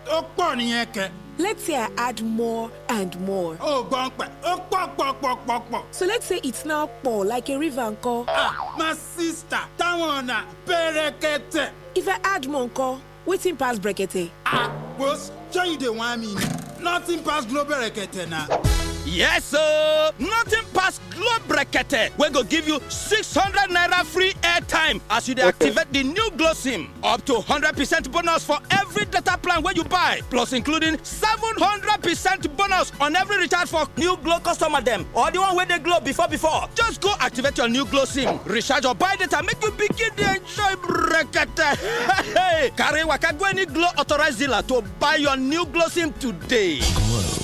nìyẹn 0.57 0.87
kẹ. 0.95 1.11
Let's 1.39 1.64
say 1.64 1.76
I 1.76 1.89
add 1.97 2.22
more 2.22 2.70
and 2.89 3.18
more. 3.20 3.57
Pẹ̀, 3.57 4.28
ó 4.45 4.57
pọ̀ 4.70 4.97
pọ̀ 4.97 5.14
pọ̀ 5.20 5.37
pọ̀ 5.47 5.62
pọ̀. 5.70 5.83
So 5.91 6.07
let's 6.07 6.26
say 6.26 6.41
it's 6.43 6.64
now 6.64 6.87
pour 7.03 7.24
like 7.24 7.49
a 7.49 7.59
river 7.59 7.91
nko. 7.97 8.24
Ah, 8.28 8.74
my 8.78 8.95
sister, 8.95 9.61
ọ̀nà 9.78 10.45
pẹ̀rẹ̀kẹ̀tẹ̀. 10.66 11.70
If 11.95 12.09
I 12.09 12.18
add 12.24 12.47
more 12.47 12.68
nko, 12.68 13.01
waiting 13.31 13.57
past 13.57 13.81
brekete. 13.81 14.28
Ah, 14.45 14.74
well, 14.99 15.16
show 15.53 15.62
you 15.62 15.78
the 15.78 15.93
one 15.93 16.20
me. 16.20 16.35
Nothing 16.83 17.22
past 17.22 17.49
Glo 17.49 17.64
brekete 17.64 18.28
na. 18.28 18.89
Yes, 19.07 19.44
sir. 19.46 20.12
Nothing 20.18 20.64
past 20.72 21.01
Globe 21.11 21.42
Brekete. 21.48 22.16
We 22.18 22.30
go 22.30 22.42
give 22.44 22.68
you 22.68 22.78
600 22.88 23.70
naira 23.70 24.05
free 24.05 24.32
airtime 24.42 25.01
as 25.11 25.28
you 25.28 25.34
dey 25.34 25.42
activate 25.42 25.92
the 25.92 26.03
new 26.05 26.30
Glow 26.36 26.53
SIM. 26.53 26.88
Up 27.03 27.24
to 27.26 27.34
100% 27.34 28.12
bonus 28.12 28.44
for 28.44 28.59
every 28.70 29.05
data 29.07 29.36
plan 29.38 29.62
when 29.62 29.74
you 29.74 29.84
buy. 29.84 30.20
Plus 30.30 30.53
including 30.53 30.96
700% 30.98 32.57
bonus 32.57 32.92
on 33.01 33.16
every 33.16 33.38
recharge 33.38 33.68
for 33.68 33.86
new 33.96 34.16
Glow 34.18 34.38
customer 34.38 34.80
them 34.80 35.07
or 35.14 35.30
the 35.30 35.40
one 35.40 35.57
where 35.57 35.66
they 35.66 35.78
glow 35.78 35.98
before 36.01 36.28
before. 36.28 36.68
Just 36.74 37.01
go 37.01 37.12
activate 37.20 37.59
your 37.59 37.68
new 37.68 37.84
Glow 37.86 38.05
SIM. 38.05 38.38
Recharge 38.44 38.84
or 38.84 38.94
buy 38.94 39.16
data 39.16 39.42
make 39.42 39.62
you 39.62 39.70
begin 39.72 40.14
dey 40.16 40.36
enjoy 40.36 40.74
Brekete. 40.82 41.76
Hey, 42.36 42.70
Carry 42.76 43.03
waka 43.05 43.32
go 43.32 43.46
any 43.46 43.66
Glow 43.66 43.88
authorized 43.98 44.38
dealer 44.38 44.62
to 44.62 44.82
buy 45.01 45.16
your 45.16 45.36
new 45.36 45.66
Glow 45.66 45.88
SIM 45.88 46.12
today. 46.14 46.80
Unlimited. 46.80 47.39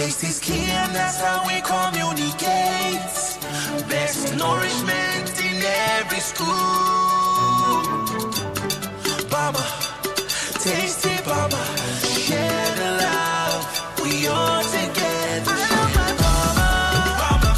Taste 0.00 0.24
is 0.24 0.38
key 0.40 0.64
and 0.64 0.94
that's 0.94 1.20
how 1.20 1.46
we 1.46 1.60
communicate. 1.60 2.96
Best 3.86 4.34
nourishment 4.34 5.44
in 5.44 5.62
every 5.98 6.20
school. 6.20 6.46
Baba, 9.28 9.62
tasty 10.58 11.22
Baba, 11.22 11.62
share 12.00 12.74
the 12.80 12.90
love. 13.04 13.62
We 14.02 14.26
all 14.28 14.62
together. 14.62 15.58
Baba, 17.20 17.52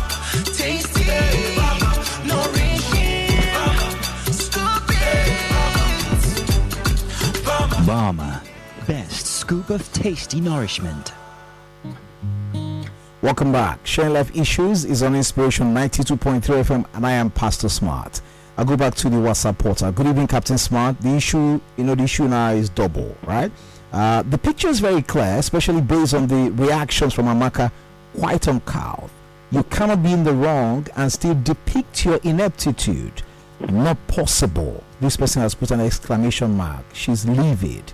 tasty, 0.59 1.05
nourishing, 2.27 3.39
scoop 4.33 4.91
it. 4.91 5.47
Baba. 7.87 8.43
Best 8.89 9.27
scoop 9.27 9.71
of 9.71 9.93
tasty 9.93 10.41
nourishment. 10.41 11.13
Welcome 13.23 13.53
back. 13.53 13.87
Sharing 13.87 14.15
Life 14.15 14.35
Issues 14.37 14.85
is 14.85 15.05
on 15.05 15.15
Inspiration 15.15 15.73
92.3 15.73 16.41
FM, 16.41 16.85
and 16.93 17.07
I 17.07 17.13
am 17.13 17.31
Pastor 17.31 17.69
Smart. 17.69 18.21
I 18.57 18.65
go 18.65 18.77
back 18.77 18.97
to 18.97 19.09
the 19.09 19.17
WhatsApp 19.17 19.59
portal. 19.59 19.93
Good 19.93 20.09
evening, 20.09 20.27
Captain 20.27 20.59
Smart. 20.59 21.01
The 21.01 21.11
issue, 21.11 21.61
you 21.77 21.85
know, 21.85 21.95
the 21.95 22.03
issue 22.03 22.27
now 22.27 22.51
is 22.51 22.69
double, 22.69 23.17
right? 23.23 23.53
Uh, 23.93 24.23
the 24.23 24.37
picture 24.37 24.67
is 24.67 24.81
very 24.81 25.03
clear, 25.03 25.37
especially 25.37 25.81
based 25.81 26.15
on 26.15 26.27
the 26.27 26.51
reactions 26.51 27.15
from 27.15 27.27
Amaka, 27.27 27.71
quite 28.19 28.49
uncouth. 28.49 29.13
You 29.53 29.63
cannot 29.63 30.03
be 30.03 30.11
in 30.11 30.25
the 30.25 30.33
wrong 30.33 30.89
and 30.97 31.13
still 31.13 31.41
depict 31.45 32.05
your 32.05 32.17
ineptitude. 32.25 33.23
Not 33.61 34.05
possible. 34.09 34.83
This 35.01 35.17
person 35.17 35.43
has 35.43 35.55
put 35.55 35.71
an 35.71 35.79
exclamation 35.79 36.57
mark. 36.57 36.85
She's 36.93 37.25
livid. 37.25 37.93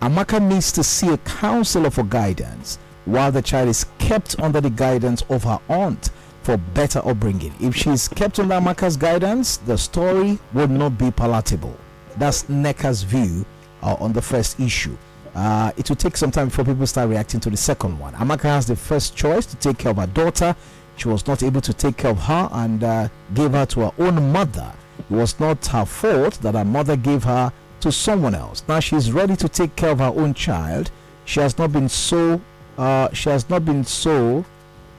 Amaka 0.00 0.40
needs 0.40 0.72
to 0.72 0.82
see 0.82 1.10
a 1.12 1.18
counselor 1.18 1.90
for 1.90 2.02
guidance 2.02 2.78
while 3.04 3.32
the 3.32 3.42
child 3.42 3.68
is 3.68 3.86
kept 3.98 4.38
under 4.40 4.60
the 4.60 4.70
guidance 4.70 5.22
of 5.28 5.44
her 5.44 5.58
aunt 5.68 6.10
for 6.42 6.56
better 6.56 7.00
upbringing. 7.06 7.54
If 7.60 7.76
she 7.76 7.90
is 7.90 8.08
kept 8.08 8.38
under 8.38 8.54
Amaka's 8.54 8.96
guidance, 8.96 9.58
the 9.58 9.76
story 9.76 10.38
would 10.54 10.70
not 10.70 10.98
be 10.98 11.10
palatable. 11.10 11.76
That's 12.16 12.44
Neka's 12.44 13.02
view 13.02 13.44
uh, 13.82 13.96
on 14.00 14.12
the 14.12 14.22
first 14.22 14.58
issue. 14.60 14.96
Uh, 15.34 15.70
it 15.76 15.88
will 15.88 15.96
take 15.96 16.16
some 16.16 16.30
time 16.30 16.48
before 16.48 16.64
people 16.64 16.86
start 16.86 17.08
reacting 17.08 17.40
to 17.40 17.50
the 17.50 17.56
second 17.56 17.98
one. 17.98 18.14
Amaka 18.14 18.42
has 18.44 18.66
the 18.66 18.76
first 18.76 19.16
choice 19.16 19.46
to 19.46 19.56
take 19.56 19.78
care 19.78 19.92
of 19.92 19.98
her 19.98 20.06
daughter. 20.08 20.56
she 20.96 21.08
was 21.08 21.26
not 21.26 21.42
able 21.42 21.60
to 21.60 21.72
take 21.72 21.96
care 21.96 22.10
of 22.10 22.18
her 22.18 22.48
and 22.52 22.82
uh, 22.82 23.08
gave 23.34 23.52
her 23.52 23.64
to 23.66 23.80
her 23.80 23.92
own 23.98 24.32
mother. 24.32 24.72
It 24.98 25.10
was 25.14 25.38
not 25.38 25.64
her 25.68 25.84
fault 25.84 26.34
that 26.42 26.54
her 26.54 26.64
mother 26.64 26.96
gave 26.96 27.24
her 27.24 27.52
to 27.80 27.92
someone 27.92 28.34
else. 28.34 28.62
Now 28.68 28.80
she's 28.80 29.12
ready 29.12 29.36
to 29.36 29.48
take 29.48 29.76
care 29.76 29.90
of 29.90 30.00
her 30.00 30.12
own 30.14 30.34
child. 30.34 30.90
She 31.24 31.40
has 31.40 31.56
not 31.56 31.72
been 31.72 31.88
so. 31.88 32.40
Uh, 32.80 33.12
she 33.12 33.28
has 33.28 33.46
not 33.50 33.62
been 33.66 33.84
so. 33.84 34.42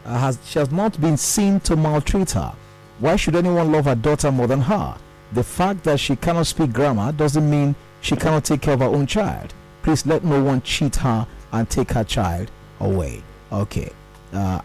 Uh, 0.05 0.19
has 0.19 0.37
she 0.45 0.59
has 0.59 0.69
not 0.71 1.01
been 1.01 1.17
seen 1.17 1.59
to 1.61 1.75
maltreat 1.75 2.29
her. 2.29 2.53
Why 2.99 3.15
should 3.15 3.35
anyone 3.35 3.71
love 3.71 3.85
her 3.85 3.95
daughter 3.95 4.31
more 4.31 4.45
than 4.45 4.61
her? 4.61 4.95
The 5.33 5.43
fact 5.43 5.83
that 5.85 5.99
she 5.99 6.15
cannot 6.15 6.45
speak 6.45 6.73
grammar 6.73 7.11
doesn't 7.11 7.49
mean 7.49 7.73
she 8.01 8.15
cannot 8.15 8.45
take 8.45 8.61
care 8.61 8.75
of 8.75 8.81
her 8.81 8.85
own 8.85 9.07
child. 9.07 9.55
Please 9.81 10.05
let 10.05 10.23
no 10.23 10.43
one 10.43 10.61
cheat 10.61 10.97
her 10.97 11.25
and 11.51 11.67
take 11.71 11.89
her 11.93 12.03
child 12.03 12.51
away. 12.79 13.23
Okay. 13.51 13.91
Uh, 14.31 14.61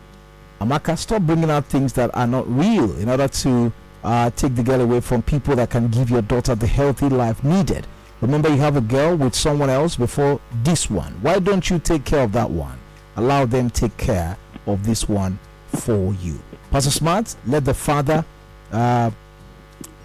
Amaka, 0.61 0.99
stop 0.99 1.23
bringing 1.23 1.51
out 1.51 1.65
things 1.65 1.95
that 1.95 2.15
are 2.15 2.27
not 2.27 2.47
real 2.47 2.99
in 2.99 3.09
order 3.09 3.29
to 3.29 3.73
uh, 4.05 4.29
take 4.37 4.55
the 4.57 4.63
girl 4.63 4.83
away 4.83 5.01
from 5.01 5.23
people 5.23 5.57
that 5.57 5.71
can 5.71 5.89
give 5.89 6.11
your 6.11 6.23
daughter 6.23 6.55
the 6.55 6.67
healthy 6.67 7.09
life 7.09 7.43
needed. 7.43 7.87
Remember, 8.21 8.51
you 8.51 8.59
have 8.59 8.77
a 8.77 8.83
girl 8.83 9.17
with 9.17 9.35
someone 9.35 9.71
else 9.71 9.97
before 9.97 10.39
this 10.65 10.91
one. 10.91 11.15
Why 11.23 11.39
don't 11.39 11.71
you 11.71 11.79
take 11.79 12.05
care 12.05 12.21
of 12.21 12.33
that 12.33 12.51
one? 12.51 12.79
Allow 13.17 13.47
them 13.47 13.71
take 13.71 13.97
care 13.97 14.37
of 14.67 14.85
this 14.85 15.09
one 15.09 15.39
for 15.69 16.13
you. 16.15 16.39
Pastor 16.71 16.91
Smart, 16.91 17.35
let 17.47 17.65
the 17.65 17.75
father 17.75 18.25
uh, 18.73 19.11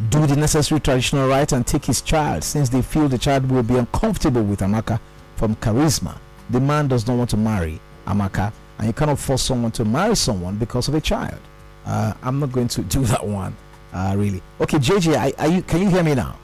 do 0.10 0.26
the 0.26 0.36
necessary 0.36 0.80
traditional 0.80 1.28
rites 1.28 1.54
and 1.54 1.66
take 1.66 1.86
his 1.86 2.02
child 2.02 2.44
since 2.44 2.70
they 2.70 2.82
feel 2.82 3.08
the 3.08 3.18
child 3.18 3.50
will 3.50 3.64
be 3.64 3.76
uncomfortable 3.76 4.44
with 4.44 4.60
Amaka 4.62 5.00
from 5.36 5.56
charisma. 5.58 6.18
The 6.50 6.60
man 6.60 6.88
does 6.88 7.08
not 7.08 7.18
want 7.18 7.30
to 7.32 7.38
marry 7.38 7.80
Amaka, 8.08 8.52
and 8.78 8.88
you 8.88 8.94
cannot 8.94 9.20
force 9.20 9.42
someone 9.44 9.72
to 9.72 9.86
marry 9.86 10.16
someone 10.16 10.58
because 10.58 10.88
of 10.88 10.96
a 10.96 11.02
child. 11.02 11.40
Uh, 11.86 12.14
I'm 12.22 12.40
not 12.40 12.52
going 12.52 12.68
to 12.70 12.82
do 12.84 13.02
that 13.06 13.26
one, 13.26 13.56
uh, 13.94 14.16
really. 14.18 14.42
Okay, 14.60 14.78
JJ, 14.78 15.18
are, 15.18 15.44
are 15.46 15.52
you? 15.52 15.62
Can 15.64 15.82
you 15.82 15.90
hear 15.90 16.04
me 16.04 16.16
now? 16.16 16.38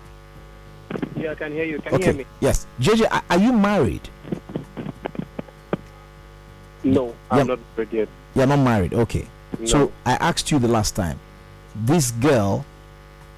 Yeah, 1.15 1.31
I 1.31 1.35
can 1.35 1.51
hear 1.51 1.65
you. 1.65 1.79
Can 1.79 1.95
okay. 1.95 2.05
you 2.05 2.11
hear 2.11 2.19
me? 2.19 2.25
Yes, 2.39 2.65
JJ, 2.79 3.07
are, 3.11 3.23
are 3.29 3.39
you 3.39 3.53
married? 3.53 4.09
No, 6.93 7.13
I'm 7.29 7.37
Yeah. 7.39 7.43
not 7.43 7.59
married 7.75 7.93
yet. 7.93 8.09
You're 8.35 8.45
not 8.47 8.59
married. 8.59 8.93
Okay. 8.93 9.27
So 9.65 9.91
I 10.05 10.13
asked 10.13 10.51
you 10.51 10.59
the 10.59 10.67
last 10.67 10.95
time. 10.95 11.19
This 11.75 12.11
girl 12.11 12.65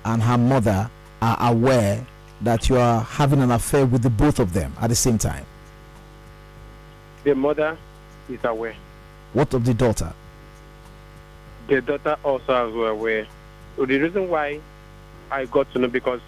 and 0.06 0.22
her 0.24 0.38
mother 0.38 0.90
are 1.22 1.38
aware 1.40 2.06
that 2.42 2.70
you 2.70 2.78
are 2.78 3.02
having 3.02 3.42
an 3.42 3.52
affair 3.52 3.86
with 3.86 4.02
the 4.02 4.10
both 4.10 4.40
of 4.40 4.54
them 4.54 4.74
at 4.80 4.88
the 4.90 4.96
same 4.96 5.18
time. 5.18 5.46
The 7.24 7.36
mother 7.36 7.78
is 8.30 8.40
aware. 8.44 8.76
What 9.34 9.54
of 9.54 9.66
the 9.66 9.74
daughter? 9.74 10.14
The 11.68 11.82
daughter 11.82 12.18
also 12.24 12.72
well 12.76 12.92
aware. 12.92 13.28
So 13.76 13.86
the 13.86 14.00
reason 14.00 14.30
why 14.30 14.60
I 15.32 15.46
got 15.46 15.72
to 15.74 15.80
know 15.80 15.88
because 15.88 16.22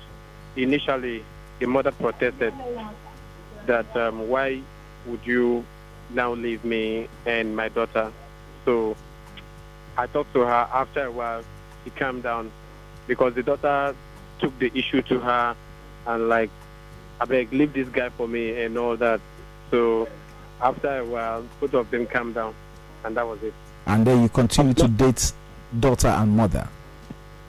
initially 0.55 1.23
the 1.59 1.67
mother 1.67 1.91
protested 1.91 2.53
that 3.65 3.95
um, 3.95 4.27
why 4.27 4.61
would 5.05 5.21
you 5.25 5.63
now 6.13 6.33
leave 6.33 6.63
me 6.63 7.07
and 7.25 7.55
my 7.55 7.69
daughter? 7.69 8.11
So 8.65 8.95
I 9.97 10.07
talked 10.07 10.33
to 10.33 10.41
her 10.41 10.67
after 10.73 11.05
a 11.05 11.11
while. 11.11 11.43
She 11.83 11.89
calmed 11.91 12.23
down 12.23 12.51
because 13.07 13.33
the 13.33 13.43
daughter 13.43 13.95
took 14.39 14.57
the 14.59 14.71
issue 14.75 15.01
to 15.03 15.19
her 15.19 15.55
and 16.07 16.29
like, 16.29 16.49
I 17.19 17.25
beg, 17.25 17.53
leave 17.53 17.73
this 17.73 17.89
guy 17.89 18.09
for 18.09 18.27
me 18.27 18.61
and 18.63 18.77
all 18.77 18.97
that. 18.97 19.21
So 19.69 20.07
after 20.61 20.99
a 20.99 21.05
while, 21.05 21.45
both 21.59 21.73
of 21.73 21.91
them 21.91 22.05
calmed 22.07 22.35
down, 22.35 22.53
and 23.03 23.15
that 23.17 23.27
was 23.27 23.41
it. 23.43 23.53
And 23.85 24.05
then 24.05 24.21
you 24.23 24.29
continue 24.29 24.73
to 24.75 24.87
date 24.87 25.31
daughter 25.79 26.07
and 26.07 26.31
mother. 26.35 26.67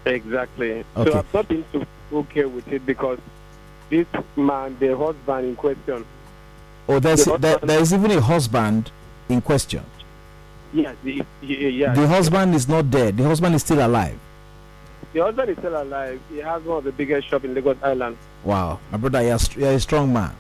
Exactly. 0.04 0.84
Okay. 0.96 1.10
So 1.10 1.18
I've 1.18 1.34
not 1.34 1.48
been 1.48 1.64
too 1.72 1.86
okay 2.12 2.44
with 2.44 2.66
it 2.68 2.84
because 2.84 3.18
this 3.90 4.06
man, 4.36 4.76
the 4.78 4.96
husband 4.96 5.48
in 5.48 5.56
question, 5.56 6.04
Oh, 6.88 6.98
there's 6.98 7.24
The 7.24 7.38
there, 7.38 7.50
husband- 7.52 7.70
there 7.70 7.80
is 7.80 7.92
even 7.94 8.10
a 8.10 8.20
husband 8.20 8.90
in 9.28 9.40
question. 9.40 9.84
yes, 10.74 10.94
the, 11.04 11.22
yeah, 11.42 11.94
The 11.94 12.06
husband 12.08 12.54
is 12.54 12.68
not 12.68 12.90
dead. 12.90 13.16
The 13.16 13.24
husband 13.24 13.54
is 13.54 13.62
still 13.62 13.84
alive. 13.86 14.18
the 15.12 15.20
husband 15.22 15.50
is 15.50 15.58
still 15.58 15.80
alive. 15.82 16.20
He 16.30 16.38
has 16.38 16.62
one 16.62 16.78
of 16.78 16.84
the 16.84 16.92
biggest 16.92 17.28
shop 17.28 17.44
in 17.44 17.54
Lagos 17.54 17.76
Island. 17.82 18.16
Wow, 18.44 18.78
my 18.90 18.98
brother, 18.98 19.22
you're, 19.22 19.38
you're 19.56 19.72
a 19.72 19.80
strong 19.80 20.12
man. 20.12 20.32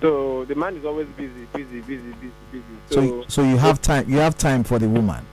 So 0.00 0.44
the 0.44 0.54
man 0.54 0.76
is 0.76 0.84
always 0.84 1.06
busy, 1.16 1.46
busy, 1.54 1.80
busy, 1.80 2.02
busy, 2.20 2.32
busy. 2.52 2.64
So, 2.90 3.00
you- 3.00 3.24
so 3.28 3.42
you 3.42 3.56
have 3.56 3.80
time. 3.80 4.08
You 4.10 4.18
have 4.18 4.36
time 4.36 4.62
for 4.64 4.78
the 4.78 4.88
woman. 4.88 5.24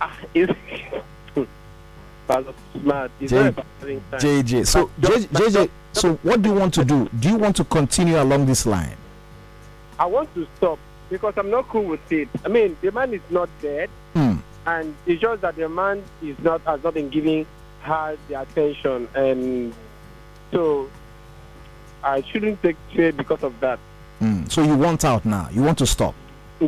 it's 2.28 2.54
Pastor. 2.84 3.08
It's 3.20 3.30
J- 3.30 3.36
not 3.36 3.48
about. 3.48 3.66
JJ. 4.20 4.66
So 4.66 4.90
JJ, 5.00 5.26
JJ. 5.28 5.70
So 5.92 6.14
what 6.22 6.42
do 6.42 6.48
you 6.50 6.54
want 6.54 6.74
to 6.74 6.84
do? 6.84 7.08
Do 7.20 7.28
you 7.28 7.36
want 7.36 7.56
to 7.56 7.64
continue 7.64 8.20
along 8.20 8.46
this 8.46 8.66
line? 8.66 8.96
I 9.98 10.06
want 10.06 10.32
to 10.34 10.46
stop 10.56 10.78
because 11.10 11.34
I'm 11.36 11.50
not 11.50 11.68
cool 11.68 11.84
with 11.84 12.10
it. 12.12 12.28
I 12.44 12.48
mean, 12.48 12.76
the 12.80 12.90
man 12.90 13.14
is 13.14 13.20
not 13.30 13.48
dead, 13.62 13.88
Hmm. 14.14 14.36
and 14.66 14.94
it's 15.06 15.20
just 15.20 15.42
that 15.42 15.56
the 15.56 15.68
man 15.68 16.02
is 16.22 16.36
not 16.40 16.60
has 16.62 16.82
not 16.82 16.94
been 16.94 17.10
giving 17.10 17.46
her 17.82 18.16
the 18.28 18.40
attention, 18.40 19.06
and 19.14 19.72
so 20.50 20.88
I 22.02 22.22
shouldn't 22.22 22.62
take 22.62 22.76
shade 22.94 23.16
because 23.16 23.42
of 23.42 23.58
that. 23.60 23.78
Hmm. 24.18 24.44
So 24.46 24.62
you 24.62 24.76
want 24.76 25.04
out 25.04 25.24
now? 25.24 25.48
You 25.52 25.62
want 25.62 25.78
to 25.78 25.86
stop? 25.86 26.14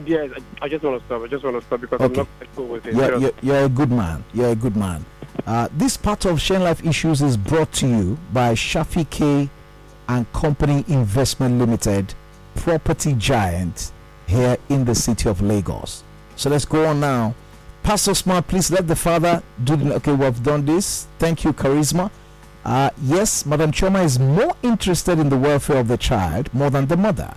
Yes, 0.04 0.30
I, 0.60 0.64
I 0.66 0.68
just 0.68 0.84
want 0.84 1.00
to 1.00 1.06
stop. 1.06 1.22
I 1.22 1.26
just 1.28 1.42
want 1.44 1.58
to 1.58 1.66
stop 1.66 1.80
because 1.80 2.00
I'm 2.00 2.12
not 2.12 2.28
cool 2.54 2.66
with 2.66 2.86
it. 2.86 2.94
You're, 2.94 3.18
you're, 3.18 3.32
you're 3.42 3.64
a 3.64 3.68
good 3.68 3.90
man. 3.90 4.22
You're 4.34 4.50
a 4.50 4.54
good 4.56 4.76
man. 4.76 5.04
Uh, 5.44 5.68
this 5.72 5.96
part 5.96 6.24
of 6.24 6.40
Shane 6.40 6.62
Life 6.62 6.84
Issues 6.84 7.20
is 7.20 7.36
brought 7.36 7.72
to 7.74 7.86
you 7.86 8.18
by 8.32 8.54
Shafi 8.54 9.08
K 9.10 9.50
and 10.08 10.32
Company 10.32 10.84
Investment 10.88 11.58
Limited, 11.58 12.14
property 12.54 13.12
giant 13.14 13.92
here 14.26 14.56
in 14.68 14.84
the 14.84 14.94
city 14.94 15.28
of 15.28 15.42
Lagos. 15.42 16.02
So 16.36 16.50
let's 16.50 16.64
go 16.64 16.86
on 16.86 17.00
now. 17.00 17.34
Pastor 17.82 18.14
Smart, 18.14 18.48
please 18.48 18.70
let 18.70 18.88
the 18.88 18.96
father 18.96 19.42
do 19.62 19.76
the. 19.76 19.94
Okay, 19.94 20.12
we've 20.12 20.42
done 20.42 20.64
this. 20.64 21.06
Thank 21.18 21.44
you, 21.44 21.52
Charisma. 21.52 22.10
Uh, 22.64 22.90
yes, 23.02 23.46
Madam 23.46 23.70
Chioma 23.70 24.04
is 24.04 24.18
more 24.18 24.56
interested 24.62 25.20
in 25.20 25.28
the 25.28 25.38
welfare 25.38 25.78
of 25.78 25.86
the 25.86 25.96
child 25.96 26.52
more 26.52 26.68
than 26.68 26.86
the 26.86 26.96
mother. 26.96 27.32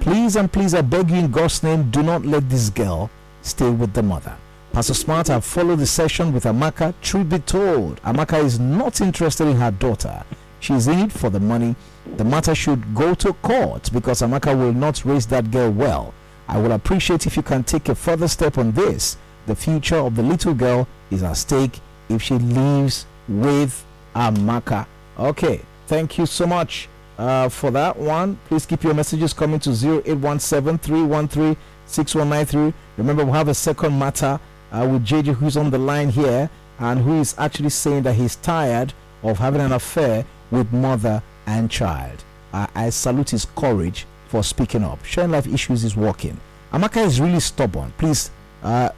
Please 0.00 0.36
and 0.36 0.52
please, 0.52 0.74
I 0.74 0.82
beg 0.82 1.10
you 1.10 1.16
in 1.16 1.30
God's 1.30 1.62
name, 1.62 1.90
do 1.90 2.02
not 2.02 2.26
let 2.26 2.50
this 2.50 2.68
girl 2.68 3.10
stay 3.40 3.70
with 3.70 3.94
the 3.94 4.02
mother. 4.02 4.36
Pastor 4.74 4.94
Smart, 4.94 5.30
I 5.30 5.38
followed 5.38 5.78
the 5.78 5.86
session 5.86 6.32
with 6.32 6.42
Amaka. 6.42 6.94
Truth 7.00 7.28
be 7.28 7.38
told, 7.38 8.02
Amaka 8.02 8.42
is 8.42 8.58
not 8.58 9.00
interested 9.00 9.46
in 9.46 9.56
her 9.58 9.70
daughter. 9.70 10.24
She's 10.58 10.88
in 10.88 10.98
it 10.98 11.12
for 11.12 11.30
the 11.30 11.38
money. 11.38 11.76
The 12.16 12.24
matter 12.24 12.56
should 12.56 12.92
go 12.92 13.14
to 13.14 13.34
court 13.34 13.88
because 13.92 14.20
Amaka 14.20 14.58
will 14.58 14.72
not 14.72 15.04
raise 15.04 15.28
that 15.28 15.52
girl 15.52 15.70
well. 15.70 16.12
I 16.48 16.58
will 16.60 16.72
appreciate 16.72 17.24
if 17.24 17.36
you 17.36 17.42
can 17.44 17.62
take 17.62 17.88
a 17.88 17.94
further 17.94 18.26
step 18.26 18.58
on 18.58 18.72
this. 18.72 19.16
The 19.46 19.54
future 19.54 19.94
of 19.98 20.16
the 20.16 20.24
little 20.24 20.54
girl 20.54 20.88
is 21.08 21.22
at 21.22 21.34
stake 21.36 21.78
if 22.08 22.20
she 22.20 22.34
leaves 22.34 23.06
with 23.28 23.84
Amaka. 24.16 24.86
Okay, 25.16 25.60
thank 25.86 26.18
you 26.18 26.26
so 26.26 26.48
much 26.48 26.88
uh, 27.16 27.48
for 27.48 27.70
that 27.70 27.96
one. 27.96 28.40
Please 28.48 28.66
keep 28.66 28.82
your 28.82 28.94
messages 28.94 29.32
coming 29.34 29.60
to 29.60 29.70
0817 29.70 30.78
313 30.78 31.56
6193. 31.86 32.74
Remember, 32.96 33.24
we 33.24 33.30
have 33.30 33.46
a 33.46 33.54
second 33.54 33.96
matter 33.96 34.40
uh, 34.74 34.86
with 34.90 35.06
JJ 35.06 35.34
who's 35.34 35.56
on 35.56 35.70
the 35.70 35.78
line 35.78 36.08
here 36.08 36.50
and 36.80 37.00
who 37.00 37.20
is 37.20 37.34
actually 37.38 37.70
saying 37.70 38.02
that 38.02 38.14
he's 38.14 38.36
tired 38.36 38.92
of 39.22 39.38
having 39.38 39.60
an 39.60 39.72
affair 39.72 40.24
with 40.50 40.72
mother 40.72 41.22
and 41.46 41.70
child. 41.70 42.24
Uh, 42.52 42.66
I 42.74 42.90
salute 42.90 43.30
his 43.30 43.46
courage 43.56 44.06
for 44.28 44.42
speaking 44.42 44.82
up. 44.82 45.04
Sharing 45.04 45.30
life 45.30 45.46
issues 45.46 45.84
is 45.84 45.96
working. 45.96 46.38
Amaka 46.72 47.04
is 47.06 47.20
really 47.20 47.40
stubborn. 47.40 47.92
Please 47.98 48.30
uh, 48.62 48.88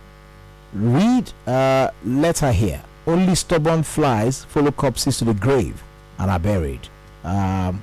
read 0.72 1.30
uh, 1.46 1.90
letter 2.04 2.52
here. 2.52 2.82
Only 3.06 3.34
stubborn 3.34 3.82
flies 3.82 4.44
follow 4.44 4.72
corpses 4.72 5.18
to 5.18 5.26
the 5.26 5.34
grave 5.34 5.82
and 6.18 6.30
are 6.30 6.38
buried. 6.38 6.88
Um, 7.22 7.82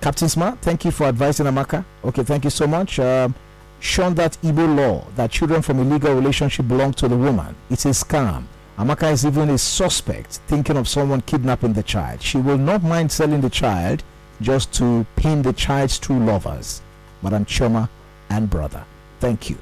Captain 0.00 0.28
Smart, 0.28 0.58
thank 0.60 0.84
you 0.84 0.90
for 0.90 1.04
advising 1.04 1.46
Amaka. 1.46 1.84
Okay, 2.04 2.22
thank 2.22 2.44
you 2.44 2.50
so 2.50 2.66
much. 2.66 2.98
Um, 2.98 3.34
shown 3.82 4.14
that 4.14 4.38
Igbo 4.42 4.76
law 4.76 5.04
that 5.16 5.32
children 5.32 5.60
from 5.60 5.80
illegal 5.80 6.14
relationship 6.14 6.68
belong 6.68 6.92
to 6.94 7.08
the 7.08 7.16
woman. 7.16 7.54
It's 7.68 7.84
a 7.84 7.88
scam. 7.88 8.44
Amaka 8.78 9.10
is 9.12 9.26
even 9.26 9.50
a 9.50 9.58
suspect 9.58 10.36
thinking 10.46 10.76
of 10.76 10.88
someone 10.88 11.20
kidnapping 11.22 11.72
the 11.72 11.82
child. 11.82 12.22
She 12.22 12.38
will 12.38 12.58
not 12.58 12.84
mind 12.84 13.10
selling 13.10 13.40
the 13.40 13.50
child 13.50 14.04
just 14.40 14.72
to 14.74 15.04
pin 15.16 15.42
the 15.42 15.52
child's 15.52 15.98
true 15.98 16.18
lovers, 16.24 16.80
Madam 17.22 17.44
Chioma 17.44 17.88
and 18.30 18.48
brother. 18.48 18.84
Thank 19.18 19.50
you. 19.50 19.58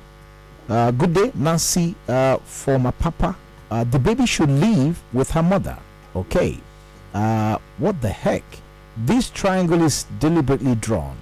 Uh, 0.69 0.91
good 0.91 1.15
day, 1.15 1.33
Nancy. 1.35 1.95
Uh, 2.07 2.37
for 2.45 2.79
my 2.79 2.91
papa, 2.93 3.35
uh, 3.71 3.85
the 3.85 3.99
baby 3.99 4.27
should 4.27 4.51
live 4.51 5.03
with 5.15 5.31
her 5.31 5.43
mother. 5.43 5.79
Okay. 6.15 6.59
Uh, 7.15 7.57
what 7.79 8.01
the 8.03 8.11
heck? 8.11 8.45
This 8.99 9.31
triangle 9.31 9.83
is 9.83 10.05
deliberately 10.19 10.75
drawn. 10.75 11.17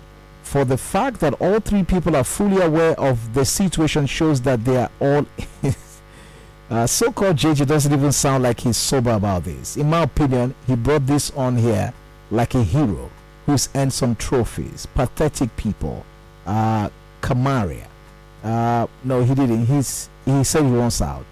For 0.48 0.64
the 0.64 0.78
fact 0.78 1.20
that 1.20 1.34
all 1.42 1.60
three 1.60 1.82
people 1.82 2.16
are 2.16 2.24
fully 2.24 2.62
aware 2.62 2.98
of 2.98 3.34
the 3.34 3.44
situation 3.44 4.06
shows 4.06 4.40
that 4.42 4.64
they 4.64 4.78
are 4.78 4.90
all 4.98 5.26
Uh, 6.70 6.86
so-called 6.86 7.34
JJ 7.36 7.66
doesn't 7.66 7.92
even 7.94 8.12
sound 8.12 8.42
like 8.42 8.60
he's 8.60 8.76
sober 8.76 9.12
about 9.12 9.44
this. 9.44 9.78
In 9.78 9.88
my 9.88 10.02
opinion, 10.02 10.54
he 10.66 10.76
brought 10.76 11.06
this 11.06 11.30
on 11.30 11.56
here 11.56 11.94
like 12.30 12.54
a 12.54 12.62
hero 12.62 13.10
who's 13.46 13.70
earned 13.74 13.94
some 13.94 14.14
trophies. 14.16 14.84
Pathetic 14.94 15.54
people. 15.56 16.04
Uh, 16.44 16.90
Kamaria. 17.22 17.86
Uh, 18.44 18.86
no, 19.02 19.22
he 19.22 19.34
didn't. 19.34 19.64
He's 19.64 20.10
he 20.26 20.44
said 20.44 20.64
he 20.64 20.70
wants 20.70 21.00
out. 21.00 21.24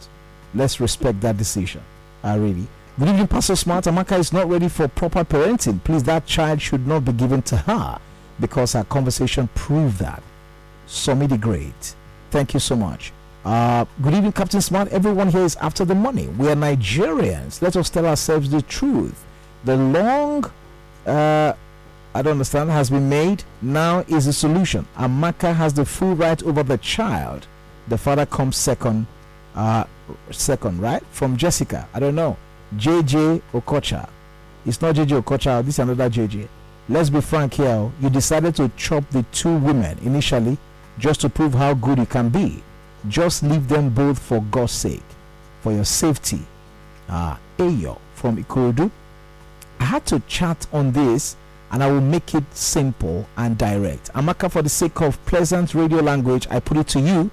Let's 0.54 0.80
respect 0.80 1.20
that 1.20 1.36
decision. 1.36 1.82
Uh, 2.24 2.38
really. 2.38 2.66
Good 2.98 3.08
evening, 3.08 3.28
Pastor 3.28 3.56
Smart. 3.56 3.84
Amaka 3.84 4.18
is 4.18 4.32
not 4.32 4.48
ready 4.48 4.68
for 4.68 4.88
proper 4.88 5.22
parenting. 5.22 5.84
Please, 5.84 6.02
that 6.04 6.24
child 6.24 6.62
should 6.62 6.86
not 6.86 7.04
be 7.04 7.12
given 7.12 7.42
to 7.42 7.58
her 7.58 7.98
because 8.41 8.74
our 8.74 8.84
conversation 8.84 9.49
proved 9.55 9.99
that. 9.99 10.22
Somi 10.87 11.28
the 11.28 11.39
Great. 11.39 11.95
Thank 12.30 12.55
you 12.55 12.61
so 12.61 12.76
much. 12.76 13.12
Uh, 13.45 13.84
good 14.03 14.14
evening, 14.14 14.32
Captain 14.32 14.61
Smart. 14.61 14.89
Everyone 14.89 15.28
here 15.28 15.45
is 15.45 15.57
after 15.57 15.84
the 15.84 15.95
money. 15.95 16.26
We 16.26 16.49
are 16.49 16.57
Nigerians. 16.57 17.62
Let 17.62 17.76
us 17.76 17.89
tell 17.89 18.05
ourselves 18.07 18.51
the 18.51 18.62
truth. 18.62 19.24
The 19.64 19.76
long, 19.76 20.45
uh, 21.07 21.53
I 22.14 22.22
don't 22.22 22.32
understand, 22.32 22.70
has 22.70 22.91
been 22.91 23.09
made. 23.09 23.45
Now 23.62 24.01
is 24.09 24.26
the 24.26 24.32
solution. 24.32 24.87
Amaka 24.97 25.55
has 25.55 25.72
the 25.74 25.84
full 25.84 26.14
right 26.16 26.43
over 26.43 26.62
the 26.62 26.78
child. 26.78 27.47
The 27.89 27.97
father 27.97 28.26
comes 28.26 28.57
second, 28.57 29.07
uh, 29.55 29.84
second, 30.32 30.80
right? 30.80 31.05
From 31.12 31.37
Jessica. 31.37 31.89
I 31.95 32.01
don't 32.01 32.16
know. 32.16 32.37
JJ 32.76 33.43
Okocha. 33.53 34.09
It's 34.64 34.82
not 34.82 34.97
JJ 34.97 35.22
Okocha. 35.22 35.64
This 35.64 35.74
is 35.74 35.78
another 35.78 36.11
JJ. 36.11 36.49
Let's 36.89 37.11
be 37.11 37.20
frank 37.20 37.55
here. 37.55 37.91
You 38.01 38.11
decided 38.11 38.55
to 38.57 38.70
chop 38.76 39.09
the 39.11 39.24
two 39.32 39.57
women 39.57 39.99
initially 40.05 40.57
just 40.99 41.20
to 41.22 41.28
prove 41.28 41.55
how 41.55 41.74
good 41.74 41.99
you 41.99 42.07
can 42.07 42.28
be. 42.28 42.62
Just 43.09 43.43
leave 43.43 43.68
them 43.68 43.91
both 43.91 44.18
for 44.20 44.41
God's 44.51 44.72
sake, 44.72 45.03
for 45.62 45.72
your 45.72 45.84
safety. 45.84 46.41
Ah, 47.09 47.39
Ayo 47.59 47.99
from 48.14 48.37
Ikorodu. 48.43 48.91
I 49.80 49.84
had 49.84 50.07
to 50.07 50.20
chat 50.28 50.66
on 50.72 50.93
this 50.93 51.37
and 51.72 51.82
I 51.82 51.91
will 51.91 52.01
make 52.01 52.34
it 52.34 52.45
simple 52.53 53.26
and 53.37 53.59
direct. 53.59 54.12
Amaka, 54.12 54.51
for 54.51 54.62
the 54.62 54.68
sake 54.68 55.01
of 55.01 55.24
pleasant 55.26 55.74
radio 55.74 55.99
language, 56.01 56.47
I 56.51 56.61
put 56.61 56.76
it 56.76 56.87
to 56.89 57.01
you 57.01 57.30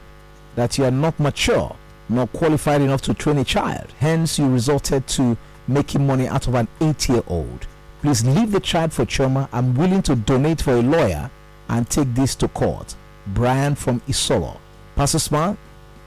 that 0.56 0.78
you 0.78 0.86
are 0.86 0.92
not 0.92 1.20
mature 1.20 1.76
nor 2.10 2.28
qualified 2.28 2.82
enough 2.82 3.02
to 3.04 3.14
train 3.14 3.38
a 3.38 3.44
child. 3.44 3.94
Hence, 4.00 4.40
you 4.40 4.50
resorted 4.50 5.08
to 5.10 5.38
making 5.68 6.06
money 6.06 6.28
out 6.28 6.48
of 6.48 6.56
an 6.56 6.68
eight 6.82 7.08
year 7.08 7.24
old. 7.28 7.68
Please 8.04 8.26
leave 8.26 8.52
the 8.52 8.60
child 8.60 8.92
for 8.92 9.06
Chioma. 9.06 9.48
I'm 9.54 9.76
willing 9.76 10.02
to 10.02 10.16
donate 10.18 10.62
for 10.62 10.74
a 10.74 10.82
lawyer 10.82 11.32
and 11.70 11.90
take 11.90 12.14
this 12.14 12.36
to 12.36 12.50
court. 12.50 12.96
Brian 13.28 13.76
from 13.76 14.02
Isolo. 14.02 14.58
Pastor 14.98 15.20
Smart, 15.20 15.58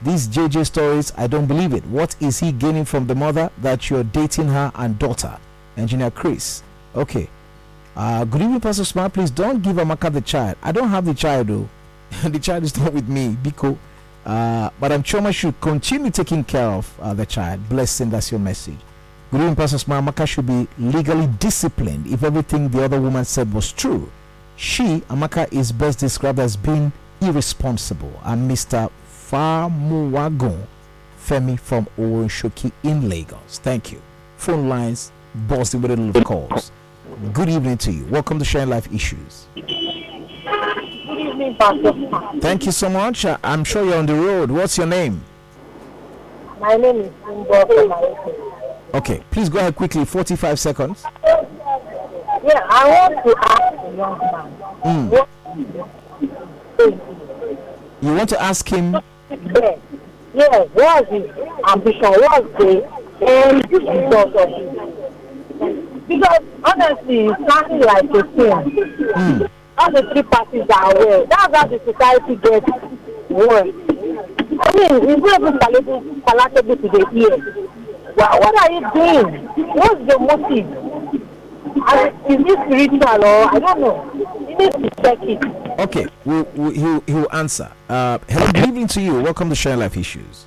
these 0.03 0.27
JJ 0.27 0.67
stories, 0.67 1.11
I 1.17 1.25
don't 1.25 1.47
believe 1.47 1.73
it. 1.73 1.83
What 1.87 2.15
is 2.19 2.39
he 2.39 2.51
gaining 2.51 2.85
from 2.85 3.07
the 3.07 3.15
mother 3.15 3.49
that 3.63 3.89
you're 3.89 4.03
dating 4.03 4.47
her 4.49 4.71
and 4.75 4.99
daughter? 4.99 5.39
Engineer 5.75 6.11
Chris. 6.11 6.61
Okay. 6.95 7.27
Uh, 7.95 8.25
good 8.25 8.43
evening, 8.43 8.61
Pastor 8.61 8.85
Smart. 8.85 9.13
Please 9.13 9.31
don't 9.31 9.63
give 9.63 9.77
Amaka 9.77 10.13
the 10.13 10.21
child. 10.21 10.55
I 10.61 10.71
don't 10.71 10.89
have 10.89 11.03
the 11.03 11.15
child 11.15 11.47
though. 11.47 11.67
the 12.29 12.37
child 12.37 12.63
is 12.63 12.77
not 12.77 12.93
with 12.93 13.09
me, 13.09 13.35
Biko. 13.41 13.75
Uh, 14.23 14.69
but 14.79 14.91
I'm 14.91 15.01
sure 15.01 15.25
I 15.25 15.31
should 15.31 15.59
continue 15.61 16.11
taking 16.11 16.43
care 16.43 16.69
of 16.69 16.95
uh, 17.01 17.15
the 17.15 17.25
child. 17.25 17.67
Blessing, 17.67 18.11
that's 18.11 18.29
your 18.29 18.39
message. 18.39 18.77
Good 19.29 19.41
evening, 19.41 19.55
Pastor. 19.57 19.77
Amaka 19.91 20.25
should 20.25 20.45
be 20.45 20.69
legally 20.79 21.27
disciplined 21.27 22.07
if 22.07 22.23
everything 22.23 22.69
the 22.69 22.85
other 22.85 23.01
woman 23.01 23.25
said 23.25 23.53
was 23.53 23.73
true. 23.73 24.09
She, 24.55 25.01
Amaka, 25.09 25.51
is 25.51 25.73
best 25.73 25.99
described 25.99 26.39
as 26.39 26.55
being 26.55 26.93
irresponsible. 27.19 28.13
And 28.23 28.49
Mr. 28.49 28.89
Famuwagon 29.29 30.65
Femi 31.19 31.59
from 31.59 31.87
Oworonshoki 31.97 32.71
in 32.83 33.09
Lagos. 33.09 33.59
Thank 33.59 33.91
you. 33.91 34.01
Phone 34.37 34.69
lines 34.69 35.11
buzzing 35.49 35.81
with 35.81 35.91
a 35.91 35.97
little 35.97 36.23
calls. 36.23 36.71
Good 37.33 37.49
evening 37.49 37.79
to 37.79 37.91
you. 37.91 38.05
Welcome 38.05 38.39
to 38.39 38.45
Sharing 38.45 38.69
Life 38.69 38.89
Issues. 38.93 39.47
Good 39.55 39.69
evening, 39.69 41.53
Pastor. 41.57 42.39
Thank 42.39 42.65
you 42.65 42.71
so 42.71 42.87
much. 42.87 43.25
I'm 43.25 43.65
sure 43.65 43.83
you're 43.83 43.97
on 43.97 44.05
the 44.05 44.15
road. 44.15 44.51
What's 44.51 44.77
your 44.77 44.87
name? 44.87 45.21
My 46.61 46.77
name 46.77 47.01
is 47.01 47.11
Malaysia. 47.25 48.46
Okay, 48.93 49.21
please 49.31 49.49
go 49.49 49.59
ahead 49.59 49.75
quickly. 49.75 50.05
45 50.05 50.59
seconds. 50.59 51.03
Yeah, 51.23 52.65
I 52.69 53.09
want 53.11 53.25
to 53.25 53.35
ask 53.39 53.83
the 53.83 53.91
young 53.97 54.17
man. 54.19 54.47
Mm. 54.83 55.09
What 55.09 55.29
You 58.01 58.15
want 58.15 58.29
to 58.29 58.41
ask 58.41 58.67
him? 58.67 58.93
yes, 59.29 59.79
yes, 60.33 60.69
what's 60.73 61.09
his 61.09 61.29
ambition? 61.67 62.01
What's 62.01 62.57
the 62.57 62.87
end 63.21 63.71
result 63.71 64.35
of 64.35 64.49
it? 64.49 66.07
Because 66.07 66.43
honestly, 66.63 67.25
it's 67.27 67.51
sounding 67.51 67.81
like 67.81 68.03
a 68.05 68.21
sin. 68.35 68.61
Mm. 69.17 69.49
All 69.79 69.91
the 69.91 70.03
three 70.13 70.23
parties 70.23 70.65
are 70.73 70.95
aware. 70.95 71.25
That's 71.25 71.55
how 71.57 71.67
the 71.67 71.79
society 71.83 72.35
gets 72.37 72.69
worse. 73.29 73.73
I 74.59 74.71
mean, 74.73 75.09
it's 75.09 75.21
not 75.21 75.41
even 75.41 76.21
palatable 76.21 76.77
to 76.77 76.87
the 76.87 77.05
ear. 77.13 77.67
Well, 78.17 78.39
what 78.39 78.57
are 78.57 78.71
you 78.71 78.81
doing? 78.95 79.45
What's 79.75 80.05
the 80.07 80.17
motive? 80.17 80.67
And 81.87 82.09
is 82.25 82.51
it 82.51 82.59
spiritual 82.65 83.23
or 83.23 83.53
I 83.53 83.59
don't 83.59 83.79
know? 83.79 84.11
You 84.49 84.57
need 84.57 84.71
to 84.71 84.89
check 85.03 85.19
it. 85.21 85.79
Okay, 85.79 86.07
we'll, 86.25 86.47
we'll, 86.55 86.71
he'll, 86.71 87.01
he'll 87.01 87.27
answer. 87.31 87.71
Uh, 87.87 88.17
hello, 88.27 88.51
good 88.51 88.69
evening 88.69 88.87
to 88.87 89.01
you. 89.01 89.21
Welcome 89.21 89.49
to 89.49 89.55
Share 89.55 89.77
Life 89.77 89.95
Issues. 89.97 90.45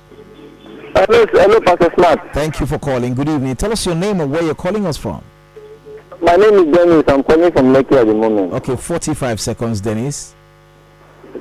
Hello, 0.95 1.25
hello, 1.31 1.61
Pastor 1.61 1.93
Smart. 1.95 2.33
Thank 2.33 2.59
you 2.59 2.65
for 2.65 2.77
calling. 2.77 3.13
Good 3.13 3.29
evening. 3.29 3.55
Tell 3.55 3.71
us 3.71 3.85
your 3.85 3.95
name 3.95 4.19
and 4.19 4.29
where 4.29 4.43
you're 4.43 4.53
calling 4.53 4.85
us 4.85 4.97
from. 4.97 5.23
My 6.21 6.35
name 6.35 6.53
is 6.55 6.75
Dennis. 6.75 7.03
I'm 7.07 7.23
calling 7.23 7.53
from 7.53 7.73
Lekki 7.73 7.93
at 7.93 8.05
the 8.05 8.13
moment. 8.13 8.51
Okay, 8.51 8.75
45 8.75 9.39
seconds, 9.39 9.79
Dennis. 9.79 10.35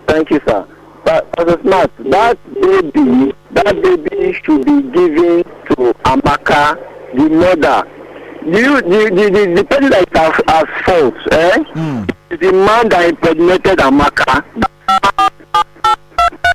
Thank 0.07 0.31
you, 0.31 0.41
sir. 0.47 0.65
But 1.05 1.33
Pastor 1.33 1.61
Smart, 1.63 1.91
that 1.99 2.39
baby, 2.55 3.33
that 3.51 3.83
baby 3.83 4.33
should 4.45 4.65
be 4.65 4.83
given 4.93 5.45
to 5.81 5.95
Amaka, 6.05 6.77
the 7.15 7.29
mother. 7.31 7.89
Do 8.45 8.59
you, 8.61 8.81
the, 8.83 9.11
the, 9.17 9.31
the, 9.31 9.55
the 9.57 9.65
person 9.65 9.91
that 9.91 10.03
is 10.03 10.15
at, 10.15 10.49
at 10.49 10.85
fault, 10.85 11.15
eh? 11.33 11.59
Mm. 11.75 12.07
the 12.29 12.53
man 12.53 12.89
that 12.91 13.09
impregnated 13.09 13.79
Amaka. 13.79 14.45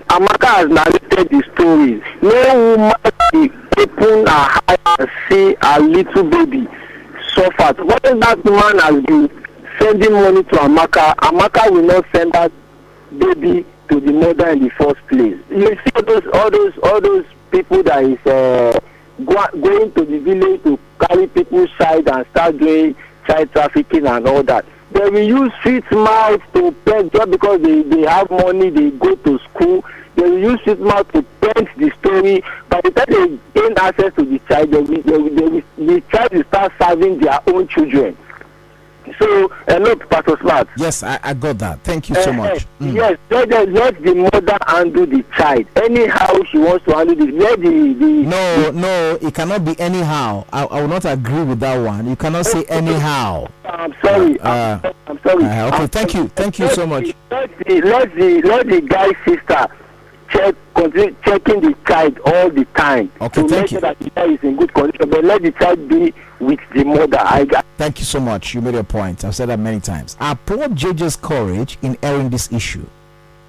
Amaka 0.10 0.46
has 0.46 0.70
narrated 0.70 1.30
the 1.30 1.44
stories. 1.54 2.02
No 2.22 2.78
woman 2.78 2.94
will 3.34 3.50
open 3.82 4.28
her 4.28 4.62
eyes 4.68 4.78
and 5.00 5.10
see 5.28 5.56
her 5.62 5.80
little 5.80 6.24
baby 6.24 6.68
suffer. 7.34 7.84
What 7.84 8.02
if 8.06 8.20
that 8.20 8.46
man 8.46 8.78
has 8.80 9.04
been 9.04 9.30
sending 9.80 10.14
money 10.14 10.44
to 10.44 10.56
Amaka? 10.58 11.16
Amaka 11.18 11.72
will 11.72 11.84
not 11.84 12.06
send 12.14 12.32
that 12.34 12.52
baby 13.18 13.66
to 13.90 14.00
the 14.00 14.12
mother 14.14 14.50
in 14.50 14.64
the 14.64 14.70
first 14.72 15.02
place. 15.08 15.38
You 15.50 15.76
see 15.84 15.92
all 15.96 16.04
those 16.04 16.24
all 16.34 16.52
those 16.52 16.74
all 16.84 17.02
those 17.02 17.26
people 17.52 17.84
that 17.84 18.04
is 18.04 18.20
uh, 18.26 18.80
going 19.62 19.92
to 19.94 20.06
the 20.06 20.20
village 20.20 20.64
to 20.64 20.80
carry 21.00 21.28
people's 21.28 21.70
child 21.72 22.08
and 22.08 22.26
start 22.28 22.58
doing 22.58 22.96
child 23.28 23.52
trafficking 23.52 24.08
and 24.08 24.28
all 24.28 24.44
that. 24.44 24.66
They 24.92 25.10
will 25.10 25.20
use 25.46 25.52
sweet 25.62 25.90
mouth 25.92 26.42
to 26.54 26.72
pet 26.86 27.12
just 27.12 27.32
because 27.32 27.62
they, 27.62 27.82
they 27.84 28.02
have 28.02 28.30
money, 28.30 28.70
they 28.70 28.92
go 28.92 29.16
to 29.16 29.40
school. 29.40 29.84
They 30.16 30.24
will 30.24 30.40
use 30.40 30.62
sweet 30.62 30.80
mouth 30.80 31.12
to 31.12 31.22
paint 31.42 31.70
the 31.78 31.92
story. 32.00 32.44
By 32.70 32.82
the 32.82 32.92
time 32.92 33.40
they 33.54 33.62
gain 33.62 33.74
access 33.78 34.14
to 34.16 34.24
the 34.24 34.40
child, 34.48 34.72
they 34.72 34.80
will, 34.82 35.02
they 35.02 35.18
will, 35.18 35.36
they 35.36 35.48
will, 35.48 35.64
the 35.96 36.02
child 36.12 36.32
will 36.32 36.44
start 36.46 36.72
serving 36.80 37.20
their 37.20 37.40
own 37.48 37.68
children. 37.68 38.16
So, 39.20 39.48
hello, 39.68 39.96
Pastor 39.96 40.38
Smart. 40.42 40.68
Yes, 40.78 41.02
I, 41.04 41.20
I 41.24 41.34
got 41.34 41.58
that. 41.60 41.80
Thank 41.84 42.10
you 42.10 42.16
so 42.16 42.32
Eh, 42.32 42.36
much. 42.36 42.62
eh, 42.82 42.92
Yes, 42.92 43.18
let, 43.30 43.50
the- 43.50 43.66
let 43.72 44.02
the 44.04 44.14
mother 44.16 44.58
handle 44.68 45.06
the 45.06 45.24
child. 45.38 45.66
Anyhow 45.78 46.34
she 46.52 46.58
wants 46.58 46.84
to 46.86 46.96
handle 46.96 47.22
it. 47.22 47.34
Let 47.34 47.60
the, 47.62 47.94
the 47.94 48.06
No, 48.28 48.72
no, 48.72 49.18
it 49.22 49.34
cannot 49.34 49.64
be 49.64 49.80
anyhow. 49.80 50.46
I, 50.52 50.66
I 50.66 50.82
will 50.82 50.88
not 50.90 51.06
agree 51.06 51.44
with 51.44 51.60
that 51.62 51.78
one. 51.78 52.08
You 52.08 52.16
cannot 52.16 52.46
say 52.46 52.64
anyhow. 52.66 53.48
I'm 53.66 53.94
sorry. 54.04 54.40
Uh, 54.40 54.92
I'm, 55.08 55.20
sorry. 55.24 55.46
uh, 55.46 55.74
okay, 55.76 55.88
thank 55.88 56.14
you. 56.14 56.28
Thank 56.30 56.60
you 56.60 56.70
so 56.70 56.86
much. 56.86 57.14
Let 57.32 57.58
the 57.60 57.82
let 57.82 58.16
the 58.16 58.42
let 58.44 58.68
the 58.68 58.82
guy's 58.82 59.16
sister 59.26 59.68
check 60.36 60.56
continue 60.76 61.16
checking 61.24 61.62
the 61.62 61.76
child 61.88 62.20
all 62.26 62.50
the 62.50 62.66
time 62.76 63.12
Okay, 63.22 63.42
to 63.42 63.48
thank 63.48 63.52
make 63.52 63.62
you. 63.64 63.68
sure 63.68 63.82
that 63.82 64.00
the 64.00 64.10
child 64.12 64.32
is 64.32 64.40
in 64.44 64.56
good 64.58 64.74
condition. 64.74 65.10
But 65.10 65.24
let 65.24 65.42
the 65.42 65.52
child 65.52 65.88
be 65.88 66.14
with 66.40 66.60
the 66.74 66.84
mother. 66.84 67.20
I 67.20 67.46
got 67.46 67.66
Thank 67.78 68.00
you 68.00 68.06
so 68.06 68.20
much. 68.20 68.54
You 68.54 68.62
made 68.62 68.76
a 68.76 68.84
point. 68.84 69.24
I've 69.26 69.36
said 69.36 69.50
that 69.50 69.60
many 69.60 69.80
times. 69.80 70.16
I 70.20 70.32
applaud 70.34 70.76
JJ's 70.76 71.16
courage 71.16 71.78
in 71.82 71.98
airing 72.04 72.30
this 72.30 72.52
issue. 72.52 72.86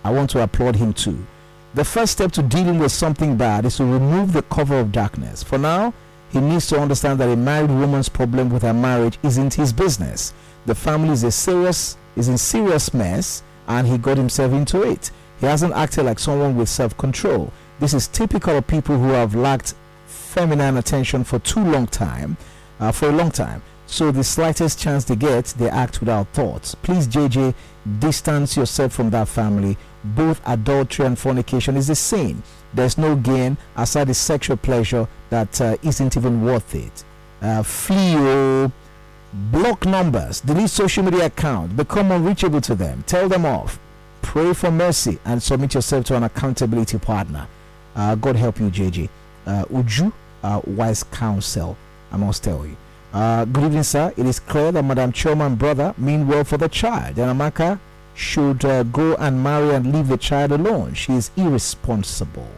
I 0.05 0.11
want 0.11 0.31
to 0.31 0.43
applaud 0.43 0.77
him 0.77 0.93
too. 0.93 1.27
The 1.75 1.85
first 1.85 2.13
step 2.13 2.33
to 2.33 2.43
dealing 2.43 2.79
with 2.79 2.93
something 2.93 3.37
bad 3.37 3.67
is 3.67 3.77
to 3.77 3.85
remove 3.85 4.33
the 4.33 4.43
cover 4.43 4.79
of 4.79 4.93
darkness. 4.93 5.43
For 5.43 5.59
now, 5.59 5.93
he 6.31 6.41
needs 6.41 6.67
to 6.69 6.79
understand 6.81 7.21
that 7.21 7.29
a 7.29 7.37
married 7.37 7.71
woman's 7.71 8.09
problem 8.09 8.51
with 8.51 8.63
her 8.63 8.73
marriage 8.75 9.19
isn't 9.23 9.55
his 9.55 9.73
business. 9.73 10.33
The 10.65 10.75
family 10.75 11.11
is 11.11 11.23
a 11.23 11.31
serious 11.31 11.97
is 12.17 12.29
in 12.29 12.39
serious 12.39 12.95
mess 12.95 13.43
and 13.69 13.87
he 13.87 13.99
got 13.99 14.17
himself 14.17 14.53
into 14.53 14.83
it. 14.83 15.11
He 15.41 15.47
hasn't 15.47 15.75
acted 15.75 16.05
like 16.05 16.19
someone 16.19 16.57
with 16.57 16.69
self-control. 16.69 17.53
This 17.79 17.95
is 17.95 18.09
typical 18.09 18.57
of 18.57 18.67
people 18.67 18.99
who 18.99 19.11
have 19.11 19.35
lacked 19.35 19.75
feminine 20.07 20.77
attention 20.77 21.25
for 21.25 21.39
too 21.41 21.65
long 21.65 21.87
time, 21.87 22.37
uh, 22.81 22.93
for 22.93 23.09
a 23.09 23.13
long 23.13 23.31
time. 23.31 23.63
So 23.87 24.11
the 24.11 24.25
slightest 24.25 24.79
chance 24.79 25.05
they 25.05 25.17
get, 25.17 25.47
they 25.59 25.69
act 25.69 26.01
without 26.01 26.29
thoughts. 26.29 26.75
Please, 26.75 27.07
JJ, 27.07 27.55
distance 27.99 28.57
yourself 28.57 28.93
from 28.93 29.11
that 29.11 29.29
family. 29.29 29.77
Both 30.05 30.41
adultery 30.47 31.07
and 31.07 31.19
fornication 31.19 31.77
is 31.77 31.87
the 31.87 31.95
same. 31.95 32.43
There's 32.75 32.99
no 32.99 33.15
gain 33.15 33.57
aside 33.77 34.09
the 34.09 34.15
sexual 34.15 34.57
pleasure 34.57 35.07
that 35.31 35.61
uh, 35.61 35.77
not 35.83 36.17
even 36.17 36.45
worth 36.45 36.75
it. 36.75 37.05
Uh, 37.41 37.63
flee, 37.63 38.71
block 39.33 39.85
numbers, 39.85 40.41
delete 40.41 40.71
social 40.71 41.05
media 41.05 41.27
account, 41.27 41.77
become 41.77 42.11
unreachable 42.11 42.61
to 42.63 42.75
them, 42.75 43.05
tell 43.07 43.29
them 43.29 43.45
off, 43.45 43.79
pray 44.27 44.53
for 44.53 44.73
mercy, 44.73 45.21
and 45.25 45.41
submit 45.41 45.73
yourself 45.73 46.05
to 46.05 46.17
an 46.17 46.25
accountability 46.25 46.99
partner. 46.99 47.47
Uh, 47.95 48.17
God 48.17 48.35
help 48.35 48.59
you, 48.59 48.69
JJ. 48.69 49.09
Uh, 49.47 49.65
Uju, 49.67 50.13
uh, 50.43 50.61
wise 50.67 51.05
counsel, 51.05 51.77
I 52.11 52.17
must 52.17 52.43
tell 52.43 52.67
you. 52.67 52.77
Uh, 53.15 53.45
good 53.45 53.65
evening, 53.65 53.85
sir. 53.85 54.13
It 54.17 54.27
is 54.27 54.41
clear 54.41 54.73
that 54.73 54.83
Madam 54.83 55.13
Chairman 55.13 55.55
brother 55.55 55.95
mean 55.97 56.27
well 56.27 56.43
for 56.43 56.57
the 56.57 56.69
child. 56.69 57.21
And 57.21 57.41
Amaka 57.41 57.79
should 58.15 58.65
uh, 58.65 58.83
go 58.83 59.15
and 59.15 59.43
marry 59.43 59.73
and 59.73 59.95
leave 59.95 60.09
the 60.09 60.19
child 60.19 60.51
alone. 60.51 60.95
She 60.95 61.13
is 61.13 61.31
irresponsible. 61.37 62.49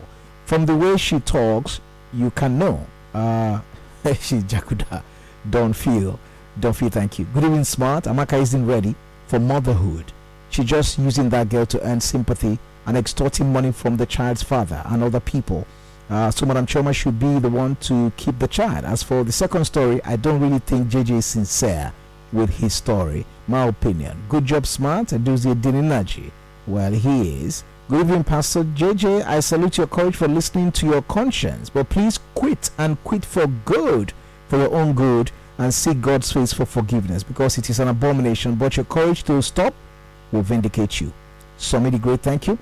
From 0.47 0.65
the 0.65 0.75
way 0.75 0.97
she 0.97 1.21
talks, 1.21 1.81
you 2.15 2.31
can 2.31 2.59
know. 2.59 2.87
Uh, 3.13 3.61
she's 4.21 4.43
Jakuda. 4.45 5.03
Don't 5.49 5.75
feel. 5.75 6.19
Don't 6.59 6.73
feel 6.75 6.89
thank 6.89 7.19
you. 7.19 7.27
Good 7.27 7.45
evening, 7.45 7.65
smart. 7.65 8.05
Amaka 8.05 8.41
isn't 8.41 8.67
ready 8.67 8.95
for 9.27 9.39
motherhood. 9.39 10.13
She 10.51 10.65
just 10.65 10.99
using 10.99 11.29
that 11.31 11.49
girl 11.49 11.67
to 11.67 11.83
earn 11.87 12.01
sympathy 12.01 12.59
and 12.87 12.97
extorting 12.97 13.53
money 13.53 13.73
from 13.73 13.97
the 13.97 14.07
child's 14.07 14.43
father 14.43 14.83
and 14.87 15.03
other 15.03 15.21
people. 15.21 15.67
Uh, 16.11 16.31
so 16.31 16.47
Madam 16.47 16.65
Chioma 16.65 16.95
should 16.95 17.19
be 17.19 17.39
the 17.39 17.51
one 17.51 17.77
to 17.77 18.11
keep 18.17 18.39
the 18.39 18.49
child. 18.49 18.85
As 18.85 19.03
for 19.03 19.25
the 19.25 19.33
second 19.33 19.67
story, 19.67 20.03
I 20.05 20.17
don't 20.17 20.41
really 20.41 20.59
think 20.61 20.89
JJ 20.89 21.19
is 21.19 21.27
sincere 21.27 21.93
with 22.33 22.51
his 22.59 22.73
story. 22.73 23.27
My 23.47 23.67
opinion. 23.67 24.25
Good 24.29 24.47
job, 24.47 24.67
smart. 24.67 25.09
Aduzi 25.09 25.55
Dininaji. 25.55 26.31
Well, 26.67 26.93
he 26.93 27.45
is. 27.45 27.65
Good 27.89 28.01
evening, 28.01 28.25
Pastor 28.25 28.65
JJ. 28.65 29.25
I 29.27 29.41
salute 29.41 29.79
your 29.79 29.87
courage 29.87 30.17
for 30.17 30.29
listening 30.29 30.73
to 30.73 30.87
your 30.87 31.03
conscience, 31.03 31.71
but 31.71 31.89
please 31.89 32.19
quit 32.35 32.71
and 32.79 33.03
quit 33.05 33.25
for 33.25 33.47
good, 33.47 34.13
for 34.49 34.59
your 34.59 34.75
own 34.75 34.93
good, 34.95 35.31
and 35.57 35.73
seek 35.73 36.01
God's 36.01 36.33
face 36.33 36.53
for 36.53 36.67
forgiveness 36.67 37.23
because 37.23 37.59
it 37.59 37.69
is 37.69 37.81
an 37.81 37.89
abomination. 37.89 38.55
But 38.55 38.77
your 38.77 38.85
courage 38.85 39.25
to 39.25 39.41
stop 39.43 39.75
will 40.33 40.43
vindicate 40.43 41.01
you. 41.01 41.13
Somebody 41.57 41.99
great, 41.99 42.21
thank 42.21 42.47
you. 42.47 42.59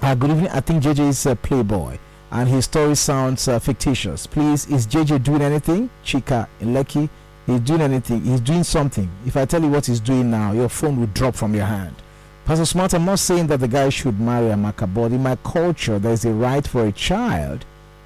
Uh, 0.00 0.14
good 0.14 0.30
evening. 0.30 0.48
I 0.48 0.60
think 0.60 0.82
JJ 0.82 1.08
is 1.08 1.26
a 1.26 1.36
playboy 1.36 1.98
and 2.30 2.48
his 2.48 2.66
story 2.66 2.94
sounds 2.94 3.48
uh, 3.48 3.58
fictitious. 3.58 4.26
Please, 4.26 4.66
is 4.70 4.86
JJ 4.86 5.22
doing 5.22 5.42
anything? 5.42 5.90
Chika 6.04 6.46
Lucky, 6.60 7.08
he's 7.46 7.60
doing 7.60 7.80
anything. 7.80 8.22
He's 8.24 8.40
doing 8.40 8.64
something. 8.64 9.08
If 9.26 9.36
I 9.36 9.44
tell 9.44 9.62
you 9.62 9.68
what 9.68 9.86
he's 9.86 10.00
doing 10.00 10.30
now, 10.30 10.52
your 10.52 10.68
phone 10.68 11.00
will 11.00 11.06
drop 11.08 11.34
from 11.34 11.54
your 11.54 11.66
hand. 11.66 11.96
Pastor 12.44 12.64
Smart, 12.64 12.94
I'm 12.94 13.04
not 13.04 13.18
saying 13.18 13.46
that 13.48 13.60
the 13.60 13.68
guy 13.68 13.88
should 13.90 14.18
marry 14.20 14.48
Amaka, 14.48 14.92
but 14.92 15.12
in 15.12 15.22
my 15.22 15.36
culture, 15.36 15.98
there's 15.98 16.24
a 16.24 16.32
right 16.32 16.66
for 16.66 16.86
a 16.86 16.92
child 16.92 17.64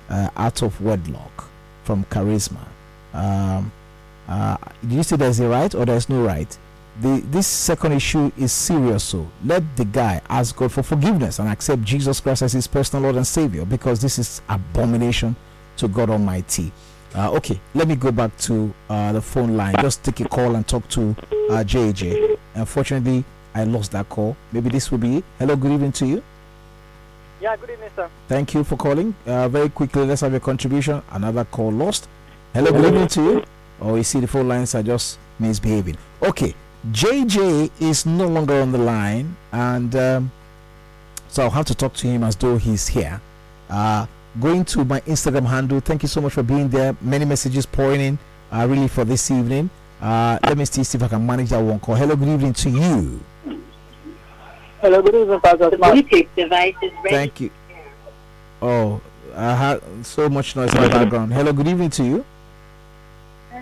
uh, 0.09 0.31
out 0.37 0.63
of 0.63 0.81
wedlock 0.81 1.49
from 1.85 2.05
charisma. 2.05 2.67
Um, 3.13 3.71
uh, 4.29 4.57
did 4.83 4.93
you 4.93 5.03
say 5.03 5.17
there's 5.17 5.41
a 5.41 5.49
right 5.49 5.75
or 5.75 5.85
there's 5.85 6.09
no 6.09 6.25
right? 6.25 6.57
The 7.01 7.23
this 7.31 7.47
second 7.47 7.93
issue 7.93 8.31
is 8.37 8.53
serious 8.53 9.03
so 9.03 9.27
let 9.47 9.63
the 9.77 9.85
guy 9.85 10.21
ask 10.29 10.55
god 10.55 10.71
for 10.71 10.83
forgiveness 10.83 11.39
and 11.39 11.49
accept 11.49 11.81
jesus 11.83 12.21
christ 12.21 12.43
as 12.43 12.53
his 12.53 12.67
personal 12.67 13.03
lord 13.05 13.17
and 13.17 13.27
savior 13.27 13.65
because 13.65 14.01
this 14.01 14.19
is 14.19 14.43
abomination 14.49 15.35
to 15.77 15.89
god 15.89 16.11
almighty. 16.11 16.71
Uh, 17.15 17.31
okay 17.31 17.61
let 17.75 17.89
me 17.89 17.95
go 17.97 18.11
back 18.11 18.35
to 18.39 18.73
uh, 18.89 19.13
the 19.13 19.21
phone 19.21 19.57
line. 19.57 19.75
Just 19.81 20.03
take 20.03 20.21
a 20.21 20.29
call 20.29 20.55
and 20.55 20.67
talk 20.67 20.87
to 20.89 21.11
uh, 21.51 21.65
jj 21.65 22.39
unfortunately 22.55 23.25
i 23.55 23.65
lost 23.65 23.93
that 23.93 24.09
call. 24.09 24.37
Maybe 24.53 24.71
this 24.71 24.91
will 24.91 24.99
be 24.99 25.19
it. 25.19 25.25
Hello 25.39 25.57
good 25.57 25.73
evening 25.73 25.93
to 25.93 26.07
you. 26.07 26.23
Yeah 27.41 27.57
good 27.57 27.71
evening 27.71 27.91
sir. 27.97 28.09
Thank 28.29 28.55
you 28.55 28.65
for 28.65 28.77
calling. 28.77 29.15
Uh, 29.27 29.49
very 29.49 29.69
quickly 29.69 30.07
let's 30.07 30.21
have 30.21 30.33
your 30.33 30.41
contribution. 30.41 31.03
Another 31.11 31.45
call 31.45 31.73
lost. 31.73 32.09
Hello 32.55 32.71
good 32.71 32.85
evening 32.87 33.09
to 33.09 33.23
you. 33.23 33.45
Oh 33.81 33.97
you 33.97 34.05
see 34.05 34.21
the 34.21 34.27
phone 34.27 34.49
lines 34.49 34.75
are 34.75 34.83
just 34.83 35.19
misbehaving. 35.39 35.97
Okay 36.23 36.55
JJ 36.91 37.71
is 37.81 38.07
no 38.07 38.27
longer 38.27 38.61
on 38.61 38.73
the 38.73 38.79
line, 38.79 39.37
and 39.53 39.95
um, 39.95 40.33
so 41.29 41.45
I'll 41.45 41.51
have 41.51 41.67
to 41.67 41.75
talk 41.77 41.95
to 41.95 42.09
him 42.09 42.25
as 42.25 42.35
though 42.35 42.57
he's 42.57 42.89
here. 42.89 43.21
Uh, 43.71 44.07
going 44.41 44.65
to 44.65 44.85
my 44.85 45.01
Instagram 45.03 45.47
handle, 45.47 45.79
thank 45.79 46.03
you 46.03 46.09
so 46.09 46.21
much 46.21 46.33
for 46.33 46.43
being 46.43 46.69
there. 46.69 46.97
Many 47.01 47.25
messages 47.25 47.67
pouring 47.67 48.01
in, 48.01 48.19
uh, 48.51 48.67
really, 48.69 48.89
for 48.89 49.05
this 49.05 49.31
evening. 49.31 49.71
Uh, 50.01 50.41
let 50.43 50.59
me 50.59 50.65
see 50.65 50.81
if 50.81 51.01
I 51.01 51.07
can 51.07 51.25
manage 51.25 51.51
that 51.51 51.63
one 51.63 51.79
call. 51.79 51.95
Hello, 51.95 52.17
good 52.17 52.29
evening 52.29 52.53
to 52.55 52.71
you. 52.71 53.21
Hello, 54.81 55.01
good 55.01 55.15
evening, 55.15 55.41
Pastor. 55.41 55.71
The 55.71 55.77
Bluetooth 55.77 56.29
device 56.35 56.75
is 56.83 56.91
ready. 57.05 57.11
Thank 57.11 57.41
you. 57.41 57.51
Oh, 58.61 59.01
I 59.37 59.55
had 59.55 59.81
so 60.05 60.29
much 60.29 60.57
noise 60.57 60.75
in 60.75 60.83
the 60.83 60.89
background. 60.89 61.33
Hello, 61.33 61.53
good 61.53 61.69
evening 61.69 61.91
to 61.91 62.05
you. 62.05 62.25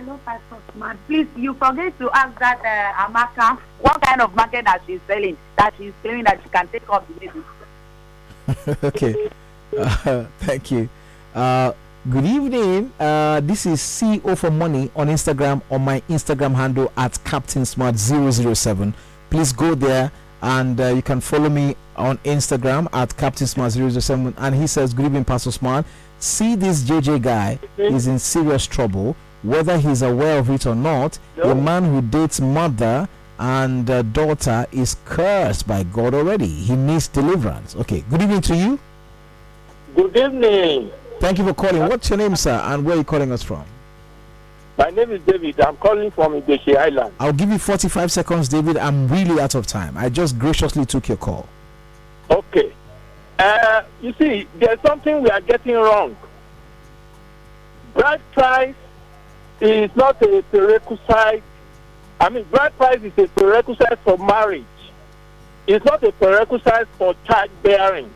Hello, 0.03 0.19
Pastor 0.25 0.57
Smart. 0.73 0.97
Please, 1.05 1.27
you 1.37 1.53
forget 1.53 1.95
to 1.99 2.09
ask 2.15 2.39
that 2.39 2.57
uh, 2.65 3.05
Amaka 3.05 3.59
what 3.81 4.01
kind 4.01 4.19
of 4.19 4.33
market 4.33 4.65
that 4.65 4.81
she's 4.87 4.99
selling, 5.05 5.37
that 5.59 5.75
she's 5.77 5.93
claiming 6.01 6.23
that 6.23 6.39
she 6.41 6.49
can 6.49 6.67
take 6.69 6.89
off 6.89 7.05
the 7.07 7.13
baby. 7.19 8.77
okay. 8.83 9.29
Uh, 9.77 10.25
thank 10.39 10.71
you. 10.71 10.89
Uh, 11.35 11.73
good 12.09 12.25
evening. 12.25 12.91
Uh, 12.99 13.41
this 13.41 13.67
is 13.67 13.79
CEO 13.79 14.35
for 14.35 14.49
Money 14.49 14.89
on 14.95 15.07
Instagram 15.07 15.61
on 15.69 15.83
my 15.83 16.01
Instagram 16.09 16.55
handle 16.55 16.91
at 16.97 17.23
Captain 17.23 17.63
Smart 17.63 17.95
007. 17.99 18.95
Please 19.29 19.53
go 19.53 19.75
there 19.75 20.11
and 20.41 20.81
uh, 20.81 20.87
you 20.87 21.03
can 21.03 21.21
follow 21.21 21.47
me 21.49 21.75
on 21.95 22.17
Instagram 22.19 22.87
at 22.91 23.15
Captain 23.17 23.45
Smart 23.45 23.73
007. 23.73 24.33
And 24.35 24.55
he 24.55 24.65
says, 24.65 24.95
Good 24.95 25.05
evening, 25.05 25.25
Pastor 25.25 25.51
Smart. 25.51 25.85
See 26.17 26.55
this 26.55 26.81
JJ 26.83 27.21
guy 27.21 27.59
is 27.77 28.07
in 28.07 28.17
serious 28.17 28.65
trouble 28.65 29.15
whether 29.43 29.77
he's 29.77 30.01
aware 30.01 30.39
of 30.39 30.49
it 30.49 30.65
or 30.65 30.75
not, 30.75 31.17
no. 31.37 31.51
a 31.51 31.55
man 31.55 31.83
who 31.83 32.01
dates 32.01 32.39
mother 32.39 33.07
and 33.39 33.89
uh, 33.89 34.03
daughter 34.03 34.67
is 34.71 34.97
cursed 35.05 35.67
by 35.67 35.83
God 35.83 36.13
already. 36.13 36.47
He 36.47 36.75
needs 36.75 37.07
deliverance. 37.07 37.75
Okay, 37.75 38.03
good 38.09 38.21
evening 38.21 38.41
to 38.41 38.55
you. 38.55 38.79
Good 39.95 40.15
evening. 40.15 40.91
Thank 41.19 41.39
you 41.39 41.45
for 41.45 41.53
calling. 41.53 41.81
What's 41.87 42.09
your 42.09 42.17
name, 42.17 42.35
sir, 42.35 42.61
and 42.65 42.85
where 42.85 42.95
are 42.95 42.99
you 42.99 43.03
calling 43.03 43.31
us 43.31 43.43
from? 43.43 43.65
My 44.77 44.89
name 44.89 45.11
is 45.11 45.21
David. 45.21 45.59
I'm 45.59 45.77
calling 45.77 46.11
from 46.11 46.41
Ibeshi 46.41 46.77
Island. 46.77 47.13
I'll 47.19 47.33
give 47.33 47.49
you 47.49 47.57
45 47.57 48.11
seconds, 48.11 48.47
David. 48.47 48.77
I'm 48.77 49.07
really 49.07 49.39
out 49.41 49.53
of 49.55 49.67
time. 49.67 49.97
I 49.97 50.09
just 50.09 50.39
graciously 50.39 50.85
took 50.85 51.07
your 51.07 51.17
call. 51.17 51.47
Okay. 52.29 52.73
Uh, 53.37 53.83
you 54.01 54.13
see, 54.17 54.47
there's 54.59 54.79
something 54.81 55.21
we 55.21 55.29
are 55.29 55.41
getting 55.41 55.75
wrong. 55.75 56.15
Bride 57.93 58.21
price 58.31 58.75
is 59.61 59.95
not 59.95 60.21
a 60.21 60.41
prerequisite. 60.49 61.43
I 62.19 62.29
mean, 62.29 62.43
bride 62.45 62.75
price 62.77 63.01
is 63.01 63.13
a 63.17 63.27
prerequisite 63.27 63.99
for 64.03 64.17
marriage. 64.17 64.65
It's 65.67 65.85
not 65.85 66.03
a 66.03 66.11
prerequisite 66.11 66.87
for 66.97 67.15
childbearing. 67.25 68.11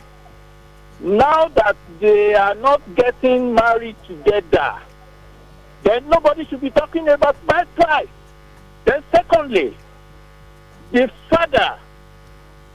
Now 0.99 1.49
that 1.49 1.75
they 1.99 2.33
are 2.33 2.55
not 2.55 2.81
getting 2.95 3.53
married 3.53 3.95
together, 4.07 4.75
then 5.83 6.09
nobody 6.09 6.45
should 6.45 6.61
be 6.61 6.71
talking 6.71 7.07
about 7.09 7.35
bride 7.45 7.73
price. 7.75 8.07
Then, 8.85 9.03
secondly, 9.11 9.75
the 10.91 11.11
father 11.29 11.77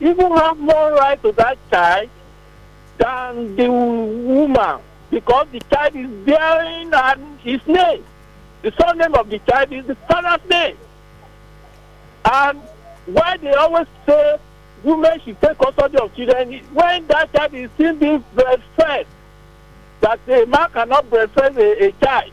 even 0.00 0.30
have 0.32 0.58
more 0.58 0.92
right 0.92 1.20
to 1.22 1.32
that 1.32 1.58
child 1.70 2.08
than 2.98 3.56
the 3.56 3.70
woman 3.70 4.80
because 5.10 5.46
the 5.52 5.60
child 5.72 5.96
is 5.96 6.10
bearing 6.24 6.92
and 6.92 7.40
his 7.40 7.66
name. 7.66 8.04
The 8.62 8.72
surname 8.78 9.14
of 9.14 9.30
the 9.30 9.38
child 9.40 9.72
is 9.72 9.86
the 9.86 9.94
father's 9.94 10.48
name. 10.48 10.76
And 12.24 12.60
why 13.06 13.36
they 13.38 13.52
always 13.52 13.86
say 14.06 14.38
women 14.82 15.20
should 15.24 15.40
take 15.40 15.58
custody 15.58 15.98
of 15.98 16.14
children 16.14 16.60
when 16.72 17.06
that 17.06 17.32
child 17.32 17.54
is 17.54 17.70
still 17.74 17.94
being 17.96 18.24
breastfed, 18.34 19.06
that 20.00 20.20
a 20.28 20.44
man 20.46 20.70
cannot 20.70 21.08
breastfeed 21.10 21.56
a, 21.56 21.86
a 21.86 21.92
child. 22.04 22.32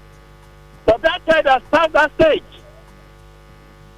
But 0.85 1.01
that 1.01 1.25
child 1.25 1.45
has 1.45 1.61
passed 1.71 1.93
that 1.93 2.11
stage. 2.15 2.43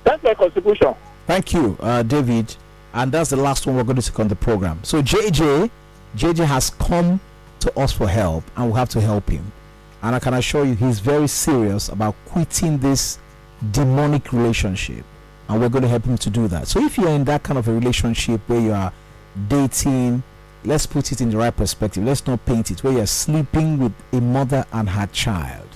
That's 0.03 0.23
my 0.23 0.33
contribution. 0.33 0.95
Thank 1.27 1.53
you, 1.53 1.77
uh, 1.79 2.03
David. 2.03 2.55
And 2.93 3.11
that's 3.11 3.29
the 3.29 3.35
last 3.35 3.67
one 3.67 3.75
we're 3.75 3.83
going 3.83 3.97
to 3.97 4.01
take 4.01 4.19
on 4.19 4.27
the 4.27 4.35
program. 4.35 4.83
So 4.83 5.01
JJ, 5.01 5.69
JJ 6.15 6.45
has 6.45 6.71
come 6.71 7.19
to 7.59 7.79
us 7.79 7.91
for 7.91 8.07
help, 8.07 8.43
and 8.55 8.65
we'll 8.65 8.75
have 8.75 8.89
to 8.89 9.01
help 9.01 9.29
him. 9.29 9.51
And 10.01 10.15
I 10.15 10.19
can 10.19 10.33
assure 10.33 10.65
you, 10.65 10.75
he's 10.75 10.99
very 10.99 11.27
serious 11.27 11.89
about 11.89 12.15
quitting 12.25 12.77
this 12.77 13.19
demonic 13.71 14.31
relationship. 14.31 15.03
And 15.47 15.59
we're 15.59 15.69
going 15.69 15.81
to 15.81 15.89
help 15.89 16.05
him 16.05 16.17
to 16.17 16.29
do 16.29 16.47
that. 16.47 16.67
So 16.67 16.79
if 16.83 16.97
you're 16.97 17.09
in 17.09 17.25
that 17.25 17.43
kind 17.43 17.57
of 17.57 17.67
a 17.67 17.73
relationship 17.73 18.41
where 18.47 18.61
you 18.61 18.71
are 18.71 18.93
dating 19.47 20.23
let's 20.63 20.85
put 20.85 21.11
it 21.11 21.21
in 21.21 21.29
the 21.29 21.37
right 21.37 21.55
perspective. 21.55 22.03
Let's 22.03 22.25
not 22.27 22.45
paint 22.45 22.71
it 22.71 22.83
where 22.83 22.93
you're 22.93 23.07
sleeping 23.07 23.79
with 23.79 23.93
a 24.11 24.19
mother 24.19 24.65
and 24.71 24.89
her 24.89 25.07
child 25.07 25.67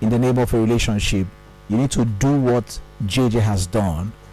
in 0.00 0.10
the 0.10 0.18
name 0.18 0.38
of 0.38 0.52
a 0.54 0.60
relationship. 0.60 1.26
You 1.68 1.76
need 1.76 1.90
to 1.92 2.04
do 2.04 2.40
what 2.40 2.78
JJ 3.04 3.40
has 3.40 3.66
done, 3.66 4.12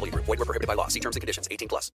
VGW 0.00 0.12
Group. 0.12 0.24
Void 0.24 0.38
were 0.38 0.44
prohibited 0.44 0.66
by 0.66 0.74
law. 0.74 0.88
See 0.88 1.00
terms 1.00 1.16
and 1.16 1.20
conditions. 1.20 1.48
18 1.50 1.68
plus. 1.68 1.88